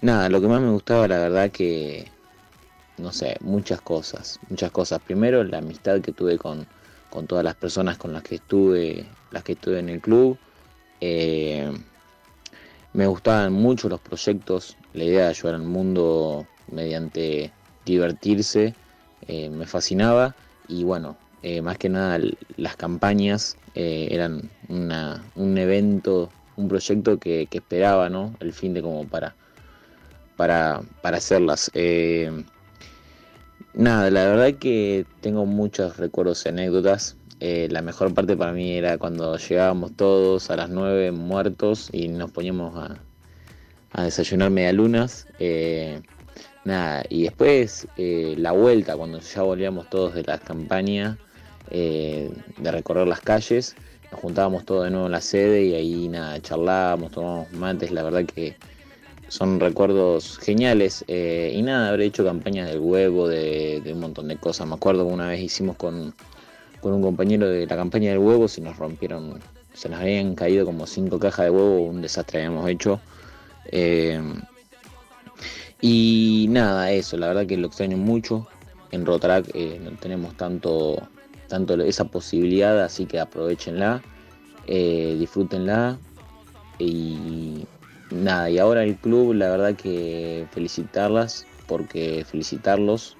nada, 0.00 0.28
lo 0.28 0.40
que 0.40 0.48
más 0.48 0.60
me 0.60 0.70
gustaba 0.70 1.08
la 1.08 1.18
verdad 1.18 1.50
que, 1.50 2.06
no 2.98 3.12
sé, 3.12 3.36
muchas 3.40 3.80
cosas, 3.80 4.38
muchas 4.48 4.70
cosas. 4.70 5.00
Primero 5.00 5.44
la 5.44 5.58
amistad 5.58 6.00
que 6.00 6.12
tuve 6.12 6.38
con, 6.38 6.66
con 7.10 7.26
todas 7.26 7.44
las 7.44 7.54
personas 7.54 7.98
con 7.98 8.12
las 8.12 8.22
que 8.22 8.36
estuve, 8.36 9.06
las 9.30 9.42
que 9.42 9.52
estuve 9.52 9.78
en 9.78 9.88
el 9.88 10.00
club. 10.00 10.38
Eh, 11.00 11.70
me 12.92 13.06
gustaban 13.06 13.52
mucho 13.52 13.88
los 13.88 14.00
proyectos, 14.00 14.76
la 14.94 15.04
idea 15.04 15.24
de 15.24 15.28
ayudar 15.30 15.54
al 15.54 15.62
mundo 15.62 16.46
mediante 16.70 17.52
divertirse, 17.84 18.74
eh, 19.28 19.50
me 19.50 19.66
fascinaba 19.66 20.34
y 20.68 20.84
bueno, 20.84 21.16
eh, 21.42 21.60
más 21.60 21.78
que 21.78 21.88
nada 21.88 22.18
las 22.56 22.76
campañas 22.76 23.56
eran 23.74 24.48
una, 24.68 25.22
un 25.34 25.58
evento, 25.58 26.30
un 26.56 26.66
proyecto 26.66 27.18
que, 27.18 27.46
que 27.46 27.58
esperaba, 27.58 28.08
¿no? 28.08 28.34
El 28.40 28.54
fin 28.54 28.72
de 28.72 28.80
como 28.80 29.06
para, 29.06 29.34
para, 30.36 30.82
para 31.02 31.16
hacerlas. 31.16 31.70
Eh, 31.74 32.30
nada, 33.74 34.10
la 34.10 34.24
verdad 34.26 34.58
que 34.58 35.06
tengo 35.20 35.46
muchos 35.46 35.96
recuerdos 35.96 36.44
y 36.46 36.48
anécdotas. 36.48 37.16
Eh, 37.40 37.68
la 37.70 37.82
mejor 37.82 38.14
parte 38.14 38.34
para 38.36 38.52
mí 38.52 38.72
era 38.72 38.96
cuando 38.96 39.36
llegábamos 39.36 39.94
todos 39.94 40.50
a 40.50 40.56
las 40.56 40.70
9 40.70 41.12
muertos 41.12 41.90
y 41.92 42.08
nos 42.08 42.30
poníamos 42.30 42.74
a, 42.76 42.96
a 43.92 44.04
desayunar 44.04 44.50
medialunas. 44.50 45.26
Eh, 45.38 46.00
nada, 46.64 47.04
y 47.10 47.24
después 47.24 47.86
eh, 47.98 48.34
la 48.38 48.52
vuelta, 48.52 48.96
cuando 48.96 49.20
ya 49.20 49.42
volvíamos 49.42 49.90
todos 49.90 50.14
de 50.14 50.22
la 50.24 50.38
campaña, 50.38 51.18
de 51.68 52.30
recorrer 52.62 53.08
las 53.08 53.20
calles, 53.20 53.74
nos 54.12 54.20
juntábamos 54.20 54.64
todos 54.64 54.84
de 54.84 54.90
nuevo 54.92 55.06
en 55.06 55.12
la 55.12 55.20
sede 55.20 55.64
y 55.64 55.74
ahí 55.74 56.08
nada, 56.08 56.40
charlábamos, 56.40 57.10
tomábamos 57.10 57.52
mates, 57.52 57.90
la 57.90 58.04
verdad 58.04 58.24
que 58.24 58.56
son 59.28 59.60
recuerdos 59.60 60.38
geniales 60.38 61.04
eh, 61.08 61.52
y 61.54 61.62
nada, 61.62 61.88
habré 61.88 62.06
hecho 62.06 62.24
campañas 62.24 62.68
del 62.68 62.78
huevo, 62.78 63.28
de, 63.28 63.82
un 63.92 64.00
montón 64.00 64.28
de 64.28 64.36
cosas. 64.36 64.66
Me 64.66 64.74
acuerdo 64.74 65.06
que 65.06 65.12
una 65.12 65.28
vez 65.28 65.40
hicimos 65.40 65.76
con, 65.76 66.14
con 66.80 66.92
un 66.92 67.02
compañero 67.02 67.48
de 67.48 67.66
la 67.66 67.76
campaña 67.76 68.10
del 68.10 68.18
huevo, 68.18 68.48
si 68.48 68.60
nos 68.60 68.76
rompieron, 68.76 69.40
se 69.74 69.88
nos 69.88 70.00
habían 70.00 70.34
caído 70.34 70.64
como 70.64 70.86
cinco 70.86 71.18
cajas 71.18 71.46
de 71.46 71.50
huevo, 71.50 71.80
un 71.82 72.02
desastre 72.02 72.38
habíamos 72.40 72.68
hecho. 72.68 73.00
Eh, 73.72 74.20
y 75.80 76.46
nada, 76.50 76.90
eso, 76.92 77.16
la 77.16 77.28
verdad 77.28 77.46
que 77.46 77.56
lo 77.56 77.66
extraño 77.66 77.96
mucho. 77.96 78.46
En 78.92 79.04
Rotarac 79.04 79.50
eh, 79.54 79.80
no 79.82 79.90
tenemos 79.98 80.36
tanto, 80.36 81.08
tanto 81.48 81.74
esa 81.82 82.04
posibilidad, 82.04 82.82
así 82.82 83.06
que 83.06 83.20
aprovechenla, 83.20 84.02
eh, 84.66 85.16
disfrútenla 85.18 85.98
y 86.78 87.66
nada, 88.10 88.50
y 88.50 88.58
ahora 88.58 88.84
el 88.84 88.96
club, 88.96 89.34
la 89.34 89.50
verdad 89.50 89.74
que 89.74 90.46
felicitarlas, 90.52 91.46
porque 91.66 92.24
felicitarlos, 92.24 93.16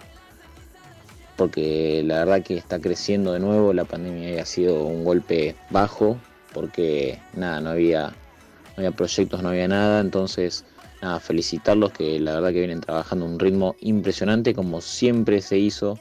porque 1.37 2.03
la 2.05 2.19
verdad 2.21 2.43
que 2.43 2.57
está 2.57 2.81
creciendo 2.81 3.33
de 3.33 3.41
nuevo, 3.41 3.73
la 3.73 3.85
pandemia 3.85 4.29
había 4.29 4.47
sido 4.47 4.85
un 4.85 5.05
golpe 5.05 5.55
bajo, 5.71 6.19
porque 6.53 7.19
nada, 7.35 7.61
no 7.61 7.71
había, 7.71 8.09
no 8.09 8.75
había 8.79 8.93
proyectos, 8.93 9.43
no 9.43 9.51
había 9.51 9.69
nada, 9.69 10.01
entonces 10.01 10.65
nada, 11.03 11.21
felicitarlos 11.21 11.93
que 11.93 12.19
la 12.19 12.35
verdad 12.35 12.53
que 12.53 12.61
vienen 12.61 12.81
trabajando 12.81 13.27
un 13.27 13.39
ritmo 13.39 13.77
impresionante 13.81 14.55
como 14.55 14.81
siempre 14.81 15.43
se 15.43 15.59
hizo, 15.59 15.99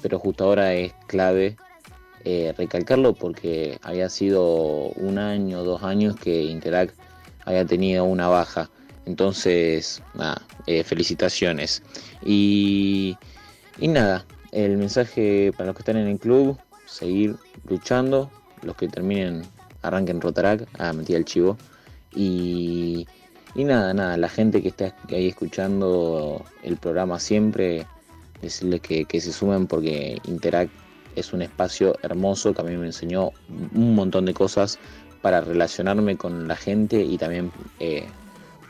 pero 0.00 0.18
justo 0.18 0.44
ahora 0.44 0.74
es 0.74 0.92
clave 1.06 1.56
eh, 2.24 2.52
recalcarlo 2.56 3.14
porque 3.14 3.78
había 3.82 4.08
sido 4.08 4.88
un 4.90 5.18
año, 5.18 5.62
dos 5.64 5.82
años 5.82 6.16
que 6.16 6.42
Interact 6.44 6.94
había 7.44 7.64
tenido 7.64 8.04
una 8.04 8.28
baja. 8.28 8.70
Entonces, 9.04 10.02
nada, 10.14 10.42
eh, 10.66 10.84
felicitaciones. 10.84 11.82
Y, 12.24 13.16
y 13.78 13.88
nada, 13.88 14.24
el 14.52 14.76
mensaje 14.76 15.52
para 15.56 15.68
los 15.68 15.76
que 15.76 15.80
están 15.80 15.96
en 15.96 16.06
el 16.06 16.18
club, 16.18 16.56
seguir 16.86 17.36
luchando, 17.68 18.30
los 18.62 18.76
que 18.76 18.88
terminen, 18.88 19.42
arranquen 19.82 20.20
Rotarac, 20.20 20.68
ah, 20.78 20.92
metí 20.92 21.14
el 21.14 21.24
chivo. 21.24 21.56
Y, 22.14 23.06
y 23.54 23.64
nada, 23.64 23.92
nada, 23.92 24.16
la 24.16 24.28
gente 24.28 24.62
que 24.62 24.68
está 24.68 24.94
ahí 25.08 25.28
escuchando 25.28 26.44
el 26.62 26.76
programa 26.76 27.18
siempre, 27.18 27.86
decirles 28.40 28.80
que, 28.80 29.04
que 29.04 29.20
se 29.20 29.32
sumen 29.32 29.66
porque 29.66 30.20
Interact 30.24 30.72
es 31.16 31.32
un 31.32 31.42
espacio 31.42 31.96
hermoso 32.02 32.54
que 32.54 32.60
a 32.60 32.64
mí 32.64 32.76
me 32.76 32.86
enseñó 32.86 33.30
un 33.74 33.94
montón 33.94 34.24
de 34.24 34.34
cosas 34.34 34.78
para 35.22 35.40
relacionarme 35.40 36.16
con 36.16 36.46
la 36.48 36.56
gente 36.56 37.00
y 37.00 37.16
también 37.16 37.50
eh, 37.78 38.06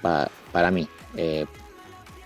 pa, 0.02 0.30
para 0.52 0.70
mí, 0.70 0.86
eh, 1.16 1.46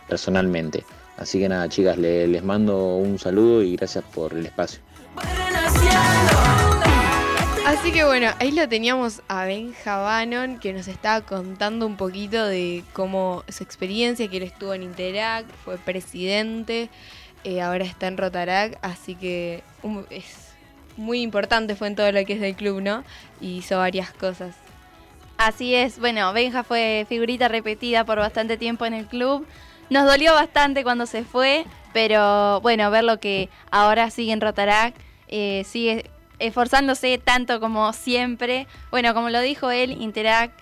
personalmente. 0.09 0.85
Así 1.17 1.39
que 1.39 1.49
nada, 1.49 1.69
chicas, 1.69 1.97
le, 1.97 2.27
les 2.27 2.45
mando 2.45 2.97
un 2.97 3.19
saludo 3.19 3.63
y 3.63 3.77
gracias 3.77 4.05
por 4.05 4.35
el 4.35 4.45
espacio. 4.45 4.81
Así 7.67 7.91
que 7.91 8.05
bueno, 8.05 8.29
ahí 8.39 8.53
lo 8.53 8.69
teníamos 8.69 9.23
a 9.27 9.45
Benja 9.45 9.97
Bannon 9.97 10.61
que 10.61 10.73
nos 10.73 10.87
estaba 10.87 11.23
contando 11.23 11.85
un 11.87 11.97
poquito 11.97 12.47
de 12.47 12.85
cómo 12.93 13.43
su 13.49 13.65
experiencia, 13.65 14.29
que 14.29 14.37
él 14.37 14.45
estuvo 14.45 14.73
en 14.73 14.85
Interac, 14.85 15.47
fue 15.65 15.77
presidente, 15.77 16.91
eh, 17.43 17.61
ahora 17.63 17.85
está 17.85 18.07
en 18.07 18.19
Rotarac, 18.19 18.79
así 18.83 19.17
que 19.17 19.65
um, 19.83 20.05
es 20.11 20.46
muy 20.97 21.23
importante 21.23 21.75
fue 21.75 21.89
en 21.89 21.97
todo 21.97 22.11
lo 22.13 22.25
que 22.25 22.35
es 22.35 22.41
del 22.41 22.55
club, 22.55 22.81
¿no? 22.81 23.05
Y 23.41 23.59
hizo 23.59 23.79
varias 23.79 24.11
cosas. 24.13 24.57
Así 25.39 25.75
es, 25.75 25.99
bueno, 25.99 26.33
Benja 26.33 26.65
fue 26.65 27.05
figurita 27.09 27.49
repetida 27.49 28.05
por 28.05 28.19
bastante 28.19 28.57
tiempo 28.57 28.87
en 28.87 28.95
el 28.95 29.07
club. 29.07 29.47
Nos 29.91 30.07
dolió 30.07 30.33
bastante 30.33 30.83
cuando 30.83 31.07
se 31.07 31.25
fue, 31.25 31.67
pero 31.93 32.61
bueno, 32.63 32.91
ver 32.91 33.05
lo 33.05 33.21
que 33.21 33.51
ahora 33.71 34.11
sigue 34.11 34.33
en 34.33 34.41
Rotarac, 34.41 34.95
eh, 35.29 35.63
sigue 35.67 36.11
esforzándose 36.39 37.19
tanto 37.19 37.61
como 37.61 37.93
siempre. 37.93 38.67
Bueno, 38.91 39.15
como 39.15 39.31
lo 39.31 39.41
dijo 39.41 39.71
él, 39.71 39.93
Interac 40.01 40.53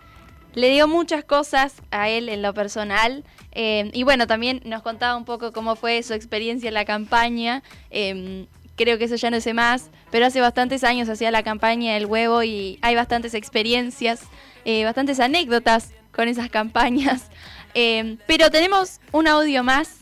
le 0.55 0.71
dio 0.71 0.87
muchas 0.89 1.25
cosas 1.25 1.83
a 1.91 2.09
él 2.09 2.29
en 2.29 2.43
lo 2.43 2.53
personal. 2.53 3.25
Eh, 3.53 3.91
y 3.93 4.03
bueno, 4.03 4.27
también 4.27 4.61
nos 4.65 4.83
contaba 4.83 5.17
un 5.17 5.25
poco 5.25 5.53
cómo 5.53 5.77
fue 5.77 6.03
su 6.03 6.15
experiencia 6.15 6.69
en 6.69 6.75
la 6.75 6.85
campaña. 6.85 7.63
Eh, 7.91 8.47
creo 8.77 8.99
que 8.99 9.05
eso 9.05 9.17
ya 9.17 9.31
no 9.31 9.41
sé 9.41 9.55
más, 9.55 9.91
pero 10.11 10.27
hace 10.27 10.41
bastantes 10.41 10.85
años 10.85 11.09
hacía 11.09 11.31
la 11.31 11.43
campaña 11.43 11.95
del 11.95 12.07
huevo 12.07 12.43
y 12.43 12.79
hay 12.83 12.95
bastantes 12.95 13.35
experiencias, 13.35 14.23
eh, 14.65 14.85
bastantes 14.85 15.21
anécdotas 15.21 15.93
con 16.13 16.29
esas 16.29 16.51
campañas. 16.51 17.31
Eh, 17.77 18.19
pero 18.29 18.53
tenemos 18.53 19.01
un 19.11 19.27
audio 19.27 19.65
más, 19.65 19.97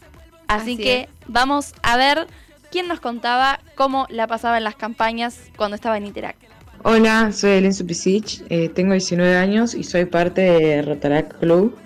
así, 0.46 0.72
así 0.72 0.76
que 0.76 1.00
es. 1.00 1.08
vamos 1.26 1.72
a 1.82 1.96
ver 1.96 2.26
quién 2.70 2.86
nos 2.86 3.00
contaba 3.00 3.60
cómo 3.76 4.06
la 4.10 4.26
pasaba 4.26 4.58
en 4.58 4.64
las 4.64 4.74
campañas 4.74 5.38
cuando 5.56 5.76
estaba 5.76 5.96
en 5.96 6.04
Interact. 6.04 6.42
Hola, 6.82 7.32
soy 7.32 7.52
Elena 7.52 7.72
Supisic, 7.72 8.42
eh, 8.50 8.68
tengo 8.68 8.92
19 8.92 9.36
años 9.36 9.74
y 9.74 9.84
soy 9.84 10.04
parte 10.04 10.42
de 10.42 10.82
Rotaract 10.82 11.38
Club. 11.38 11.78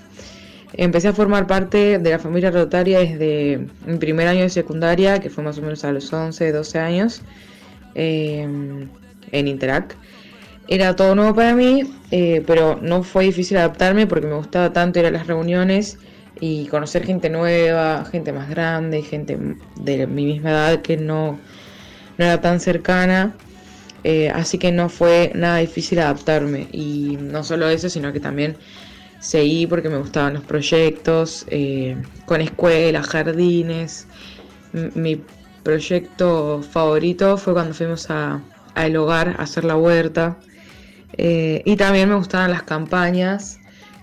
Empecé 0.79 1.09
a 1.09 1.13
formar 1.15 1.47
parte 1.47 1.99
de 1.99 2.11
la 2.11 2.19
familia 2.19 2.51
rotaria 2.51 3.01
desde 3.01 3.67
mi 3.87 3.97
primer 3.97 4.29
año 4.29 4.43
de 4.43 4.51
secundaria, 4.51 5.21
que 5.21 5.31
fue 5.31 5.43
más 5.43 5.57
o 5.59 5.63
menos 5.63 5.85
a 5.85 5.93
los 5.93 6.13
11, 6.13 6.53
12 6.53 6.79
años, 6.79 7.23
eh, 7.95 8.47
en 9.33 9.49
Interact. 9.49 9.95
Era 10.69 10.95
todo 10.95 11.15
nuevo 11.15 11.35
para 11.35 11.55
mí, 11.55 11.85
eh, 12.11 12.43
pero 12.47 12.79
no 12.83 13.03
fue 13.05 13.25
difícil 13.25 13.57
adaptarme 13.57 14.07
porque 14.07 14.27
me 14.27 14.35
gustaba 14.35 14.73
tanto 14.73 14.99
ir 14.99 15.07
a 15.07 15.11
las 15.11 15.27
reuniones 15.27 15.99
y 16.41 16.67
conocer 16.67 17.07
gente 17.07 17.31
nueva, 17.31 18.05
gente 18.05 18.33
más 18.33 18.51
grande, 18.51 19.03
gente 19.03 19.39
de 19.77 20.07
mi 20.07 20.27
misma 20.27 20.51
edad 20.51 20.83
que 20.83 20.97
no, 20.99 21.39
no 22.19 22.25
era 22.25 22.41
tan 22.41 22.61
cercana. 22.61 23.35
Eh, 24.05 24.31
así 24.31 24.59
que 24.59 24.71
no 24.73 24.89
fue 24.89 25.33
nada 25.35 25.59
difícil 25.59 26.01
adaptarme. 26.01 26.69
Y 26.71 27.17
no 27.21 27.43
solo 27.45 27.69
eso, 27.69 27.89
sino 27.89 28.13
que 28.13 28.21
también 28.21 28.57
seguí 29.21 29.67
porque 29.67 29.89
me 29.89 29.99
gustaban 29.99 30.35
los 30.35 30.45
proyectos 30.45 31.47
eh, 31.49 31.97
con 32.27 32.41
escuelas, 32.41 33.07
jardines. 33.07 34.07
Mi 34.95 35.23
proyecto 35.63 36.63
favorito 36.63 37.37
fue 37.37 37.53
cuando 37.55 37.75
fuimos 37.75 38.11
a, 38.11 38.41
a 38.75 38.87
El 38.87 38.97
Hogar 38.97 39.37
a 39.39 39.43
hacer 39.43 39.65
la 39.65 39.77
huerta. 39.77 40.37
Eh, 41.15 41.63
y 41.65 41.77
también 41.77 42.09
me 42.09 42.15
gustaban 42.15 42.51
las 42.51 42.63
campañas, 42.63 43.59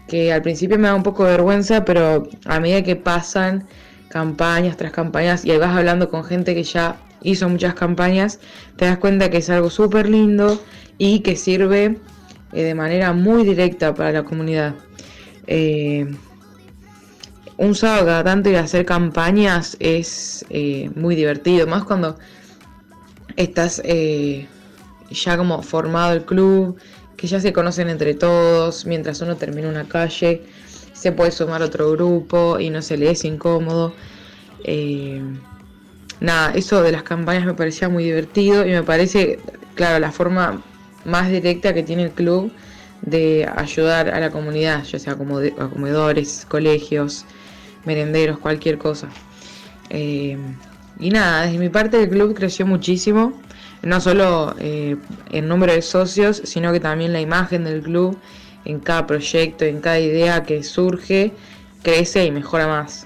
que 0.08 0.34
al 0.34 0.42
principio 0.42 0.78
me 0.78 0.88
da 0.88 0.96
un 0.96 1.04
poco 1.04 1.24
de 1.26 1.32
vergüenza, 1.32 1.86
pero 1.86 2.28
a 2.46 2.60
medida 2.60 2.84
que 2.84 2.96
pasan 2.96 3.68
campañas 4.10 4.78
tras 4.78 4.92
campañas 4.92 5.44
y 5.46 5.52
ahí 5.52 5.58
vas 5.58 5.76
hablando 5.76 6.10
con 6.10 6.24
gente 6.24 6.54
que 6.54 6.64
ya 6.64 6.98
hizo 7.24 7.50
muchas 7.50 7.74
campañas, 7.74 8.40
te 8.78 8.86
das 8.86 8.98
cuenta 8.98 9.30
que 9.30 9.38
es 9.38 9.50
algo 9.50 9.70
súper 9.70 10.10
lindo 10.10 10.62
y 10.98 11.22
que 11.22 11.36
sirve 11.36 11.98
eh, 12.54 12.64
de 12.64 12.76
manera 12.76 13.14
muy 13.14 13.44
directa 13.44 13.94
para 13.94 14.12
la 14.12 14.24
comunidad. 14.24 14.76
Eh, 15.48 16.06
un 17.58 17.76
sábado 17.76 18.06
cada 18.06 18.24
tanto 18.24 18.50
ir 18.50 18.58
a 18.58 18.62
hacer 18.62 18.86
campañas 18.86 19.78
es 19.80 20.46
eh, 20.50 20.90
muy 20.96 21.16
divertido, 21.16 21.68
más 21.68 21.84
cuando 21.84 22.18
estás 23.36 23.82
eh, 23.86 24.48
ya 25.12 25.38
como 25.38 25.62
formado 25.62 26.14
el 26.14 26.26
club, 26.26 26.78
que 27.16 27.28
ya 27.28 27.40
se 27.40 27.54
conocen 27.54 27.90
entre 27.90 28.16
todos, 28.16 28.86
mientras 28.86 29.22
uno 29.22 29.36
termina 29.38 29.70
una 29.70 29.88
calle, 29.88 30.44
se 30.94 31.12
puede 31.12 31.32
sumar 31.32 31.62
otro 31.62 31.92
grupo 31.92 32.60
y 32.60 32.70
no 32.70 32.82
se 32.82 32.98
le 32.98 33.12
es 33.12 33.24
incómodo. 33.26 33.94
Nada, 36.20 36.54
eso 36.54 36.82
de 36.82 36.92
las 36.92 37.04
campañas 37.04 37.46
me 37.46 37.54
parecía 37.54 37.90
muy 37.90 38.06
divertido 38.06 38.66
y 38.66 38.70
me 38.70 38.84
parece, 38.84 39.40
claro, 39.76 40.00
la 40.00 40.12
forma 40.12 40.62
más 41.06 41.30
directa 41.30 41.74
que 41.74 41.84
tiene 41.84 42.04
el 42.04 42.12
club 42.12 42.52
de 43.04 43.50
ayudar 43.56 44.10
a 44.10 44.20
la 44.20 44.32
comunidad, 44.32 44.84
ya 44.84 45.00
sea 45.00 45.16
como 45.16 45.40
comedores, 45.72 46.46
colegios, 46.50 47.26
merenderos, 47.86 48.40
cualquier 48.40 48.78
cosa. 48.78 49.10
Eh, 49.90 50.38
y 51.00 51.10
nada, 51.10 51.46
desde 51.46 51.60
mi 51.60 51.70
parte 51.70 52.02
el 52.02 52.10
club 52.10 52.34
creció 52.34 52.66
muchísimo, 52.66 53.34
no 53.82 54.00
solo 54.00 54.56
eh, 54.60 54.96
en 55.32 55.48
número 55.48 55.74
de 55.74 55.82
socios, 55.82 56.42
sino 56.46 56.72
que 56.72 56.80
también 56.80 57.12
la 57.14 57.20
imagen 57.20 57.64
del 57.66 57.82
club 57.82 58.18
en 58.66 58.80
cada 58.80 59.06
proyecto, 59.06 59.66
en 59.66 59.82
cada 59.82 60.00
idea 60.00 60.44
que 60.44 60.64
surge, 60.64 61.34
crece 61.82 62.26
y 62.26 62.32
mejora 62.32 62.68
más. 62.68 63.06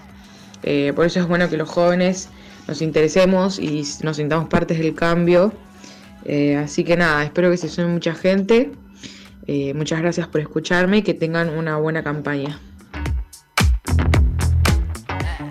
Eh, 0.64 0.94
por 0.96 1.06
eso 1.06 1.20
es 1.20 1.28
bueno 1.28 1.50
que 1.50 1.58
los 1.58 1.70
jóvenes 1.70 2.30
nos 2.68 2.82
interesemos 2.82 3.60
y 3.60 3.84
nos 4.04 4.18
sintamos 4.18 4.50
partes 4.50 4.78
del 4.78 4.94
cambio. 4.94 5.54
Eh, 6.26 6.58
así 6.58 6.84
que 6.84 6.98
nada, 6.98 7.24
espero 7.24 7.50
que 7.50 7.58
se 7.58 7.70
sume 7.70 7.88
mucha 7.88 8.14
gente. 8.14 8.72
Eh, 9.48 9.74
muchas 9.74 10.02
gracias 10.02 10.28
por 10.28 10.42
escucharme 10.42 10.98
y 10.98 11.02
que 11.02 11.14
tengan 11.14 11.50
una 11.50 11.78
buena 11.78 12.04
campaña. 12.04 12.60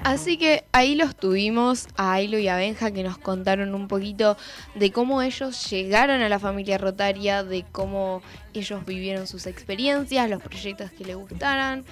Así 0.04 0.36
que 0.36 0.64
ahí 0.70 0.94
los 0.94 1.16
tuvimos 1.16 1.88
a 1.96 2.12
Ailo 2.12 2.38
y 2.38 2.46
a 2.46 2.56
Benja 2.56 2.92
que 2.92 3.02
nos 3.02 3.18
contaron 3.18 3.74
un 3.74 3.88
poquito 3.88 4.36
de 4.76 4.92
cómo 4.92 5.20
ellos 5.20 5.68
llegaron 5.68 6.22
a 6.22 6.28
la 6.28 6.38
familia 6.38 6.78
rotaria, 6.78 7.42
de 7.42 7.64
cómo 7.72 8.22
ellos 8.54 8.86
vivieron 8.86 9.26
sus 9.26 9.46
experiencias, 9.46 10.30
los 10.30 10.40
proyectos 10.42 10.92
que 10.92 11.04
les 11.04 11.16
gustaran, 11.16 11.84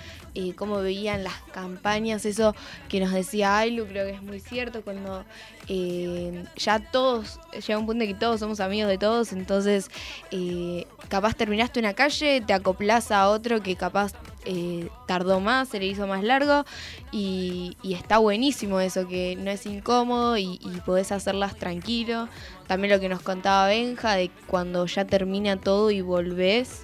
cómo 0.57 0.81
veían 0.81 1.25
las 1.25 1.35
campañas, 1.53 2.25
eso 2.25 2.55
que 2.89 3.01
nos 3.01 3.13
decía 3.13 3.59
Ailu, 3.59 3.87
creo 3.87 4.07
que 4.07 4.13
es 4.13 4.23
muy 4.23 4.41
cierto, 4.41 4.83
cuando 4.83 5.25
eh, 5.69 6.45
ya 6.57 6.79
todos, 6.79 7.41
llega 7.53 7.79
un 7.79 7.87
punto 7.87 8.05
en 8.05 8.13
que 8.13 8.19
todos 8.19 8.41
somos 8.41 8.61
amigos 8.61 8.89
de 8.89 8.99
todos, 8.99 9.33
entonces 9.33 9.91
eh, 10.31 10.87
capaz 11.09 11.35
terminaste 11.35 11.81
una 11.81 11.95
calle, 11.95 12.41
te 12.41 12.53
acoplas 12.53 13.11
a 13.11 13.29
otro 13.29 13.63
que 13.63 13.77
capaz 13.77 14.13
eh, 14.45 14.89
tardó 15.07 15.41
más, 15.41 15.69
se 15.69 15.79
le 15.79 15.87
hizo 15.87 16.07
más 16.07 16.23
largo 16.23 16.65
y, 17.13 17.77
y 17.83 17.95
está 17.95 18.19
buenísimo 18.19 18.79
eso, 18.81 19.09
que 19.09 19.37
no 19.37 19.51
es 19.51 19.65
incómodo 19.65 20.37
y, 20.37 20.59
y 20.61 20.81
podés 20.85 21.13
hacerlas 21.13 21.57
tranquilo. 21.57 22.29
También 22.67 22.93
lo 22.93 23.01
que 23.01 23.09
nos 23.09 23.23
contaba 23.23 23.69
Benja 23.69 24.15
de 24.15 24.31
cuando 24.47 24.85
ya 24.87 25.05
termina 25.07 25.57
todo 25.57 25.91
y 25.91 26.01
volvés, 26.03 26.83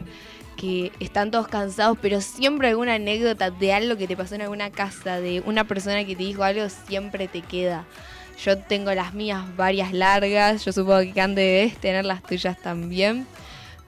que 0.56 0.92
están 1.00 1.30
todos 1.30 1.48
cansados, 1.48 1.96
pero 2.00 2.20
siempre 2.20 2.68
alguna 2.68 2.94
anécdota 2.94 3.50
de 3.50 3.72
algo 3.72 3.96
que 3.96 4.06
te 4.06 4.16
pasó 4.16 4.34
en 4.34 4.42
alguna 4.42 4.70
casa, 4.70 5.18
de 5.18 5.42
una 5.46 5.64
persona 5.64 6.04
que 6.04 6.14
te 6.14 6.22
dijo 6.22 6.42
algo, 6.42 6.68
siempre 6.68 7.28
te 7.28 7.40
queda. 7.40 7.86
Yo 8.44 8.58
tengo 8.58 8.92
las 8.94 9.12
mías 9.14 9.44
varias 9.56 9.92
largas, 9.92 10.64
yo 10.64 10.72
supongo 10.72 11.00
que 11.00 11.12
Cande 11.12 11.42
debes 11.42 11.76
tener 11.78 12.04
las 12.04 12.22
tuyas 12.22 12.58
también 12.58 13.26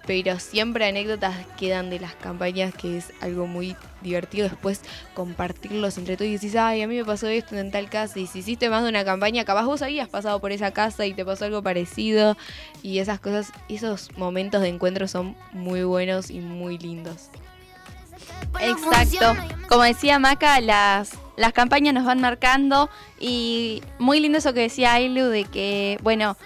pero 0.07 0.39
siempre 0.39 0.87
anécdotas 0.87 1.35
quedan 1.57 1.91
de 1.91 2.01
las 2.01 2.15
campañas 2.15 2.75
que 2.75 2.97
es 2.99 3.13
algo 3.21 3.47
muy 3.47 3.77
divertido 4.01 4.49
después 4.49 4.81
compartirlos 5.15 5.97
entre 5.99 6.17
todos 6.17 6.29
y 6.29 6.35
decís, 6.35 6.57
ay, 6.57 6.83
a 6.83 6.89
mí 6.89 6.97
me 6.97 7.05
pasó 7.05 7.29
esto 7.29 7.57
en 7.57 7.71
tal 7.71 7.89
casa 7.89 8.19
y 8.19 8.27
si 8.27 8.41
hiciste 8.41 8.69
más 8.69 8.83
de 8.83 8.89
una 8.89 9.05
campaña, 9.05 9.45
capaz 9.45 9.65
vos 9.65 9.83
habías 9.83 10.09
pasado 10.09 10.41
por 10.41 10.53
esa 10.53 10.73
casa 10.73 11.07
y 11.07 11.15
te 11.15 11.25
pasó 11.25 11.45
algo 11.45 11.63
parecido 11.63 12.37
y 12.83 12.99
esas 12.99 13.21
cosas, 13.21 13.53
esos 13.69 14.11
momentos 14.17 14.63
de 14.63 14.69
encuentro 14.69 15.07
son 15.07 15.37
muy 15.53 15.85
buenos 15.85 16.31
y 16.31 16.41
muy 16.41 16.79
lindos. 16.79 17.31
Exacto. 18.61 19.35
Como 19.69 19.83
decía 19.83 20.19
Maca, 20.19 20.61
las, 20.61 21.19
las 21.37 21.53
campañas 21.53 21.95
nos 21.95 22.05
van 22.05 22.21
marcando 22.21 22.91
y 23.19 23.83
muy 23.99 24.21
lindo 24.21 24.39
eso 24.39 24.53
que 24.53 24.61
decía 24.61 24.93
Ailu 24.95 25.27
de 25.27 25.45
que, 25.45 25.99
bueno, 26.03 26.37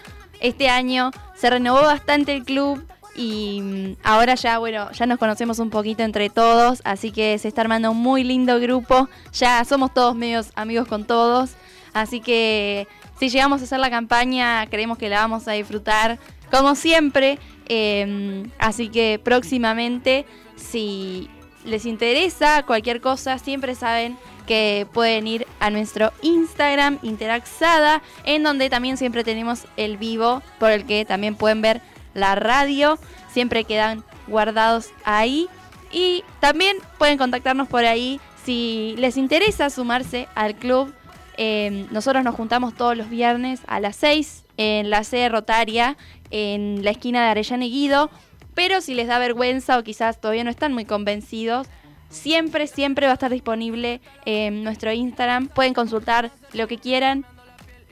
este 0.41 0.69
año 0.69 1.11
se 1.35 1.51
renovó 1.51 1.83
bastante 1.83 2.35
el 2.35 2.45
club 2.45 2.87
y 3.17 3.61
mm, 3.63 3.97
ahora 4.05 4.35
ya, 4.35 4.59
bueno, 4.59 4.91
ya 4.93 5.07
nos 5.07 5.19
conocemos 5.19 5.59
un 5.59 5.71
poquito 5.71 6.03
entre 6.03 6.29
todos, 6.31 6.83
así 6.85 7.11
que 7.11 7.39
se 7.39 7.49
está 7.49 7.63
armando 7.63 7.91
un 7.91 7.99
muy 7.99 8.23
lindo 8.25 8.61
grupo. 8.61 9.09
Ya 9.33 9.65
somos 9.65 9.93
todos 9.93 10.15
medios 10.15 10.51
amigos 10.55 10.87
con 10.87 11.05
todos, 11.05 11.53
así 11.95 12.21
que 12.21 12.87
si 13.19 13.31
llegamos 13.31 13.61
a 13.63 13.65
hacer 13.65 13.81
la 13.81 13.91
campaña, 13.91 14.67
creemos 14.67 14.99
que 14.99 15.09
la 15.09 15.21
vamos 15.21 15.49
a 15.49 15.53
disfrutar 15.53 16.19
como 16.51 16.75
siempre. 16.75 17.39
Eh, 17.69 18.47
así 18.59 18.89
que 18.89 19.21
próximamente, 19.23 20.27
si 20.57 21.29
les 21.67 21.85
interesa 21.85 22.62
cualquier 22.62 23.01
cosa, 23.01 23.39
siempre 23.39 23.75
saben 23.75 24.17
que 24.47 24.87
pueden 24.93 25.27
ir 25.27 25.47
a 25.61 25.71
nuestro 25.71 26.12
Instagram 26.23 26.99
Interaxada, 27.03 28.03
en 28.25 28.43
donde 28.43 28.71
también 28.71 28.97
siempre 28.97 29.25
tenemos 29.25 29.67
el 29.77 29.97
vivo, 29.97 30.43
por 30.59 30.71
el 30.71 30.87
que 30.87 31.05
también 31.05 31.35
pueden 31.35 31.61
ver 31.61 31.83
la 32.14 32.35
radio, 32.37 32.99
siempre 33.31 33.64
quedan 33.64 34.05
guardados 34.27 34.91
ahí. 35.05 35.49
Y 35.93 36.25
también 36.41 36.79
pueden 36.99 37.19
contactarnos 37.19 37.69
por 37.69 37.85
ahí 37.85 38.21
si 38.45 38.95
les 38.99 39.17
interesa 39.17 39.71
sumarse 39.71 40.29
al 40.35 40.55
club. 40.55 40.93
Eh, 41.37 41.87
nosotros 41.91 42.25
nos 42.25 42.35
juntamos 42.35 42.75
todos 42.75 42.97
los 42.97 43.11
viernes 43.11 43.61
a 43.67 43.81
las 43.81 43.97
6 43.97 44.45
en 44.57 44.91
la 44.91 45.05
sede 45.05 45.29
rotaria, 45.29 45.97
en 46.31 46.83
la 46.83 46.91
esquina 46.91 47.25
de 47.25 47.31
Arellano 47.31 47.64
y 47.64 47.71
Guido. 47.71 48.11
Pero 48.57 48.81
si 48.81 48.95
les 48.95 49.07
da 49.07 49.19
vergüenza 49.19 49.79
o 49.79 49.85
quizás 49.85 50.19
todavía 50.19 50.43
no 50.43 50.51
están 50.51 50.73
muy 50.73 50.87
convencidos, 50.87 51.69
siempre, 52.09 52.67
siempre 52.67 53.07
va 53.07 53.13
a 53.13 53.15
estar 53.15 53.31
disponible 53.31 54.01
en 54.25 54.65
nuestro 54.65 54.91
Instagram. 54.93 55.49
Pueden 55.49 55.75
consultar 55.75 56.31
lo 56.55 56.67
que 56.67 56.79
quieran. 56.79 57.27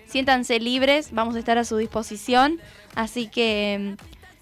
Siéntanse 0.07 0.59
libres, 0.61 1.11
vamos 1.12 1.37
a 1.37 1.39
estar 1.39 1.59
a 1.59 1.65
su 1.65 1.77
disposición. 1.77 2.61
Así 2.95 3.29
que 3.29 3.97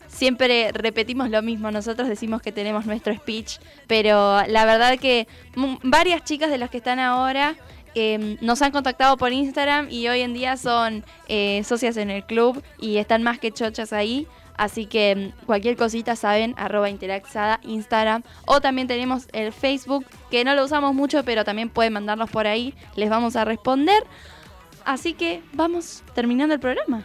siempre 0.06 0.70
repetimos 0.70 1.28
lo 1.28 1.42
mismo, 1.42 1.72
nosotros 1.72 2.08
decimos 2.08 2.40
que 2.40 2.52
tenemos 2.52 2.86
nuestro 2.86 3.12
speech, 3.16 3.58
pero 3.88 4.46
la 4.46 4.64
verdad 4.64 4.98
que 4.98 5.26
varias 5.82 6.22
chicas 6.22 6.50
de 6.50 6.58
las 6.58 6.70
que 6.70 6.76
están 6.76 7.00
ahora 7.00 7.56
eh, 7.96 8.36
nos 8.40 8.62
han 8.62 8.70
contactado 8.70 9.16
por 9.16 9.32
Instagram 9.32 9.88
y 9.90 10.06
hoy 10.06 10.20
en 10.20 10.34
día 10.34 10.56
son 10.56 11.04
eh, 11.28 11.64
socias 11.64 11.96
en 11.96 12.10
el 12.10 12.24
club 12.24 12.62
y 12.78 12.98
están 12.98 13.24
más 13.24 13.40
que 13.40 13.50
chochas 13.50 13.92
ahí. 13.92 14.28
Así 14.62 14.86
que 14.86 15.32
cualquier 15.44 15.76
cosita 15.76 16.14
saben, 16.14 16.54
arroba 16.56 16.88
interaxada, 16.88 17.58
Instagram. 17.64 18.22
O 18.46 18.60
también 18.60 18.86
tenemos 18.86 19.26
el 19.32 19.52
Facebook, 19.52 20.06
que 20.30 20.44
no 20.44 20.54
lo 20.54 20.64
usamos 20.64 20.94
mucho, 20.94 21.24
pero 21.24 21.44
también 21.44 21.68
pueden 21.68 21.94
mandarnos 21.94 22.30
por 22.30 22.46
ahí. 22.46 22.72
Les 22.94 23.10
vamos 23.10 23.34
a 23.34 23.44
responder. 23.44 24.04
Así 24.84 25.14
que 25.14 25.42
vamos 25.52 26.04
terminando 26.14 26.54
el 26.54 26.60
programa. 26.60 27.04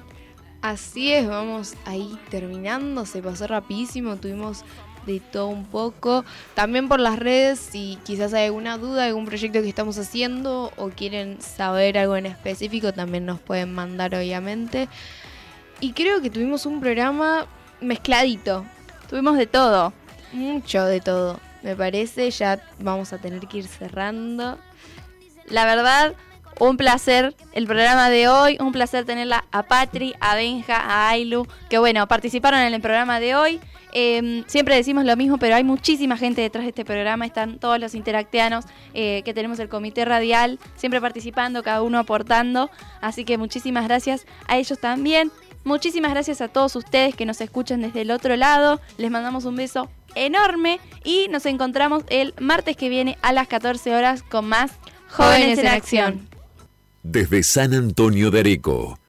Así 0.61 1.11
es, 1.11 1.27
vamos 1.27 1.73
ahí 1.85 2.15
terminando, 2.29 3.07
se 3.07 3.23
pasó 3.23 3.47
rapidísimo, 3.47 4.17
tuvimos 4.17 4.63
de 5.07 5.19
todo 5.19 5.47
un 5.47 5.65
poco. 5.65 6.25
También 6.53 6.87
por 6.87 6.99
las 6.99 7.17
redes, 7.17 7.57
si 7.57 7.97
quizás 8.03 8.35
hay 8.35 8.45
alguna 8.45 8.77
duda, 8.77 9.05
algún 9.05 9.25
proyecto 9.25 9.63
que 9.63 9.69
estamos 9.69 9.97
haciendo 9.97 10.71
o 10.77 10.89
quieren 10.89 11.41
saber 11.41 11.97
algo 11.97 12.17
en 12.17 12.27
específico, 12.27 12.93
también 12.93 13.25
nos 13.25 13.39
pueden 13.39 13.73
mandar 13.73 14.13
obviamente. 14.13 14.89
Y 15.79 15.93
creo 15.93 16.21
que 16.21 16.29
tuvimos 16.29 16.65
un 16.65 16.79
programa 16.79 17.45
mezcladito. 17.81 18.65
Tuvimos 19.09 19.37
de 19.37 19.47
todo. 19.47 19.93
Mucho 20.33 20.85
de 20.85 20.99
todo. 21.01 21.39
Me 21.61 21.75
parece, 21.75 22.29
ya 22.31 22.61
vamos 22.79 23.13
a 23.13 23.17
tener 23.17 23.47
que 23.47 23.59
ir 23.59 23.67
cerrando. 23.67 24.57
La 25.47 25.65
verdad, 25.65 26.15
un 26.59 26.77
placer 26.77 27.35
el 27.53 27.67
programa 27.67 28.09
de 28.09 28.27
hoy, 28.27 28.57
un 28.59 28.71
placer 28.71 29.05
tenerla 29.05 29.45
a 29.51 29.63
Patri, 29.63 30.15
a 30.19 30.35
Benja, 30.35 30.77
a 30.77 31.09
Ailu, 31.09 31.47
que 31.69 31.77
bueno, 31.77 32.07
participaron 32.07 32.59
en 32.61 32.73
el 32.73 32.81
programa 32.81 33.19
de 33.19 33.35
hoy. 33.35 33.59
Eh, 33.93 34.43
siempre 34.47 34.75
decimos 34.75 35.05
lo 35.05 35.15
mismo, 35.15 35.37
pero 35.37 35.55
hay 35.55 35.63
muchísima 35.63 36.17
gente 36.17 36.41
detrás 36.41 36.65
de 36.65 36.69
este 36.69 36.85
programa, 36.85 37.25
están 37.25 37.57
todos 37.57 37.79
los 37.79 37.95
interacteanos 37.95 38.65
eh, 38.93 39.21
que 39.23 39.33
tenemos 39.33 39.59
el 39.59 39.69
comité 39.69 40.05
radial, 40.05 40.59
siempre 40.75 40.99
participando, 40.99 41.63
cada 41.63 41.81
uno 41.81 41.97
aportando, 41.97 42.69
así 43.01 43.23
que 43.23 43.37
muchísimas 43.37 43.85
gracias 43.85 44.25
a 44.47 44.57
ellos 44.57 44.79
también. 44.79 45.31
Muchísimas 45.67 46.11
gracias 46.11 46.39
a 46.39 46.47
todos 46.47 46.77
ustedes 46.77 47.13
que 47.13 47.25
nos 47.25 47.41
escuchan 47.41 47.81
desde 47.81 47.99
el 47.99 48.11
otro 48.11 48.37
lado. 48.37 48.79
Les 48.97 49.11
mandamos 49.11 49.43
un 49.43 49.57
beso 49.57 49.89
enorme 50.15 50.79
y 51.03 51.27
nos 51.27 51.45
encontramos 51.45 52.05
el 52.09 52.33
martes 52.39 52.77
que 52.77 52.87
viene 52.87 53.17
a 53.21 53.33
las 53.33 53.49
14 53.49 53.93
horas 53.93 54.23
con 54.23 54.47
más 54.47 54.71
Jóvenes, 55.09 55.59
en 55.59 55.67
Acción. 55.67 56.29
Desde 57.03 57.43
San 57.43 57.73
Antonio 57.73 58.31
de 58.31 58.39
Areco, 58.39 58.97